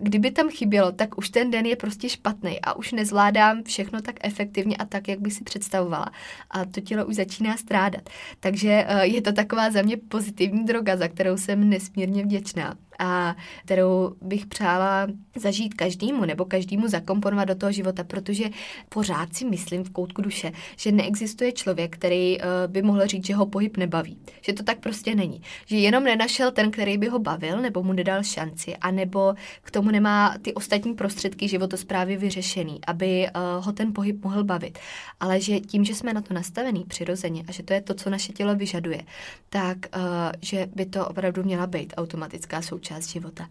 kdyby 0.00 0.30
tam 0.30 0.48
chybělo, 0.50 0.92
tak 0.92 1.18
už 1.18 1.28
ten 1.28 1.50
den 1.50 1.66
je 1.66 1.76
prostě 1.76 2.08
špatný 2.08 2.60
a 2.60 2.72
už 2.72 2.92
nezvládám 2.92 3.62
všechno 3.62 4.02
tak 4.02 4.14
efektivně 4.22 4.76
a 4.76 4.84
tak, 4.84 5.08
jak 5.08 5.20
bych 5.20 5.32
si 5.32 5.44
představovala. 5.44 6.10
A 6.50 6.64
to 6.64 6.80
tělo 6.80 7.06
už 7.06 7.14
začíná 7.14 7.56
strádat. 7.56 8.10
Takže 8.40 8.86
uh, 8.90 9.00
je 9.00 9.22
to 9.22 9.32
taková 9.32 9.70
za 9.70 9.82
mě 9.82 9.96
pozitivní 9.96 10.64
droga, 10.64 10.96
za 10.96 11.08
kterou 11.08 11.36
jsem 11.36 11.68
nesmírně 11.68 12.22
vděčná 12.22 12.74
a 12.98 13.36
kterou 13.64 14.14
bych 14.22 14.46
přála 14.46 15.06
zažít 15.36 15.74
každému 15.74 16.24
nebo 16.24 16.44
každému 16.44 16.88
zakomponovat 16.88 17.48
do 17.48 17.54
toho 17.54 17.72
života, 17.72 18.04
protože 18.04 18.44
pořád 18.88 19.34
si 19.34 19.44
myslím 19.44 19.84
v 19.84 19.90
koutku 19.90 20.22
duše, 20.22 20.52
že 20.76 20.92
neexistuje 20.92 21.52
člověk, 21.52 21.96
který 21.96 22.38
uh, 22.38 22.44
by 22.66 22.82
mohl 22.82 23.06
říct, 23.06 23.26
že 23.26 23.34
ho 23.34 23.46
pohyb 23.46 23.76
nebaví. 23.76 24.18
Že 24.40 24.52
to 24.52 24.62
tak 24.62 24.78
prostě 24.78 25.14
není. 25.14 25.42
Že 25.66 25.76
jenom 25.76 26.04
nenašel 26.04 26.50
ten, 26.50 26.70
který 26.70 26.98
by 26.98 27.08
ho 27.08 27.18
bavil, 27.18 27.60
nebo 27.60 27.82
mu 27.82 27.92
nedal 27.92 28.22
šanci, 28.22 28.76
anebo 28.76 29.34
k 29.62 29.70
tomu 29.70 29.90
nemá 29.90 30.34
ty 30.42 30.54
ostatní 30.54 30.94
prostředky 30.94 31.48
životosprávy 31.48 32.16
vyřešený, 32.16 32.80
aby 32.86 33.26
uh, 33.26 33.64
ho 33.64 33.72
ten 33.72 33.92
pohyb 33.92 34.24
mohl 34.24 34.44
bavit. 34.44 34.78
Ale 35.20 35.40
že 35.40 35.60
tím, 35.60 35.84
že 35.84 35.94
jsme 35.94 36.12
na 36.12 36.20
to 36.20 36.34
nastavený 36.34 36.84
přirozeně 36.88 37.44
a 37.48 37.52
že 37.52 37.62
to 37.62 37.72
je 37.72 37.80
to, 37.80 37.94
co 37.94 38.10
naše 38.10 38.32
tělo 38.32 38.54
vyžaduje, 38.54 39.02
tak 39.48 39.78
uh, 39.96 40.02
že 40.42 40.68
by 40.74 40.86
to 40.86 41.08
opravdu 41.08 41.44
měla 41.44 41.66
být 41.66 41.94
automatická 41.96 42.62
součást 42.62 42.87
část 42.88 43.06
života. 43.06 43.48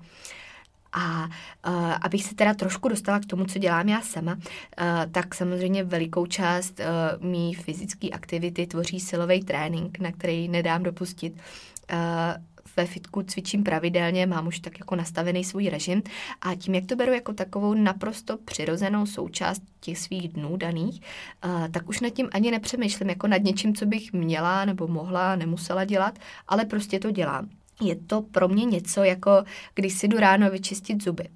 A 0.94 1.26
uh, 1.26 1.94
abych 2.02 2.24
se 2.24 2.36
teda 2.36 2.54
trošku 2.54 2.90
dostala 2.90 3.20
k 3.20 3.26
tomu, 3.26 3.46
co 3.46 3.60
dělám 3.60 3.90
já 3.90 4.02
sama, 4.02 4.34
uh, 4.34 4.42
tak 5.12 5.36
samozřejmě 5.36 5.84
velikou 5.84 6.26
část 6.26 6.80
uh, 6.80 7.26
mý 7.30 7.54
fyzické 7.54 8.10
aktivity 8.10 8.68
tvoří 8.68 9.00
silový 9.00 9.44
trénink, 9.44 10.00
na 10.00 10.12
který 10.12 10.48
nedám 10.48 10.84
dopustit. 10.84 11.34
Uh, 11.34 12.00
ve 12.78 12.86
fitku 12.86 13.22
cvičím 13.24 13.64
pravidelně, 13.64 14.26
mám 14.26 14.48
už 14.48 14.60
tak 14.60 14.80
jako 14.80 14.96
nastavený 14.96 15.44
svůj 15.44 15.70
režim 15.70 16.02
a 16.42 16.56
tím, 16.56 16.76
jak 16.76 16.86
to 16.86 16.96
beru 16.96 17.14
jako 17.14 17.34
takovou 17.34 17.74
naprosto 17.74 18.38
přirozenou 18.38 19.06
součást 19.06 19.62
těch 19.80 19.98
svých 19.98 20.28
dnů 20.28 20.58
daných, 20.58 21.02
uh, 21.46 21.68
tak 21.68 21.90
už 21.90 22.00
nad 22.00 22.10
tím 22.10 22.30
ani 22.32 22.52
nepřemýšlím 22.52 23.10
jako 23.10 23.28
nad 23.28 23.44
něčím, 23.44 23.76
co 23.76 23.86
bych 23.86 24.14
měla 24.14 24.66
nebo 24.66 24.88
mohla, 24.88 25.36
nemusela 25.36 25.86
dělat, 25.86 26.20
ale 26.48 26.66
prostě 26.66 27.00
to 27.00 27.12
dělám. 27.12 27.50
Je 27.82 27.96
to 27.96 28.22
pro 28.22 28.48
mě 28.48 28.66
něco, 28.66 29.04
jako 29.04 29.44
když 29.76 29.94
si 29.94 30.08
jdu 30.08 30.18
ráno 30.18 30.50
vyčistit 30.50 31.04
zuby. 31.04 31.30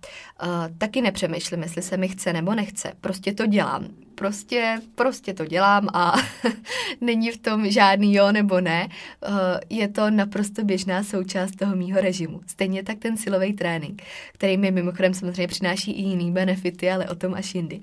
Uh, 0.43 0.49
taky 0.77 1.01
nepřemýšlím, 1.01 1.63
jestli 1.63 1.81
se 1.81 1.97
mi 1.97 2.07
chce 2.07 2.33
nebo 2.33 2.55
nechce. 2.55 2.93
Prostě 3.01 3.33
to 3.33 3.45
dělám 3.45 3.87
prostě, 4.15 4.81
prostě 4.95 5.33
to 5.33 5.45
dělám 5.45 5.87
a 5.93 6.13
není 7.01 7.31
v 7.31 7.37
tom 7.37 7.69
žádný 7.69 8.15
jo 8.15 8.31
nebo 8.31 8.61
ne. 8.61 8.87
Eh, 9.23 9.29
je 9.69 9.87
to 9.87 10.09
naprosto 10.09 10.63
běžná 10.63 11.03
součást 11.03 11.55
toho 11.55 11.75
mýho 11.75 12.01
režimu. 12.01 12.41
Stejně 12.47 12.83
tak 12.83 12.97
ten 12.99 13.17
silový 13.17 13.53
trénink, 13.53 14.03
který 14.33 14.57
mi 14.57 14.71
mimochodem 14.71 15.13
samozřejmě 15.13 15.47
přináší 15.47 15.91
i 15.91 16.01
jiný 16.01 16.31
benefity, 16.31 16.91
ale 16.91 17.09
o 17.09 17.15
tom 17.15 17.33
až 17.33 17.55
jindy. 17.55 17.81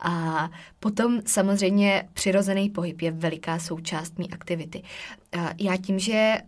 A 0.00 0.50
potom 0.80 1.20
samozřejmě 1.26 2.08
přirozený 2.12 2.70
pohyb 2.70 3.02
je 3.02 3.10
veliká 3.10 3.58
součást 3.58 4.18
mý 4.18 4.30
aktivity. 4.30 4.82
Eh, 5.32 5.54
já 5.58 5.76
tím, 5.76 5.98
že 5.98 6.12
eh, 6.12 6.42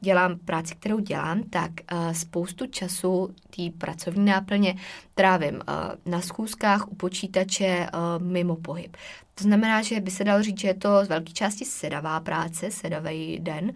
dělám 0.00 0.38
práci, 0.38 0.74
kterou 0.74 0.98
dělám, 0.98 1.42
tak 1.42 1.70
spoustu 2.12 2.66
času 2.66 3.34
té 3.56 3.62
pracovní 3.78 4.24
náplně 4.24 4.74
trávím 5.14 5.60
na 6.06 6.20
schůzkách, 6.20 6.88
u 6.88 6.94
počítače, 6.94 7.86
mimo 8.18 8.56
pohyb. 8.58 8.96
To 9.34 9.44
znamená, 9.44 9.82
že 9.82 10.00
by 10.00 10.10
se 10.10 10.24
dalo 10.24 10.42
říct, 10.42 10.60
že 10.60 10.68
je 10.68 10.74
to 10.74 11.04
z 11.04 11.08
velké 11.08 11.32
části 11.32 11.64
sedavá 11.64 12.20
práce, 12.20 12.70
sedavý 12.70 13.38
den, 13.38 13.72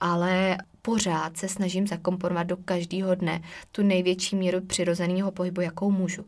ale 0.00 0.56
pořád 0.82 1.36
se 1.36 1.48
snažím 1.48 1.86
zakomponovat 1.86 2.46
do 2.46 2.56
každého 2.56 3.14
dne 3.14 3.42
tu 3.72 3.82
největší 3.82 4.36
míru 4.36 4.60
přirozeného 4.60 5.30
pohybu, 5.30 5.60
jakou 5.60 5.90
můžu. 5.90 6.24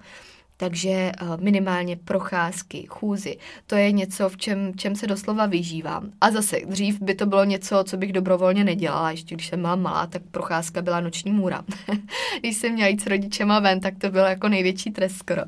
Takže 0.57 0.91
eh, 0.91 1.13
minimálně 1.41 1.97
procházky, 1.97 2.87
chůzy, 2.89 3.37
to 3.67 3.77
je 3.77 3.93
něco, 3.93 4.29
v 4.29 4.37
čem, 4.37 4.73
čem 4.77 4.97
se 4.97 5.07
doslova 5.07 5.47
vyžívám. 5.47 6.11
A 6.21 6.31
zase, 6.31 6.57
dřív 6.67 7.01
by 7.01 7.15
to 7.15 7.27
bylo 7.27 7.45
něco, 7.45 7.85
co 7.85 7.97
bych 7.97 8.13
dobrovolně 8.13 8.65
nedělala, 8.65 9.11
ještě 9.11 9.35
když 9.35 9.47
jsem 9.47 9.61
byla 9.61 9.77
malá, 9.77 10.07
tak 10.07 10.23
procházka 10.31 10.83
byla 10.83 11.01
noční 11.01 11.33
můra. 11.33 11.65
když 12.41 12.57
jsem 12.57 12.73
měla 12.73 12.89
jít 12.89 13.03
s 13.03 13.07
rodičema 13.07 13.61
ven, 13.61 13.81
tak 13.81 13.95
to 13.99 14.11
bylo 14.11 14.25
jako 14.25 14.49
největší 14.49 14.91
trest 14.91 15.17
skoro. 15.17 15.43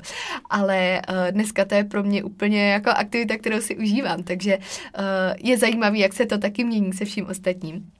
Ale 0.49 1.01
uh, 1.09 1.31
dneska 1.31 1.65
to 1.65 1.75
je 1.75 1.83
pro 1.83 2.03
mě 2.03 2.23
úplně 2.23 2.69
jako 2.69 2.89
aktivita, 2.89 3.37
kterou 3.37 3.61
si 3.61 3.77
užívám, 3.77 4.23
takže 4.23 4.57
uh, 4.57 4.63
je 5.43 5.57
zajímavý, 5.57 5.99
jak 5.99 6.13
se 6.13 6.25
to 6.25 6.37
taky 6.37 6.63
mění 6.63 6.93
se 6.93 7.05
vším 7.05 7.25
ostatním. 7.25 7.91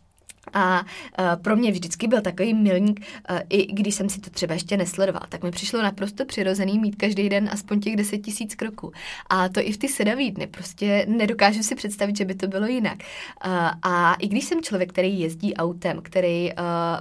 A 0.57 0.81
uh, 0.81 1.41
pro 1.41 1.55
mě 1.55 1.71
vždycky 1.71 2.07
byl 2.07 2.21
takový 2.21 2.53
milník, 2.53 2.99
uh, 3.29 3.39
i 3.49 3.73
když 3.73 3.95
jsem 3.95 4.09
si 4.09 4.21
to 4.21 4.29
třeba 4.29 4.53
ještě 4.53 4.77
nesledoval, 4.77 5.21
tak 5.29 5.43
mi 5.43 5.51
přišlo 5.51 5.81
naprosto 5.81 6.25
přirozený 6.25 6.79
mít 6.79 6.95
každý 6.95 7.29
den 7.29 7.49
aspoň 7.51 7.79
těch 7.79 7.95
10 7.95 8.17
tisíc 8.17 8.55
kroků. 8.55 8.91
A 9.29 9.49
to 9.49 9.59
i 9.59 9.71
v 9.71 9.77
ty 9.77 9.87
sedavý 9.87 10.31
dny. 10.31 10.47
Prostě 10.47 11.05
nedokážu 11.09 11.63
si 11.63 11.75
představit, 11.75 12.17
že 12.17 12.25
by 12.25 12.35
to 12.35 12.47
bylo 12.47 12.65
jinak. 12.65 12.97
Uh, 13.45 13.51
a 13.81 14.13
i 14.13 14.27
když 14.27 14.45
jsem 14.45 14.61
člověk, 14.61 14.89
který 14.89 15.19
jezdí 15.19 15.55
autem, 15.55 15.99
který 16.01 16.51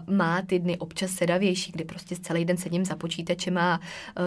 má 0.06 0.42
ty 0.42 0.58
dny 0.58 0.78
občas 0.78 1.10
sedavější, 1.10 1.72
kdy 1.72 1.84
prostě 1.84 2.16
celý 2.16 2.44
den 2.44 2.56
sedím 2.56 2.84
za 2.84 2.96
počítačem 2.96 3.58
a 3.58 3.80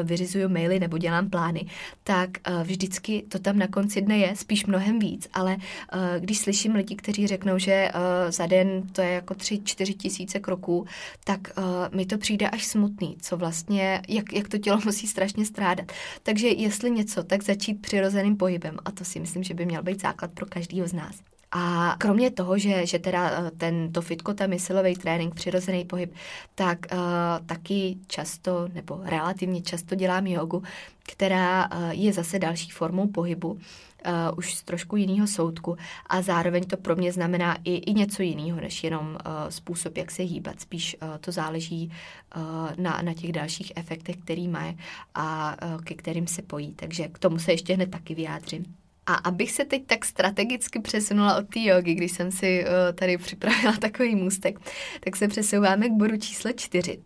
vyřizuju 0.04 0.50
maily 0.50 0.80
nebo 0.80 0.98
dělám 0.98 1.30
plány, 1.30 1.66
tak 2.04 2.30
vždycky 2.64 3.24
to 3.30 3.40
tam 3.40 3.58
na 3.58 3.68
konci 3.68 4.02
dne 4.02 4.18
je, 4.18 4.36
spíš 4.36 4.66
mnohem 4.66 5.00
víc. 5.00 5.28
Ale 5.34 5.58
když 6.20 6.40
slyším 6.40 6.76
lidi, 6.76 6.96
kteří 6.96 7.28
řeknou, 7.28 7.58
že 7.58 7.92
za 8.30 8.46
den 8.46 8.84
to 8.92 9.02
je 9.02 9.19
jako 9.20 9.34
3-4 9.34 9.98
tisíce 9.98 10.40
kroků, 10.40 10.86
tak 11.24 11.40
uh, 11.58 11.64
mi 11.96 12.06
to 12.06 12.18
přijde 12.18 12.50
až 12.50 12.66
smutný, 12.66 13.18
co 13.22 13.38
vlastně, 13.38 14.02
jak, 14.08 14.34
jak 14.34 14.48
to 14.48 14.58
tělo 14.58 14.80
musí 14.86 15.08
strašně 15.08 15.46
strádat. 15.46 15.92
Takže 16.24 16.48
jestli 16.48 16.92
něco, 16.92 17.24
tak 17.24 17.44
začít 17.44 17.82
přirozeným 17.82 18.38
pohybem 18.38 18.78
a 18.86 18.92
to 18.92 19.06
si 19.06 19.20
myslím, 19.20 19.44
že 19.44 19.54
by 19.54 19.66
měl 19.66 19.84
být 19.84 20.02
základ 20.02 20.32
pro 20.32 20.46
každého 20.46 20.88
z 20.88 20.94
nás. 20.94 21.16
A 21.52 21.96
kromě 21.98 22.32
toho, 22.32 22.58
že, 22.58 22.86
že 22.86 23.00
teda 23.00 23.32
eh, 23.32 23.52
ten, 23.52 23.92
to 23.94 24.02
fitko, 24.02 24.34
je 24.52 24.60
silový 24.60 24.96
trénink, 24.96 25.36
přirozený 25.36 25.86
pohyb, 25.86 26.14
tak 26.56 26.80
uh, 26.92 26.98
taky 27.46 27.98
často, 28.08 28.68
nebo 28.74 29.00
relativně 29.04 29.62
často 29.62 29.96
dělám 29.96 30.28
jogu, 30.28 30.64
která 31.04 31.70
uh, 31.72 31.90
je 31.90 32.14
zase 32.14 32.40
další 32.40 32.70
formou 32.70 33.08
pohybu, 33.08 33.50
uh, 33.52 33.60
už 34.38 34.56
z 34.56 34.64
trošku 34.64 34.96
jiného 34.96 35.28
soudku 35.28 35.78
a 36.08 36.22
zároveň 36.22 36.64
to 36.64 36.78
pro 36.78 36.96
mě 36.96 37.12
znamená 37.12 37.58
i, 37.64 37.76
i 37.76 37.94
něco 37.94 38.22
jiného, 38.22 38.62
než 38.62 38.84
jenom 38.84 39.08
uh, 39.08 39.32
způsob, 39.50 39.98
jak 39.98 40.12
se 40.12 40.24
hýbat. 40.24 40.62
Spíš 40.62 40.98
uh, 41.02 41.18
to 41.18 41.32
záleží 41.32 41.92
uh, 42.36 42.44
na, 42.78 43.02
na 43.02 43.14
těch 43.14 43.32
dalších 43.32 43.72
efektech, 43.76 44.18
který 44.18 44.48
má 44.48 44.74
a 45.16 45.58
uh, 45.66 45.82
ke 45.82 45.94
kterým 45.94 46.28
se 46.28 46.42
pojí. 46.42 46.74
Takže 46.74 47.08
k 47.08 47.20
tomu 47.20 47.40
se 47.40 47.52
ještě 47.52 47.74
hned 47.74 47.92
taky 47.92 48.16
vyjádřím. 48.16 48.76
A 49.06 49.14
abych 49.14 49.52
se 49.52 49.66
teď 49.66 49.86
tak 49.86 50.06
strategicky 50.06 50.80
přesunula 50.80 51.38
od 51.38 51.50
té 51.50 51.60
jogy, 51.60 51.94
když 51.94 52.12
jsem 52.12 52.32
si 52.32 52.66
uh, 52.66 52.96
tady 52.96 53.18
připravila 53.18 53.74
takový 53.82 54.16
můstek, 54.16 54.60
tak 55.00 55.16
se 55.16 55.28
přesouváme 55.28 55.90
k 55.90 55.94
bodu 55.94 56.18
číslo 56.18 56.52
čtyři, 56.56 56.98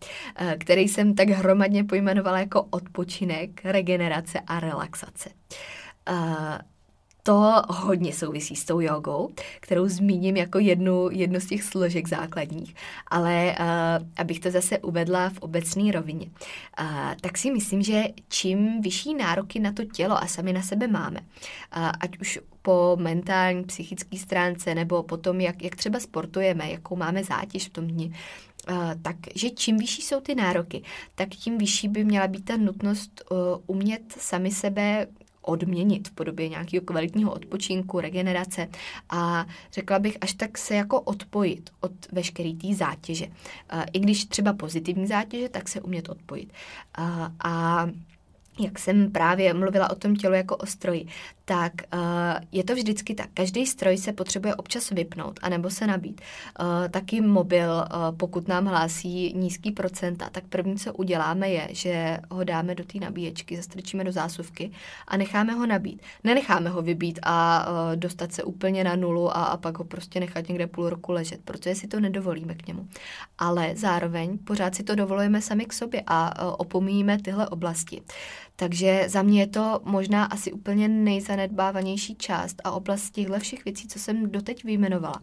uh, 0.42 0.52
který 0.60 0.88
jsem 0.88 1.16
tak 1.16 1.30
hromadně 1.30 1.84
pojmenovala 1.84 2.40
jako 2.40 2.64
odpočinek, 2.64 3.66
regenerace 3.66 4.40
a 4.48 4.60
relaxace. 4.60 5.30
To 7.26 7.62
hodně 7.70 8.14
souvisí 8.14 8.56
s 8.56 8.66
tou 8.66 8.80
jogou, 8.80 9.30
kterou 9.60 9.88
zmíním 9.88 10.38
jako 10.38 10.60
jednu, 10.60 11.10
jednu 11.12 11.40
z 11.40 11.46
těch 11.46 11.64
složek 11.64 12.08
základních, 12.08 12.76
ale 13.08 13.56
uh, 13.60 14.08
abych 14.18 14.40
to 14.40 14.52
zase 14.52 14.80
uvedla 14.80 15.30
v 15.30 15.38
obecné 15.38 15.92
rovině, 15.92 16.26
uh, 16.80 16.86
tak 17.22 17.38
si 17.38 17.52
myslím, 17.52 17.82
že 17.82 18.04
čím 18.30 18.82
vyšší 18.82 19.14
nároky 19.14 19.60
na 19.60 19.72
to 19.72 19.86
tělo 19.86 20.18
a 20.18 20.28
sami 20.28 20.54
na 20.54 20.62
sebe 20.62 20.88
máme, 20.88 21.20
uh, 21.20 21.92
ať 22.00 22.20
už 22.20 22.40
po 22.62 22.98
mentální, 23.00 23.64
psychické 23.64 24.18
stránce 24.18 24.76
nebo 24.76 25.04
po 25.04 25.18
tom, 25.18 25.42
jak, 25.42 25.64
jak 25.64 25.76
třeba 25.76 26.00
sportujeme, 26.00 26.72
jakou 26.72 26.96
máme 26.96 27.24
zátěž 27.24 27.68
v 27.68 27.74
tom 27.74 27.88
dni, 27.88 28.14
Uh, 28.70 28.94
takže 29.02 29.50
čím 29.50 29.78
vyšší 29.78 30.02
jsou 30.02 30.20
ty 30.20 30.36
nároky, 30.36 30.84
tak 31.16 31.30
tím 31.30 31.58
vyšší 31.58 31.88
by 31.88 32.04
měla 32.04 32.28
být 32.28 32.46
ta 32.46 32.58
nutnost 32.58 33.24
uh, 33.32 33.38
umět 33.68 34.02
sami 34.18 34.52
sebe 34.52 35.08
odměnit 35.44 36.08
v 36.08 36.12
podobě 36.12 36.50
nějakého 36.50 36.84
kvalitního 36.86 37.32
odpočinku, 37.32 38.00
regenerace 38.00 38.70
a 39.10 39.46
řekla 39.74 40.00
bych 40.00 40.18
až 40.22 40.34
tak 40.34 40.58
se 40.58 40.76
jako 40.76 41.02
odpojit 41.02 41.70
od 41.80 41.92
veškeré 42.12 42.54
té 42.54 42.74
zátěže. 42.74 43.28
I 43.94 44.00
když 44.00 44.26
třeba 44.26 44.54
pozitivní 44.54 45.08
zátěže, 45.08 45.50
tak 45.50 45.70
se 45.70 45.82
umět 45.82 46.10
odpojit. 46.10 46.54
A 47.44 47.86
jak 48.60 48.80
jsem 48.80 49.12
právě 49.12 49.54
mluvila 49.54 49.90
o 49.90 49.96
tom 49.96 50.16
tělu 50.16 50.34
jako 50.34 50.56
o 50.56 50.66
stroji, 50.66 51.08
tak 51.46 51.74
uh, 51.94 52.00
je 52.52 52.64
to 52.64 52.76
vždycky 52.76 53.16
tak. 53.16 53.30
Každý 53.34 53.66
stroj 53.66 53.98
se 53.98 54.14
potřebuje 54.14 54.56
občas 54.56 54.90
vypnout 54.90 55.40
anebo 55.42 55.70
se 55.70 55.88
nabít. 55.88 56.22
Uh, 56.60 56.66
taky 56.90 57.22
mobil, 57.22 57.72
uh, 57.72 58.18
pokud 58.18 58.48
nám 58.48 58.66
hlásí 58.66 59.34
nízký 59.34 59.72
procenta, 59.72 60.30
tak 60.30 60.44
první, 60.50 60.76
co 60.76 60.94
uděláme, 60.94 61.50
je, 61.50 61.68
že 61.72 62.20
ho 62.32 62.44
dáme 62.44 62.76
do 62.76 62.84
té 62.84 63.00
nabíječky, 63.00 63.58
zastrčíme 63.58 64.04
do 64.04 64.12
zásuvky 64.12 64.72
a 65.08 65.18
necháme 65.18 65.54
ho 65.54 65.66
nabít. 65.66 66.02
Nenecháme 66.24 66.70
ho 66.70 66.82
vybít 66.82 67.20
a 67.24 67.68
uh, 67.68 67.96
dostat 67.96 68.34
se 68.34 68.44
úplně 68.44 68.84
na 68.84 68.96
nulu 68.96 69.38
a, 69.38 69.44
a 69.44 69.58
pak 69.58 69.78
ho 69.78 69.84
prostě 69.84 70.20
nechat 70.20 70.48
někde 70.48 70.68
půl 70.68 70.90
roku 70.90 71.12
ležet, 71.12 71.40
protože 71.46 71.76
si 71.76 71.88
to 71.88 72.00
nedovolíme 72.00 72.56
k 72.56 72.68
němu. 72.68 72.88
Ale 73.38 73.74
zároveň 73.76 74.38
pořád 74.38 74.76
si 74.76 74.84
to 74.84 74.96
dovolujeme 74.96 75.42
sami 75.42 75.66
k 75.66 75.74
sobě 75.74 76.04
a 76.08 76.46
uh, 76.46 76.56
opomíjíme 76.58 77.18
tyhle 77.22 77.50
oblasti. 77.50 78.02
Takže 78.56 79.06
za 79.08 79.22
mě 79.22 79.40
je 79.40 79.48
to 79.48 79.82
možná 79.84 80.26
asi 80.26 80.52
úplně 80.52 80.88
nejzanedbávanější 80.88 82.16
část 82.16 82.62
a 82.64 82.72
oblast 82.72 83.12
těchto 83.12 83.40
všech 83.40 83.66
věcí, 83.66 83.88
co 83.88 84.00
jsem 84.00 84.32
doteď 84.32 84.64
vyjmenovala. 84.64 85.22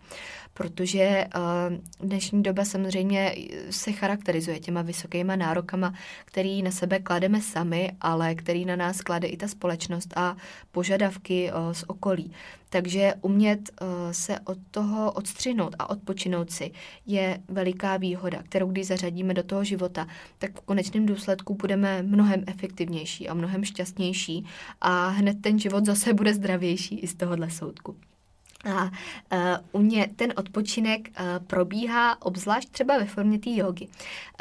Protože 0.60 1.26
uh, 1.36 1.76
dnešní 2.08 2.42
doba 2.42 2.64
samozřejmě 2.64 3.34
se 3.70 3.92
charakterizuje 3.92 4.60
těma 4.60 4.82
vysokýma 4.82 5.36
nárokama, 5.36 5.94
který 6.24 6.62
na 6.62 6.70
sebe 6.70 6.98
klademe 6.98 7.40
sami, 7.40 7.92
ale 8.00 8.34
který 8.34 8.64
na 8.64 8.76
nás 8.76 9.00
klade 9.00 9.28
i 9.28 9.36
ta 9.36 9.48
společnost 9.48 10.12
a 10.16 10.36
požadavky 10.70 11.50
uh, 11.52 11.72
z 11.72 11.84
okolí. 11.86 12.32
Takže 12.68 13.14
umět 13.20 13.70
uh, 13.80 13.88
se 14.10 14.40
od 14.40 14.58
toho 14.70 15.12
odstřihnout 15.12 15.76
a 15.78 15.90
odpočinout 15.90 16.50
si 16.50 16.70
je 17.06 17.40
veliká 17.48 17.96
výhoda, 17.96 18.42
kterou 18.42 18.70
když 18.70 18.86
zařadíme 18.86 19.34
do 19.34 19.42
toho 19.42 19.64
života, 19.64 20.06
tak 20.38 20.60
v 20.60 20.64
konečném 20.64 21.06
důsledku 21.06 21.54
budeme 21.54 22.02
mnohem 22.02 22.44
efektivnější 22.46 23.28
a 23.28 23.34
mnohem 23.34 23.64
šťastnější 23.64 24.46
a 24.80 25.08
hned 25.08 25.36
ten 25.40 25.58
život 25.58 25.86
zase 25.86 26.14
bude 26.14 26.34
zdravější 26.34 26.98
i 26.98 27.06
z 27.06 27.14
tohohle 27.14 27.50
soudku. 27.50 27.96
A 28.64 28.84
uh, 28.84 28.90
u 29.72 29.78
mě 29.78 30.08
ten 30.16 30.32
odpočinek 30.36 31.08
uh, 31.08 31.46
probíhá 31.46 32.22
obzvlášť 32.22 32.68
třeba 32.70 32.98
ve 32.98 33.04
formě 33.04 33.38
té 33.38 33.50
jogy, 33.50 33.88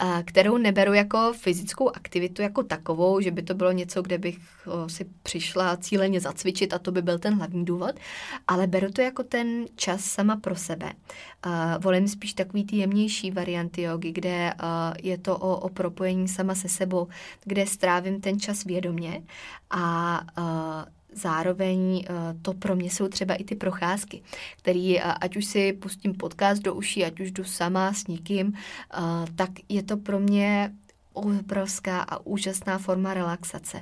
uh, 0.03 0.21
kterou 0.23 0.57
neberu 0.57 0.93
jako 0.93 1.33
fyzickou 1.33 1.89
aktivitu 1.89 2.41
jako 2.41 2.63
takovou, 2.63 3.21
že 3.21 3.31
by 3.31 3.41
to 3.41 3.53
bylo 3.53 3.71
něco, 3.71 4.01
kde 4.01 4.17
bych 4.17 4.37
uh, 4.67 4.87
si 4.87 5.05
přišla 5.23 5.77
cíleně 5.77 6.19
zacvičit 6.19 6.73
a 6.73 6.79
to 6.79 6.91
by 6.91 7.01
byl 7.01 7.19
ten 7.19 7.33
hlavní 7.33 7.65
důvod, 7.65 7.91
ale 8.47 8.67
beru 8.67 8.91
to 8.91 9.01
jako 9.01 9.23
ten 9.23 9.65
čas 9.75 10.01
sama 10.01 10.35
pro 10.35 10.55
sebe. 10.55 10.93
Uh, 11.45 11.53
volím 11.83 12.07
spíš 12.07 12.33
takový 12.33 12.65
ty 12.65 12.75
jemnější 12.75 13.31
varianty 13.31 13.81
jogy, 13.81 14.11
kde 14.11 14.53
uh, 14.53 14.67
je 15.03 15.17
to 15.17 15.37
o, 15.37 15.57
o 15.57 15.69
propojení 15.69 16.27
sama 16.27 16.55
se 16.55 16.69
sebou, 16.69 17.07
kde 17.43 17.67
strávím 17.67 18.21
ten 18.21 18.39
čas 18.39 18.63
vědomě 18.63 19.21
a 19.69 20.21
uh, 20.37 20.98
zároveň 21.13 22.05
to 22.41 22.53
pro 22.53 22.75
mě 22.75 22.89
jsou 22.89 23.07
třeba 23.07 23.33
i 23.33 23.43
ty 23.43 23.55
procházky, 23.55 24.21
který 24.57 24.99
ať 25.01 25.37
už 25.37 25.45
si 25.45 25.73
pustím 25.73 26.13
podcast 26.13 26.61
do 26.61 26.73
uší, 26.73 27.05
ať 27.05 27.19
už 27.19 27.31
jdu 27.31 27.43
sama 27.43 27.93
s 27.93 28.07
někým, 28.07 28.53
tak 29.35 29.49
je 29.69 29.83
to 29.83 29.97
pro 29.97 30.19
mě 30.19 30.73
obrovská 31.13 32.01
a 32.01 32.25
úžasná 32.25 32.77
forma 32.77 33.13
relaxace. 33.13 33.81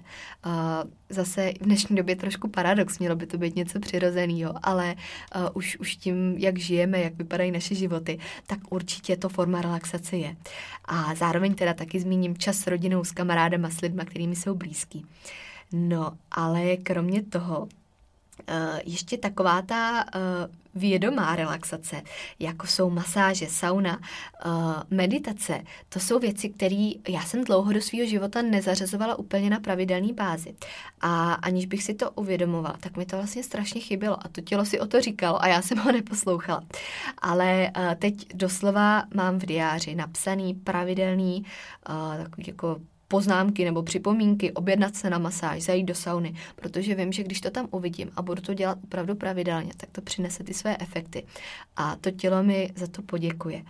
Zase 1.10 1.54
v 1.62 1.64
dnešní 1.64 1.96
době 1.96 2.16
trošku 2.16 2.48
paradox, 2.48 3.00
mělo 3.00 3.16
by 3.16 3.28
to 3.28 3.38
být 3.38 3.56
něco 3.56 3.80
přirozeného, 3.80 4.54
ale 4.64 4.96
už, 5.54 5.78
už 5.80 5.96
tím, 5.96 6.36
jak 6.38 6.60
žijeme, 6.60 7.00
jak 7.00 7.16
vypadají 7.16 7.52
naše 7.52 7.76
životy, 7.76 8.20
tak 8.48 8.60
určitě 8.70 9.18
to 9.18 9.30
forma 9.30 9.62
relaxace 9.62 10.18
je. 10.18 10.36
A 10.86 11.16
zároveň 11.16 11.56
teda 11.56 11.74
taky 11.74 12.00
zmíním 12.00 12.38
čas 12.38 12.58
s 12.58 12.68
rodinou, 12.68 13.04
s 13.04 13.12
kamarádama, 13.12 13.70
s 13.70 13.82
lidma, 13.82 14.06
kterými 14.06 14.36
jsou 14.36 14.56
blízký. 14.56 15.06
No, 15.72 16.18
ale 16.32 16.78
kromě 16.78 17.24
toho, 17.24 17.68
Uh, 18.50 18.80
ještě 18.86 19.18
taková 19.18 19.62
ta 19.62 20.06
uh, 20.16 20.22
vědomá 20.76 21.36
relaxace, 21.36 22.02
jako 22.40 22.68
jsou 22.68 22.90
masáže, 22.90 23.48
sauna, 23.48 24.00
uh, 24.46 24.74
meditace, 24.90 25.62
to 25.90 26.00
jsou 26.00 26.20
věci, 26.20 26.50
které 26.50 26.92
já 27.08 27.22
jsem 27.22 27.44
dlouho 27.44 27.74
do 27.74 27.82
svého 27.82 28.08
života 28.08 28.42
nezařazovala 28.42 29.20
úplně 29.20 29.50
na 29.50 29.60
pravidelné 29.60 30.14
bázi. 30.14 30.56
A 31.02 31.34
aniž 31.34 31.66
bych 31.66 31.84
si 31.84 31.94
to 31.94 32.12
uvědomovala, 32.12 32.76
tak 32.80 32.98
mi 32.98 33.06
to 33.06 33.18
vlastně 33.18 33.44
strašně 33.44 33.82
chybělo 33.82 34.26
a 34.26 34.30
to 34.30 34.42
tělo 34.42 34.66
si 34.66 34.80
o 34.80 34.88
to 34.88 35.02
říkalo 35.02 35.44
a 35.44 35.48
já 35.48 35.62
jsem 35.62 35.78
ho 35.78 35.92
neposlouchala. 35.92 36.64
Ale 37.18 37.72
teď 38.00 38.34
doslova 38.34 39.04
mám 39.14 39.40
v 39.40 39.46
diáři 39.46 39.96
napsaný 39.96 40.54
pravidelný 40.54 41.46
takový 42.24 42.44
jako 42.48 42.78
poznámky 43.08 43.66
nebo 43.66 43.84
připomínky, 43.84 44.52
objednat 44.52 44.96
se 44.96 45.10
na 45.10 45.18
masáž, 45.18 45.62
zajít 45.62 45.86
do 45.86 45.96
sauny, 45.96 46.34
protože 46.56 46.96
vím, 46.96 47.12
že 47.12 47.24
když 47.24 47.42
to 47.42 47.52
tam 47.52 47.68
uvidím 47.72 48.12
a 48.16 48.22
budu 48.22 48.42
to 48.42 48.54
dělat 48.54 48.78
opravdu 48.84 49.16
pravidelně, 49.16 49.72
tak 49.78 49.90
to 49.92 50.02
přinese 50.02 50.44
ty 50.44 50.54
své 50.54 50.78
efekty. 50.80 51.26
A 51.76 51.96
to 51.96 52.12
tělo 52.12 52.44
mi 52.44 52.74
za 52.76 52.88
to 52.88 53.02
poděkuje. 53.02 53.64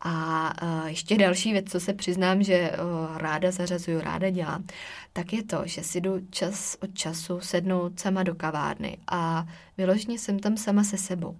A 0.00 0.52
uh, 0.62 0.86
ještě 0.86 1.18
další 1.18 1.52
věc, 1.52 1.70
co 1.70 1.80
se 1.80 1.94
přiznám, 1.94 2.42
že 2.42 2.70
uh, 2.70 3.18
ráda 3.18 3.50
zařazuju, 3.50 4.00
ráda 4.00 4.30
dělám, 4.30 4.64
tak 5.12 5.32
je 5.32 5.42
to, 5.42 5.62
že 5.64 5.82
si 5.82 6.00
jdu 6.00 6.20
čas 6.30 6.76
od 6.80 6.94
času 6.94 7.40
sednout 7.40 8.00
sama 8.00 8.22
do 8.22 8.34
kavárny 8.34 8.98
a 9.06 9.46
vyloženě 9.78 10.18
jsem 10.18 10.38
tam 10.38 10.56
sama 10.56 10.84
se 10.84 10.96
sebou. 10.96 11.36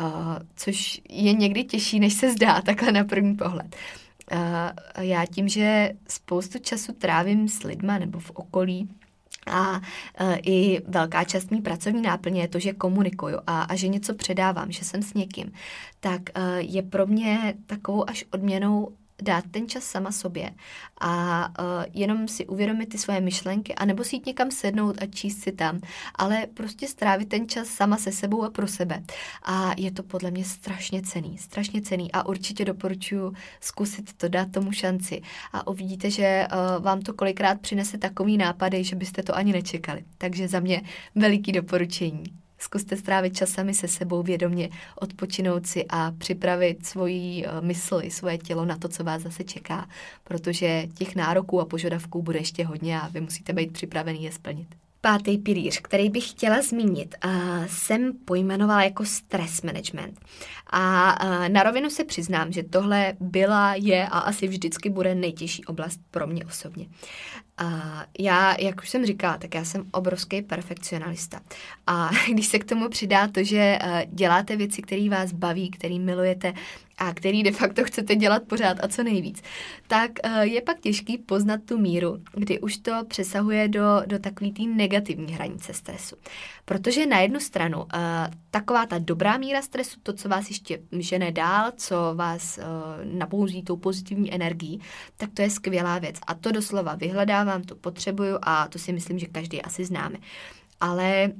Uh, 0.00 0.06
což 0.56 1.00
je 1.08 1.32
někdy 1.32 1.64
těžší, 1.64 2.00
než 2.00 2.14
se 2.14 2.32
zdá, 2.32 2.60
takhle 2.66 2.92
na 2.92 3.04
první 3.04 3.34
pohled. 3.34 3.76
Já 5.00 5.26
tím, 5.26 5.48
že 5.48 5.92
spoustu 6.08 6.58
času 6.58 6.92
trávím 6.92 7.48
s 7.48 7.62
lidma 7.62 7.98
nebo 7.98 8.20
v 8.20 8.30
okolí, 8.30 8.88
a 9.46 9.80
i 10.46 10.80
velká 10.88 11.24
část 11.24 11.50
mý 11.50 11.60
pracovní 11.62 12.02
náplně 12.02 12.40
je 12.40 12.48
to, 12.48 12.58
že 12.58 12.72
komunikuju 12.72 13.38
a, 13.46 13.62
a 13.62 13.76
že 13.76 13.88
něco 13.88 14.14
předávám, 14.14 14.72
že 14.72 14.84
jsem 14.84 15.02
s 15.02 15.14
někým, 15.14 15.52
tak 16.00 16.22
je 16.58 16.82
pro 16.82 17.06
mě 17.06 17.54
takovou 17.66 18.10
až 18.10 18.24
odměnou 18.32 18.92
dát 19.22 19.44
ten 19.50 19.68
čas 19.68 19.84
sama 19.84 20.12
sobě 20.12 20.50
a 21.00 21.48
uh, 21.48 21.64
jenom 21.94 22.28
si 22.28 22.46
uvědomit 22.46 22.86
ty 22.86 22.98
svoje 22.98 23.20
myšlenky, 23.20 23.74
anebo 23.74 24.04
si 24.04 24.16
jít 24.16 24.26
někam 24.26 24.50
sednout 24.50 25.02
a 25.02 25.06
číst 25.06 25.42
si 25.42 25.52
tam, 25.52 25.80
ale 26.14 26.46
prostě 26.54 26.88
strávit 26.88 27.28
ten 27.28 27.48
čas 27.48 27.68
sama 27.68 27.96
se 27.96 28.12
sebou 28.12 28.44
a 28.44 28.50
pro 28.50 28.66
sebe. 28.66 29.02
A 29.42 29.70
je 29.76 29.90
to 29.90 30.02
podle 30.02 30.30
mě 30.30 30.44
strašně 30.44 31.02
cený, 31.02 31.38
strašně 31.38 31.82
cený 31.82 32.12
a 32.12 32.26
určitě 32.26 32.64
doporučuji 32.64 33.32
zkusit 33.60 34.12
to, 34.12 34.28
dát 34.28 34.52
tomu 34.52 34.72
šanci 34.72 35.22
a 35.52 35.66
uvidíte, 35.66 36.10
že 36.10 36.46
uh, 36.52 36.84
vám 36.84 37.00
to 37.00 37.14
kolikrát 37.14 37.60
přinese 37.60 37.98
takový 37.98 38.36
nápady, 38.36 38.84
že 38.84 38.96
byste 38.96 39.22
to 39.22 39.36
ani 39.36 39.52
nečekali. 39.52 40.04
Takže 40.18 40.48
za 40.48 40.60
mě 40.60 40.82
veliký 41.14 41.52
doporučení. 41.52 42.39
Zkuste 42.62 42.96
strávit 42.96 43.36
čas 43.36 43.50
sami 43.50 43.74
se 43.74 43.88
sebou 43.88 44.22
vědomě, 44.22 44.70
odpočinout 44.96 45.66
si 45.66 45.84
a 45.88 46.12
připravit 46.18 46.86
svoji 46.86 47.46
eh, 47.46 47.60
mysl 47.60 48.00
i 48.02 48.10
svoje 48.10 48.38
tělo 48.38 48.64
na 48.64 48.76
to, 48.76 48.88
co 48.88 49.04
vás 49.04 49.22
zase 49.22 49.44
čeká, 49.44 49.88
protože 50.24 50.86
těch 50.94 51.16
nároků 51.16 51.60
a 51.60 51.64
požadavků 51.64 52.22
bude 52.22 52.38
ještě 52.38 52.64
hodně 52.64 53.00
a 53.00 53.08
vy 53.08 53.20
musíte 53.20 53.52
být 53.52 53.72
připravený 53.72 54.24
je 54.24 54.32
splnit. 54.32 54.68
Pátý 55.02 55.38
pilíř, 55.38 55.80
který 55.80 56.10
bych 56.10 56.30
chtěla 56.30 56.62
zmínit, 56.62 57.14
jsem 57.66 58.12
pojmenovala 58.24 58.82
jako 58.82 59.04
stress 59.04 59.62
management. 59.62 60.20
A 60.70 61.16
uh, 61.24 61.48
na 61.48 61.62
rovinu 61.62 61.90
se 61.90 62.04
přiznám, 62.04 62.52
že 62.52 62.62
tohle 62.62 63.14
byla, 63.20 63.74
je 63.74 64.06
a 64.06 64.18
asi 64.18 64.48
vždycky 64.48 64.90
bude 64.90 65.14
nejtěžší 65.14 65.64
oblast 65.64 66.00
pro 66.10 66.26
mě 66.26 66.44
osobně. 66.44 66.86
Já, 68.18 68.56
jak 68.60 68.80
už 68.82 68.90
jsem 68.90 69.06
říkala, 69.06 69.38
tak 69.38 69.54
já 69.54 69.64
jsem 69.64 69.84
obrovský 69.92 70.42
perfekcionalista. 70.42 71.40
A 71.86 72.10
když 72.32 72.46
se 72.46 72.58
k 72.58 72.64
tomu 72.64 72.88
přidá 72.88 73.28
to, 73.28 73.44
že 73.44 73.78
uh, 73.84 74.00
děláte 74.14 74.56
věci, 74.56 74.82
které 74.82 75.08
vás 75.08 75.32
baví, 75.32 75.70
které 75.70 75.98
milujete, 75.98 76.52
a 77.00 77.14
který 77.14 77.42
de 77.42 77.52
facto 77.52 77.84
chcete 77.84 78.16
dělat 78.16 78.42
pořád 78.42 78.84
a 78.84 78.88
co 78.88 79.02
nejvíc, 79.02 79.42
tak 79.86 80.10
uh, 80.24 80.40
je 80.40 80.62
pak 80.62 80.80
těžký 80.80 81.18
poznat 81.18 81.60
tu 81.64 81.78
míru, 81.78 82.18
kdy 82.32 82.60
už 82.60 82.76
to 82.76 82.92
přesahuje 83.08 83.68
do, 83.68 84.02
do 84.06 84.18
takové 84.18 84.50
té 84.50 84.62
negativní 84.62 85.32
hranice 85.32 85.74
stresu. 85.74 86.16
Protože 86.64 87.06
na 87.06 87.20
jednu 87.20 87.40
stranu 87.40 87.78
uh, 87.78 87.86
taková 88.50 88.86
ta 88.86 88.98
dobrá 88.98 89.38
míra 89.38 89.62
stresu, 89.62 90.00
to, 90.02 90.12
co 90.12 90.28
vás 90.28 90.48
ještě 90.48 90.78
žene 90.98 91.32
dál, 91.32 91.72
co 91.76 91.96
vás 92.14 92.58
uh, 92.58 92.64
napouzí 93.18 93.62
tou 93.62 93.76
pozitivní 93.76 94.34
energií, 94.34 94.80
tak 95.16 95.30
to 95.34 95.42
je 95.42 95.50
skvělá 95.50 95.98
věc. 95.98 96.16
A 96.26 96.34
to 96.34 96.52
doslova 96.52 96.94
vyhledávám, 96.94 97.62
to 97.62 97.76
potřebuju 97.76 98.38
a 98.42 98.68
to 98.68 98.78
si 98.78 98.92
myslím, 98.92 99.18
že 99.18 99.26
každý 99.26 99.62
asi 99.62 99.84
známe. 99.84 100.18
Ale 100.80 101.30
Eh, 101.30 101.32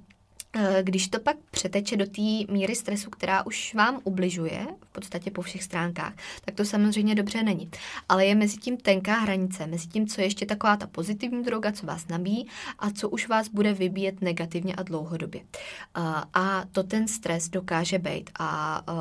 když 0.83 1.09
to 1.09 1.21
pak 1.21 1.37
přeteče 1.51 1.97
do 1.97 2.07
té 2.07 2.53
míry 2.53 2.75
stresu, 2.75 3.11
která 3.11 3.47
už 3.47 3.75
vám 3.75 4.01
ubližuje, 4.05 4.67
v 4.91 4.93
podstatě 4.93 5.31
po 5.31 5.43
všech 5.43 5.63
stránkách, 5.63 6.13
tak 6.45 6.55
to 6.55 6.65
samozřejmě 6.65 7.15
dobře 7.15 7.43
není. 7.43 7.71
Ale 8.09 8.27
je 8.27 8.35
mezi 8.35 8.57
tím 8.57 8.77
tenká 8.77 9.19
hranice, 9.19 9.67
mezi 9.67 9.87
tím, 9.87 10.07
co 10.07 10.21
je 10.21 10.27
ještě 10.27 10.47
taková 10.47 10.77
ta 10.77 10.87
pozitivní 10.87 11.45
droga, 11.45 11.73
co 11.73 11.87
vás 11.87 12.09
nabíjí 12.09 12.47
a 12.79 12.91
co 12.91 13.09
už 13.09 13.29
vás 13.29 13.49
bude 13.49 13.73
vybíjet 13.73 14.23
negativně 14.23 14.75
a 14.75 14.83
dlouhodobě. 14.83 15.41
Eh, 15.41 16.01
a 16.35 16.65
to 16.73 16.83
ten 16.83 17.09
stres 17.09 17.49
dokáže 17.49 17.99
být 17.99 18.31
a 18.39 18.83
eh, 18.89 18.93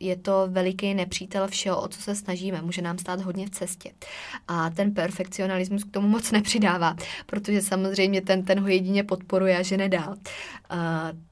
je 0.00 0.16
to 0.16 0.46
veliký 0.50 0.94
nepřítel 0.94 1.48
všeho, 1.48 1.82
o 1.82 1.88
co 1.88 2.02
se 2.02 2.14
snažíme. 2.14 2.62
Může 2.62 2.82
nám 2.82 2.98
stát 2.98 3.20
hodně 3.20 3.46
v 3.46 3.50
cestě. 3.50 3.92
A 4.48 4.70
ten 4.70 4.94
perfekcionalismus 4.94 5.84
k 5.84 5.90
tomu 5.90 6.08
moc 6.08 6.30
nepřidává, 6.30 6.96
protože 7.26 7.62
samozřejmě 7.62 8.20
ten, 8.20 8.42
ten 8.42 8.60
ho 8.60 8.68
jedině 8.68 9.04
podporuje 9.04 9.58
a 9.58 9.62
že 9.62 9.76
nedál 9.76 10.16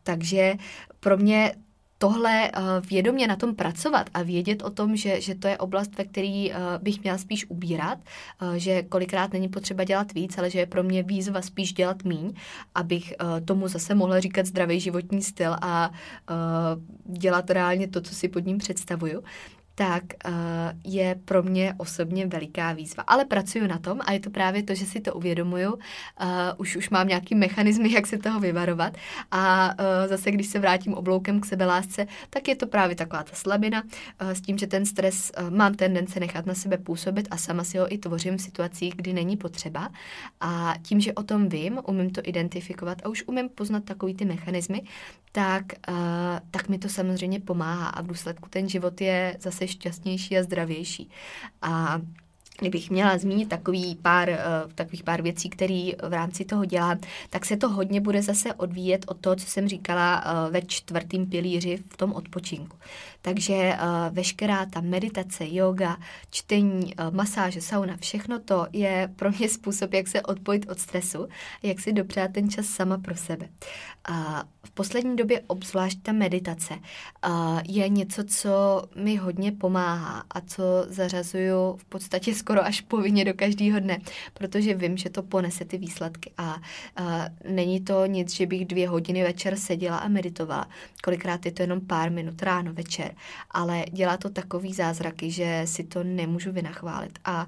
takže 0.02 0.54
pro 1.00 1.16
mě 1.16 1.54
tohle 1.98 2.50
uh, 2.50 2.86
vědomě 2.90 3.26
na 3.26 3.36
tom 3.36 3.54
pracovat 3.54 4.10
a 4.14 4.22
vědět 4.22 4.62
o 4.62 4.70
tom, 4.70 4.96
že, 4.96 5.20
že 5.20 5.34
to 5.34 5.48
je 5.48 5.58
oblast, 5.58 5.98
ve 5.98 6.04
který 6.04 6.50
uh, 6.50 6.56
bych 6.82 7.02
měla 7.02 7.18
spíš 7.18 7.50
ubírat, 7.50 7.98
uh, 8.42 8.54
že 8.54 8.82
kolikrát 8.82 9.32
není 9.32 9.48
potřeba 9.48 9.84
dělat 9.84 10.12
víc, 10.12 10.38
ale 10.38 10.50
že 10.50 10.58
je 10.58 10.66
pro 10.66 10.82
mě 10.82 11.02
výzva 11.02 11.42
spíš 11.42 11.72
dělat 11.72 12.04
míň, 12.04 12.32
abych 12.74 13.14
tomu 13.44 13.68
zase 13.68 13.94
mohla 13.94 14.20
říkat 14.20 14.46
zdravý 14.46 14.80
životní 14.80 15.22
styl 15.22 15.56
a 15.62 15.90
dělat 17.04 17.50
reálně 17.50 17.88
to, 17.88 18.00
co 18.00 18.14
si 18.14 18.28
pod 18.28 18.46
ním 18.46 18.58
představuju, 18.58 19.22
tak 19.74 20.02
uh, 20.04 20.32
je 20.84 21.14
pro 21.24 21.42
mě 21.42 21.74
osobně 21.76 22.26
veliká 22.26 22.72
výzva. 22.72 23.02
Ale 23.06 23.24
pracuji 23.24 23.68
na 23.68 23.78
tom 23.78 24.00
a 24.04 24.12
je 24.12 24.20
to 24.20 24.30
právě 24.30 24.62
to, 24.62 24.74
že 24.74 24.86
si 24.86 25.00
to 25.00 25.14
uvědomuju. 25.14 25.72
Uh, 25.72 25.78
už, 26.56 26.76
už 26.76 26.90
mám 26.90 27.08
nějaký 27.08 27.34
mechanismy, 27.34 27.92
jak 27.92 28.06
se 28.06 28.18
toho 28.18 28.40
vyvarovat. 28.40 28.96
A 29.30 29.74
uh, 29.78 30.08
zase, 30.08 30.30
když 30.30 30.46
se 30.46 30.58
vrátím 30.58 30.94
obloukem 30.94 31.40
k 31.40 31.46
sebelásce, 31.46 32.06
tak 32.30 32.48
je 32.48 32.56
to 32.56 32.66
právě 32.66 32.96
taková 32.96 33.22
ta 33.22 33.34
slabina 33.34 33.82
uh, 33.82 34.30
s 34.30 34.40
tím, 34.40 34.58
že 34.58 34.66
ten 34.66 34.86
stres 34.86 35.32
uh, 35.38 35.50
mám 35.50 35.74
tendence 35.74 36.20
nechat 36.20 36.46
na 36.46 36.54
sebe 36.54 36.78
působit 36.78 37.28
a 37.30 37.36
sama 37.36 37.64
si 37.64 37.78
ho 37.78 37.92
i 37.92 37.98
tvořím 37.98 38.36
v 38.36 38.42
situacích, 38.42 38.94
kdy 38.96 39.12
není 39.12 39.36
potřeba. 39.36 39.88
A 40.40 40.74
tím, 40.82 41.00
že 41.00 41.12
o 41.12 41.22
tom 41.22 41.48
vím, 41.48 41.80
umím 41.86 42.10
to 42.10 42.20
identifikovat 42.24 42.98
a 43.04 43.08
už 43.08 43.24
umím 43.26 43.48
poznat 43.48 43.84
takový 43.84 44.14
ty 44.14 44.24
mechanismy, 44.24 44.82
tak, 45.32 45.64
uh, 45.88 45.94
tak 46.50 46.68
mi 46.68 46.78
to 46.78 46.88
samozřejmě 46.88 47.40
pomáhá 47.40 47.88
a 47.88 48.02
v 48.02 48.06
důsledku 48.06 48.48
ten 48.48 48.68
život 48.68 49.00
je 49.00 49.36
zase 49.40 49.63
šťastnější 49.68 50.38
a 50.38 50.42
zdravější. 50.42 51.10
A 51.62 52.00
Kdybych 52.60 52.90
měla 52.90 53.18
zmínit 53.18 53.48
takový 53.48 53.94
pár, 54.02 54.28
uh, 54.28 54.72
takových 54.72 55.02
pár 55.02 55.22
věcí, 55.22 55.50
které 55.50 55.90
v 56.08 56.12
rámci 56.12 56.44
toho 56.44 56.64
dělám, 56.64 56.98
tak 57.30 57.44
se 57.44 57.56
to 57.56 57.68
hodně 57.68 58.00
bude 58.00 58.22
zase 58.22 58.54
odvíjet 58.54 59.04
od 59.08 59.20
toho, 59.20 59.36
co 59.36 59.46
jsem 59.46 59.68
říkala 59.68 60.24
uh, 60.24 60.52
ve 60.52 60.62
čtvrtém 60.62 61.26
pilíři 61.26 61.78
v 61.92 61.96
tom 61.96 62.12
odpočinku. 62.12 62.76
Takže 63.24 63.54
uh, 63.54 64.14
veškerá 64.14 64.66
ta 64.66 64.80
meditace, 64.80 65.44
yoga, 65.48 65.96
čtení, 66.30 66.94
uh, 66.94 67.14
masáže, 67.14 67.60
sauna, 67.60 67.96
všechno 67.96 68.38
to 68.40 68.66
je 68.72 69.12
pro 69.16 69.30
mě 69.30 69.48
způsob, 69.48 69.92
jak 69.92 70.08
se 70.08 70.22
odpojit 70.22 70.70
od 70.70 70.78
stresu, 70.78 71.28
jak 71.62 71.80
si 71.80 71.92
dopřát 71.92 72.32
ten 72.32 72.50
čas 72.50 72.66
sama 72.66 72.98
pro 72.98 73.16
sebe. 73.16 73.48
Uh, 74.10 74.42
v 74.64 74.70
poslední 74.70 75.16
době 75.16 75.42
obzvlášť 75.46 75.98
ta 76.02 76.12
meditace 76.12 76.74
je 77.68 77.88
něco, 77.88 78.24
co 78.24 78.82
mi 78.96 79.16
hodně 79.16 79.52
pomáhá 79.52 80.24
a 80.30 80.40
co 80.40 80.62
zařazuju 80.88 81.76
v 81.76 81.84
podstatě 81.84 82.34
skoro 82.44 82.64
až 82.64 82.80
povinně 82.80 83.24
do 83.24 83.34
každého 83.34 83.80
dne, 83.80 83.98
protože 84.34 84.74
vím, 84.74 84.96
že 84.96 85.10
to 85.10 85.22
ponese 85.22 85.64
ty 85.64 85.78
výsledky 85.78 86.32
a 86.38 86.56
není 87.48 87.80
to 87.80 88.06
nic, 88.06 88.34
že 88.34 88.46
bych 88.46 88.66
dvě 88.66 88.88
hodiny 88.88 89.22
večer 89.22 89.56
seděla 89.56 89.98
a 89.98 90.08
meditovala. 90.08 90.68
Kolikrát 91.04 91.46
je 91.46 91.52
to 91.52 91.62
jenom 91.62 91.80
pár 91.80 92.12
minut 92.12 92.42
ráno, 92.42 92.72
večer, 92.72 93.13
ale 93.50 93.84
dělá 93.92 94.16
to 94.16 94.30
takový 94.30 94.72
zázraky, 94.72 95.30
že 95.30 95.62
si 95.64 95.84
to 95.84 96.04
nemůžu 96.04 96.52
vynachválit 96.52 97.18
a 97.24 97.46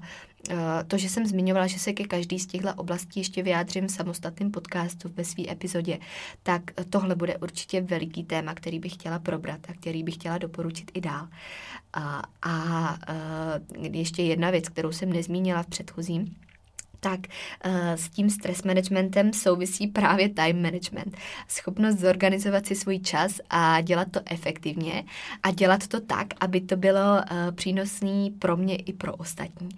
Eh, 0.49 0.83
to, 0.87 0.97
že 0.97 1.09
jsem 1.09 1.25
zmiňovala, 1.25 1.67
že 1.67 1.79
se 1.79 1.93
ke 1.93 2.03
každý 2.03 2.39
z 2.39 2.47
těchto 2.47 2.73
oblastí 2.73 3.19
ještě 3.19 3.43
vyjádřím 3.43 3.87
v 3.87 3.91
samostatném 3.91 4.51
podcastu 4.51 5.09
ve 5.15 5.23
své 5.23 5.43
epizodě, 5.51 5.99
tak 6.43 6.61
tohle 6.89 7.15
bude 7.15 7.37
určitě 7.37 7.81
veliký 7.81 8.23
téma, 8.23 8.53
který 8.53 8.79
bych 8.79 8.93
chtěla 8.93 9.19
probrat 9.19 9.59
a 9.69 9.73
který 9.73 10.03
bych 10.03 10.13
chtěla 10.13 10.37
doporučit 10.37 10.91
i 10.93 11.01
dál. 11.01 11.27
A, 11.93 12.21
a, 12.41 12.51
a 12.51 12.97
eh, 13.75 13.87
ještě 13.91 14.23
jedna 14.23 14.49
věc, 14.49 14.69
kterou 14.69 14.91
jsem 14.91 15.13
nezmínila 15.13 15.63
v 15.63 15.67
předchozím 15.67 16.35
tak 16.99 17.19
uh, 17.65 17.71
s 17.95 18.09
tím 18.09 18.29
stres 18.29 18.63
managementem 18.63 19.33
souvisí 19.33 19.87
právě 19.87 20.29
time 20.29 20.61
management. 20.61 21.17
Schopnost 21.47 21.99
zorganizovat 21.99 22.65
si 22.65 22.75
svůj 22.75 22.99
čas 22.99 23.39
a 23.49 23.81
dělat 23.81 24.07
to 24.11 24.19
efektivně 24.25 25.03
a 25.43 25.51
dělat 25.51 25.87
to 25.87 25.99
tak, 25.99 26.27
aby 26.39 26.61
to 26.61 26.77
bylo 26.77 26.99
uh, 27.01 27.55
přínosný 27.55 28.31
pro 28.31 28.57
mě 28.57 28.75
i 28.75 28.93
pro 28.93 29.15
ostatní. 29.15 29.69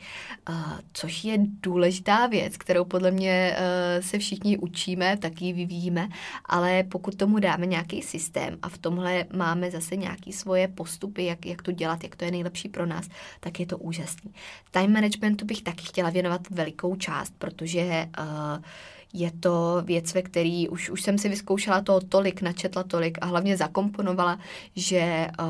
Uh, 0.49 0.55
což 0.93 1.23
je 1.23 1.37
důležitá 1.63 2.27
věc, 2.27 2.57
kterou 2.57 2.85
podle 2.85 3.11
mě 3.11 3.55
se 3.99 4.19
všichni 4.19 4.57
učíme, 4.57 5.17
taky 5.17 5.53
vyvíjíme, 5.53 6.09
ale 6.45 6.83
pokud 6.83 7.15
tomu 7.15 7.39
dáme 7.39 7.65
nějaký 7.65 8.01
systém 8.01 8.57
a 8.61 8.69
v 8.69 8.77
tomhle 8.77 9.25
máme 9.33 9.71
zase 9.71 9.95
nějaké 9.95 10.31
svoje 10.31 10.67
postupy, 10.67 11.25
jak, 11.25 11.45
jak 11.45 11.61
to 11.61 11.71
dělat, 11.71 12.03
jak 12.03 12.15
to 12.15 12.25
je 12.25 12.31
nejlepší 12.31 12.69
pro 12.69 12.85
nás, 12.85 13.07
tak 13.39 13.59
je 13.59 13.65
to 13.65 13.77
úžasný. 13.77 14.33
Time 14.71 14.93
managementu 14.93 15.45
bych 15.45 15.61
taky 15.61 15.85
chtěla 15.85 16.09
věnovat 16.09 16.41
velikou 16.49 16.95
část 16.95 17.08
část, 17.09 17.33
protože 17.37 18.07
uh, 18.19 18.63
je 19.13 19.31
to 19.31 19.81
věc, 19.85 20.13
ve 20.13 20.21
který 20.21 20.69
už, 20.69 20.89
už 20.89 21.01
jsem 21.01 21.17
si 21.17 21.29
vyzkoušela 21.29 21.81
toho 21.81 22.01
tolik, 22.01 22.41
načetla 22.41 22.83
tolik 22.83 23.17
a 23.21 23.25
hlavně 23.25 23.57
zakomponovala, 23.57 24.39
že 24.75 25.27
uh, 25.39 25.45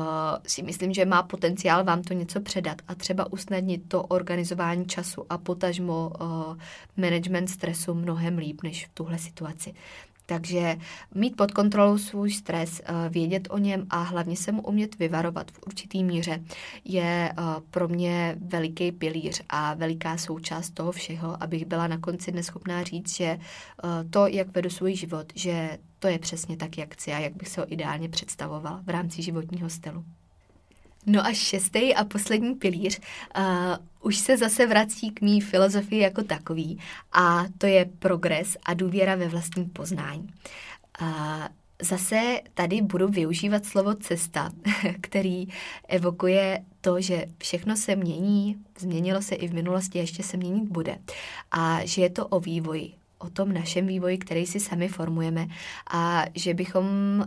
si 0.46 0.62
myslím, 0.62 0.92
že 0.92 1.04
má 1.04 1.22
potenciál 1.22 1.84
vám 1.84 2.02
to 2.02 2.14
něco 2.14 2.40
předat 2.40 2.76
a 2.88 2.94
třeba 2.94 3.32
usnadnit 3.32 3.88
to 3.88 4.02
organizování 4.02 4.86
času 4.86 5.26
a 5.30 5.38
potažmo 5.38 6.12
uh, 6.20 6.56
management 6.96 7.48
stresu 7.48 7.94
mnohem 7.94 8.38
líp 8.38 8.62
než 8.62 8.86
v 8.86 8.90
tuhle 8.94 9.18
situaci. 9.18 9.74
Takže 10.30 10.76
mít 11.14 11.36
pod 11.36 11.52
kontrolou 11.52 11.98
svůj 11.98 12.30
stres, 12.32 12.80
eh, 12.84 13.08
vědět 13.08 13.48
o 13.50 13.58
něm 13.58 13.86
a 13.90 14.02
hlavně 14.02 14.36
se 14.36 14.52
mu 14.52 14.62
umět 14.62 14.98
vyvarovat 14.98 15.50
v 15.50 15.58
určitý 15.66 16.04
míře 16.04 16.44
je 16.84 17.32
eh, 17.32 17.42
pro 17.70 17.88
mě 17.88 18.36
veliký 18.40 18.92
pilíř 18.92 19.42
a 19.48 19.74
veliká 19.74 20.16
součást 20.18 20.70
toho 20.70 20.92
všeho, 20.92 21.42
abych 21.42 21.66
byla 21.66 21.86
na 21.86 21.98
konci 21.98 22.32
neschopná 22.32 22.82
říct, 22.82 23.16
že 23.16 23.24
eh, 23.24 23.38
to, 24.10 24.26
jak 24.26 24.54
vedu 24.54 24.70
svůj 24.70 24.94
život, 24.94 25.32
že 25.34 25.78
to 25.98 26.08
je 26.08 26.18
přesně 26.18 26.56
tak, 26.56 26.78
jak 26.78 26.94
chci 26.94 27.12
a 27.12 27.18
jak 27.18 27.36
bych 27.36 27.48
se 27.48 27.60
ho 27.60 27.72
ideálně 27.72 28.08
představovala 28.08 28.82
v 28.86 28.88
rámci 28.88 29.22
životního 29.22 29.70
stylu. 29.70 30.04
No 31.06 31.26
a 31.26 31.32
šestý 31.32 31.94
a 31.94 32.04
poslední 32.04 32.54
pilíř 32.54 33.00
uh, 33.38 33.44
už 34.00 34.18
se 34.18 34.36
zase 34.36 34.66
vrací 34.66 35.10
k 35.10 35.20
mý 35.20 35.40
filozofii 35.40 36.02
jako 36.02 36.22
takový 36.22 36.78
a 37.12 37.44
to 37.58 37.66
je 37.66 37.84
progres 37.98 38.56
a 38.64 38.74
důvěra 38.74 39.14
ve 39.14 39.28
vlastní 39.28 39.64
poznání. 39.64 40.28
Uh, 41.02 41.08
zase 41.82 42.40
tady 42.54 42.82
budu 42.82 43.08
využívat 43.08 43.64
slovo 43.64 43.94
cesta, 43.94 44.50
který 45.00 45.48
evokuje 45.88 46.64
to, 46.80 47.00
že 47.00 47.26
všechno 47.38 47.76
se 47.76 47.96
mění, 47.96 48.56
změnilo 48.78 49.22
se 49.22 49.34
i 49.34 49.48
v 49.48 49.54
minulosti, 49.54 49.98
ještě 49.98 50.22
se 50.22 50.36
měnit 50.36 50.68
bude. 50.68 50.98
A 51.50 51.80
že 51.84 52.02
je 52.02 52.10
to 52.10 52.26
o 52.26 52.40
vývoji, 52.40 52.92
o 53.20 53.30
tom 53.30 53.52
našem 53.52 53.86
vývoji, 53.86 54.18
který 54.18 54.46
si 54.46 54.60
sami 54.60 54.88
formujeme 54.88 55.46
a 55.90 56.24
že 56.34 56.54
bychom 56.54 56.86
uh, 57.20 57.24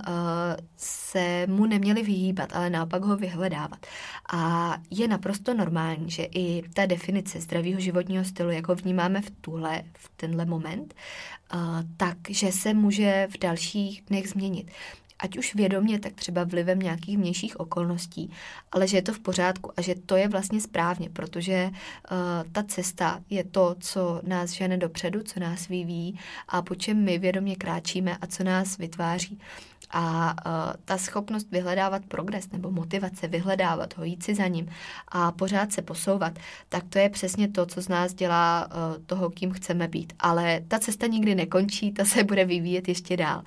se 0.77 1.47
mu 1.47 1.65
neměli 1.65 2.03
vyhýbat, 2.03 2.55
ale 2.55 2.69
naopak 2.69 3.03
ho 3.03 3.17
vyhledávat. 3.17 3.85
A 4.33 4.75
je 4.91 5.07
naprosto 5.07 5.53
normální, 5.53 6.11
že 6.11 6.23
i 6.23 6.63
ta 6.73 6.85
definice 6.85 7.41
zdravého 7.41 7.79
životního 7.79 8.25
stylu, 8.25 8.49
jak 8.51 8.67
ho 8.67 8.75
vnímáme 8.75 9.21
v 9.21 9.31
tuhle, 9.41 9.83
v 9.97 10.11
tenhle 10.15 10.45
moment, 10.45 10.93
uh, 11.53 11.59
takže 11.97 12.51
se 12.51 12.73
může 12.73 13.27
v 13.31 13.39
dalších 13.39 14.03
dnech 14.07 14.29
změnit 14.29 14.71
ať 15.23 15.37
už 15.37 15.55
vědomě, 15.55 15.99
tak 15.99 16.13
třeba 16.13 16.43
vlivem 16.43 16.79
nějakých 16.79 17.17
vnějších 17.17 17.59
okolností, 17.59 18.31
ale 18.71 18.87
že 18.87 18.97
je 18.97 19.01
to 19.01 19.13
v 19.13 19.19
pořádku 19.19 19.71
a 19.77 19.81
že 19.81 19.95
to 19.95 20.15
je 20.15 20.27
vlastně 20.27 20.61
správně, 20.61 21.09
protože 21.09 21.69
uh, 21.71 22.17
ta 22.51 22.63
cesta 22.63 23.19
je 23.29 23.43
to, 23.43 23.75
co 23.79 24.21
nás 24.23 24.51
žene 24.51 24.77
dopředu, 24.77 25.23
co 25.23 25.39
nás 25.39 25.67
vyvíjí 25.67 26.19
a 26.47 26.61
po 26.61 26.75
čem 26.75 27.03
my 27.03 27.17
vědomě 27.17 27.55
kráčíme 27.55 28.17
a 28.21 28.27
co 28.27 28.43
nás 28.43 28.77
vytváří. 28.77 29.39
A 29.91 30.35
uh, 30.45 30.73
ta 30.85 30.97
schopnost 30.97 31.47
vyhledávat 31.51 32.05
progres 32.05 32.51
nebo 32.51 32.71
motivace, 32.71 33.27
vyhledávat 33.27 33.97
ho, 33.97 34.03
jít 34.03 34.23
si 34.23 34.35
za 34.35 34.47
ním 34.47 34.69
a 35.07 35.31
pořád 35.31 35.71
se 35.71 35.81
posouvat, 35.81 36.39
tak 36.69 36.83
to 36.89 36.99
je 36.99 37.09
přesně 37.09 37.47
to, 37.47 37.65
co 37.65 37.81
z 37.81 37.87
nás 37.87 38.13
dělá 38.13 38.67
uh, 38.67 39.03
toho, 39.05 39.29
kým 39.29 39.51
chceme 39.51 39.87
být. 39.87 40.13
Ale 40.19 40.61
ta 40.67 40.79
cesta 40.79 41.07
nikdy 41.07 41.35
nekončí, 41.35 41.91
ta 41.91 42.05
se 42.05 42.23
bude 42.23 42.45
vyvíjet 42.45 42.87
ještě 42.87 43.17
dál. 43.17 43.43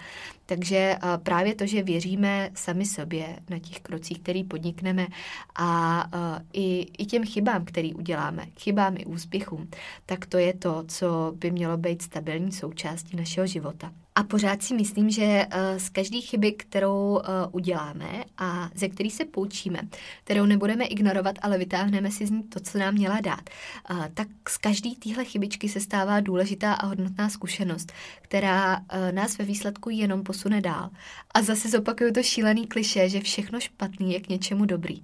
Takže 0.47 0.97
uh, 1.03 1.22
právě 1.22 1.55
to, 1.55 1.66
že 1.66 1.82
věříme 1.82 2.51
sami 2.55 2.87
sobě 2.87 3.39
na 3.51 3.59
těch 3.59 3.80
krocích, 3.80 4.20
který 4.20 4.45
podnikneme 4.45 5.07
a 5.55 6.05
uh, 6.14 6.20
i, 6.53 6.87
i 6.99 7.07
těm 7.07 7.26
chybám, 7.26 7.64
který 7.64 7.95
uděláme, 7.95 8.47
chybám 8.59 8.97
i 8.97 9.05
úspěchům, 9.05 9.68
tak 10.07 10.26
to 10.26 10.39
je 10.39 10.55
to, 10.55 10.84
co 10.89 11.32
by 11.37 11.51
mělo 11.51 11.76
být 11.76 12.03
stabilní 12.03 12.53
součástí 12.53 13.16
našeho 13.16 13.47
života. 13.47 13.93
A 14.17 14.23
pořád 14.23 14.62
si 14.62 14.75
myslím, 14.75 15.11
že 15.11 15.47
uh, 15.47 15.79
z 15.79 15.89
každé 15.89 16.21
chyby, 16.21 16.53
kterou 16.53 17.14
uh, 17.14 17.23
uděláme 17.53 18.25
a 18.39 18.71
ze 18.75 18.89
který 18.89 19.11
se 19.11 19.25
poučíme, 19.25 19.81
kterou 20.25 20.47
nebudeme 20.47 20.85
ignorovat, 20.85 21.35
ale 21.43 21.59
vytáhneme 21.59 22.11
si 22.11 22.27
z 22.27 22.31
ní 22.31 22.43
to, 22.43 22.61
co 22.61 22.79
nám 22.79 22.95
měla 22.95 23.21
dát, 23.21 23.51
uh, 23.91 24.07
tak 24.14 24.29
z 24.49 24.59
každé 24.59 24.91
téhle 24.95 25.25
chybičky 25.25 25.69
se 25.69 25.81
stává 25.81 26.21
důležitá 26.21 26.75
a 26.75 26.87
hodnotná 26.87 27.29
zkušenost, 27.29 27.93
která 28.23 28.81
nás 29.11 29.39
ve 29.39 29.45
výsledku 29.45 29.91
jenom 29.91 30.23
posune 30.23 30.61
dál. 30.61 30.91
A 31.35 31.43
zase 31.43 31.69
zopakuju 31.69 32.12
to 32.12 32.23
šílený 32.23 32.67
kliše, 32.67 33.09
že 33.09 33.21
všechno 33.21 33.61
špatný 33.61 34.12
je 34.12 34.21
k 34.21 34.29
něčemu 34.29 34.64
dobrý. 34.64 35.03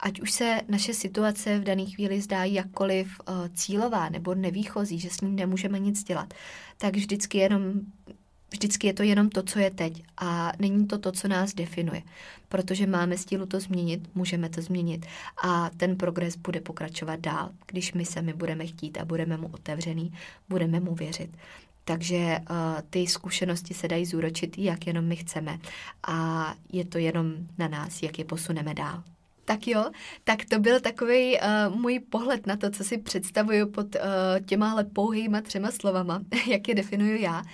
Ať 0.00 0.20
už 0.20 0.32
se 0.32 0.60
naše 0.68 0.94
situace 0.94 1.58
v 1.58 1.64
dané 1.64 1.84
chvíli 1.84 2.20
zdá 2.20 2.44
jakkoliv 2.44 3.20
uh, 3.28 3.34
cílová 3.54 4.08
nebo 4.08 4.34
nevýchozí, 4.34 4.98
že 4.98 5.10
s 5.10 5.20
ním 5.20 5.36
nemůžeme 5.36 5.78
nic 5.78 6.04
dělat, 6.04 6.34
tak 6.78 6.96
vždycky 6.96 7.38
jenom 7.38 7.72
Vždycky 8.50 8.86
je 8.86 8.94
to 8.94 9.02
jenom 9.02 9.30
to, 9.30 9.42
co 9.42 9.58
je 9.58 9.70
teď 9.70 10.02
a 10.16 10.52
není 10.58 10.86
to 10.86 10.98
to, 10.98 11.12
co 11.12 11.28
nás 11.28 11.54
definuje. 11.54 12.02
Protože 12.48 12.86
máme 12.86 13.18
stílu 13.18 13.46
to 13.46 13.60
změnit, 13.60 14.10
můžeme 14.14 14.48
to 14.48 14.62
změnit 14.62 15.06
a 15.44 15.70
ten 15.76 15.96
progres 15.96 16.36
bude 16.36 16.60
pokračovat 16.60 17.20
dál, 17.20 17.50
když 17.66 17.92
my 17.92 18.04
sami 18.04 18.32
budeme 18.32 18.66
chtít 18.66 18.98
a 18.98 19.04
budeme 19.04 19.36
mu 19.36 19.48
otevřený, 19.48 20.12
budeme 20.48 20.80
mu 20.80 20.94
věřit. 20.94 21.36
Takže 21.84 22.38
uh, 22.50 22.56
ty 22.90 23.06
zkušenosti 23.06 23.74
se 23.74 23.88
dají 23.88 24.06
zúročit, 24.06 24.58
jak 24.58 24.86
jenom 24.86 25.04
my 25.04 25.16
chceme 25.16 25.58
a 26.06 26.54
je 26.72 26.84
to 26.84 26.98
jenom 26.98 27.34
na 27.58 27.68
nás, 27.68 28.02
jak 28.02 28.18
je 28.18 28.24
posuneme 28.24 28.74
dál. 28.74 29.02
Tak 29.48 29.68
jo, 29.68 29.90
tak 30.24 30.44
to 30.44 30.58
byl 30.58 30.80
takový 30.80 31.36
uh, 31.36 31.76
můj 31.76 31.98
pohled 31.98 32.46
na 32.46 32.56
to, 32.56 32.70
co 32.70 32.84
si 32.84 32.98
představuju 32.98 33.70
pod 33.70 33.94
uh, 33.94 34.00
těmahle 34.46 34.84
pouhýma 34.84 35.40
třema 35.40 35.70
slovama, 35.70 36.22
jak 36.50 36.68
je 36.68 36.74
definuju 36.74 37.16
já. 37.16 37.40
Uh, 37.40 37.46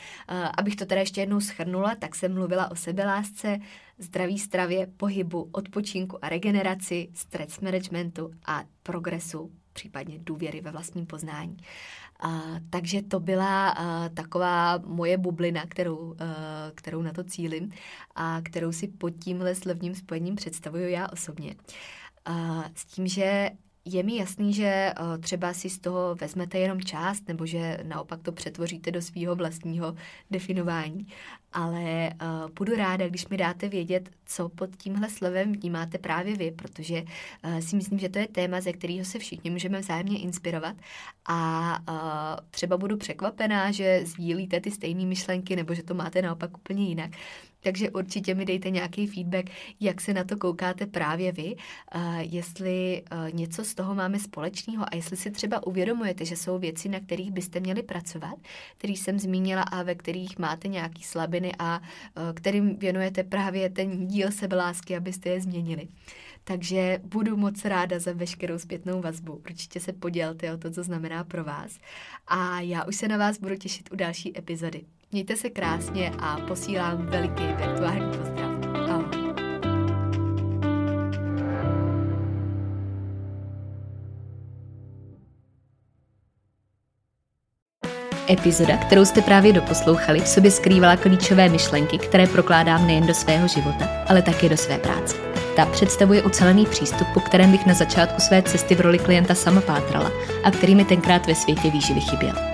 abych 0.59 0.76
to 0.76 0.86
teda 0.86 1.01
ještě 1.01 1.20
jednou 1.20 1.40
schrnula, 1.40 1.95
tak 1.95 2.14
jsem 2.14 2.34
mluvila 2.34 2.70
o 2.70 2.76
sebelásce, 2.76 3.59
zdraví 3.99 4.38
stravě, 4.38 4.86
pohybu, 4.97 5.49
odpočinku 5.53 6.24
a 6.24 6.28
regeneraci, 6.28 7.09
stres 7.14 7.61
managementu 7.61 8.30
a 8.47 8.64
progresu, 8.82 9.51
případně 9.74 10.18
důvěry 10.18 10.60
ve 10.60 10.70
vlastním 10.70 11.06
poznání. 11.06 11.56
A, 12.20 12.42
takže 12.70 13.02
to 13.02 13.20
byla 13.20 13.68
a, 13.68 14.08
taková 14.08 14.78
moje 14.78 15.18
bublina, 15.18 15.66
kterou, 15.66 16.14
a, 16.18 16.24
kterou 16.74 17.02
na 17.02 17.12
to 17.12 17.24
cílim 17.24 17.70
a 18.14 18.40
kterou 18.42 18.72
si 18.72 18.88
pod 18.88 19.10
tímhle 19.10 19.54
slovním 19.54 19.94
spojením 19.94 20.34
představuju 20.36 20.88
já 20.88 21.08
osobně. 21.08 21.54
A, 22.24 22.64
s 22.74 22.84
tím, 22.86 23.06
že 23.06 23.50
je 23.85 24.03
mi 24.03 24.16
jasný, 24.16 24.55
že 24.55 24.93
uh, 25.01 25.18
třeba 25.18 25.53
si 25.53 25.70
z 25.70 25.78
toho 25.78 26.14
vezmete 26.14 26.59
jenom 26.59 26.80
část, 26.80 27.28
nebo 27.28 27.47
že 27.47 27.78
naopak 27.82 28.22
to 28.22 28.32
přetvoříte 28.32 28.91
do 28.91 29.03
svého 29.03 29.35
vlastního 29.37 29.95
definování. 30.30 31.07
Ale 31.53 32.11
uh, 32.22 32.51
budu 32.59 32.76
ráda, 32.76 33.09
když 33.09 33.28
mi 33.28 33.37
dáte 33.37 33.68
vědět, 33.68 34.11
co 34.26 34.49
pod 34.49 34.76
tímhle 34.76 35.11
slovem 35.11 35.53
vnímáte 35.53 35.99
právě 35.99 36.37
vy, 36.37 36.51
protože 36.51 37.03
uh, 37.03 37.59
si 37.59 37.76
myslím, 37.76 37.99
že 37.99 38.09
to 38.09 38.18
je 38.18 38.28
téma, 38.28 38.61
ze 38.61 38.72
kterého 38.72 39.05
se 39.05 39.18
všichni 39.18 39.51
můžeme 39.51 39.80
vzájemně 39.80 40.18
inspirovat 40.18 40.76
a 41.28 41.78
třeba 42.51 42.76
budu 42.76 42.97
překvapená, 42.97 43.72
že 43.72 44.01
sdílíte 44.05 44.61
ty 44.61 44.70
stejné 44.70 45.07
myšlenky, 45.07 45.57
nebo 45.57 45.74
že 45.74 45.82
to 45.82 45.95
máte 45.95 46.22
naopak 46.22 46.57
úplně 46.57 46.89
jinak. 46.89 47.11
Takže 47.64 47.90
určitě 47.90 48.34
mi 48.34 48.44
dejte 48.44 48.70
nějaký 48.70 49.06
feedback, 49.06 49.50
jak 49.80 50.00
se 50.00 50.14
na 50.14 50.24
to 50.24 50.36
koukáte 50.36 50.86
právě 50.86 51.32
vy, 51.32 51.56
jestli 52.18 53.02
něco 53.32 53.64
z 53.64 53.74
toho 53.74 53.94
máme 53.94 54.18
společného 54.18 54.84
a 54.84 54.96
jestli 54.96 55.16
si 55.16 55.30
třeba 55.30 55.66
uvědomujete, 55.66 56.24
že 56.24 56.36
jsou 56.36 56.58
věci, 56.58 56.88
na 56.88 57.00
kterých 57.00 57.30
byste 57.30 57.60
měli 57.60 57.82
pracovat, 57.82 58.34
který 58.78 58.96
jsem 58.96 59.18
zmínila 59.18 59.62
a 59.62 59.82
ve 59.82 59.94
kterých 59.94 60.38
máte 60.38 60.68
nějaký 60.68 61.02
slabiny 61.02 61.52
a 61.58 61.80
kterým 62.34 62.76
věnujete 62.76 63.24
právě 63.24 63.70
ten 63.70 64.06
díl 64.06 64.30
sebelásky, 64.30 64.96
abyste 64.96 65.28
je 65.28 65.40
změnili. 65.40 65.88
Takže 66.44 67.00
budu 67.04 67.36
moc 67.36 67.64
ráda 67.64 67.98
za 67.98 68.12
veškerou 68.12 68.58
zpětnou 68.58 69.00
vazbu. 69.00 69.32
Určitě 69.32 69.80
se 69.80 69.92
podělte 69.92 70.54
o 70.54 70.58
to, 70.58 70.70
co 70.70 70.82
znamená 70.82 71.24
pro 71.24 71.44
vás. 71.44 71.78
A 72.26 72.60
já 72.60 72.84
už 72.84 72.96
se 72.96 73.08
na 73.08 73.16
vás 73.16 73.38
budu 73.38 73.56
těšit 73.56 73.92
u 73.92 73.96
další 73.96 74.38
epizody. 74.38 74.84
Mějte 75.14 75.36
se 75.36 75.50
krásně 75.50 76.12
a 76.18 76.36
posílám 76.36 77.06
veliký 77.06 77.44
virtuální 77.56 78.06
pozdrav. 78.18 78.50
Epizoda, 88.30 88.76
kterou 88.76 89.04
jste 89.04 89.22
právě 89.22 89.52
doposlouchali, 89.52 90.20
v 90.20 90.28
sobě 90.28 90.50
skrývala 90.50 90.96
klíčové 90.96 91.48
myšlenky, 91.48 91.98
které 91.98 92.26
prokládám 92.26 92.86
nejen 92.86 93.06
do 93.06 93.14
svého 93.14 93.48
života, 93.48 93.88
ale 94.08 94.22
také 94.22 94.48
do 94.48 94.56
své 94.56 94.78
práce. 94.78 95.16
Ta 95.56 95.66
představuje 95.66 96.22
ucelený 96.22 96.66
přístup, 96.66 97.06
po 97.14 97.20
kterém 97.20 97.52
bych 97.52 97.66
na 97.66 97.74
začátku 97.74 98.20
své 98.20 98.42
cesty 98.42 98.74
v 98.74 98.80
roli 98.80 98.98
klienta 98.98 99.34
sama 99.34 99.60
pátrala 99.60 100.10
a 100.44 100.50
který 100.50 100.74
mi 100.74 100.84
tenkrát 100.84 101.26
ve 101.26 101.34
světě 101.34 101.70
výživy 101.70 102.00
chyběl. 102.00 102.53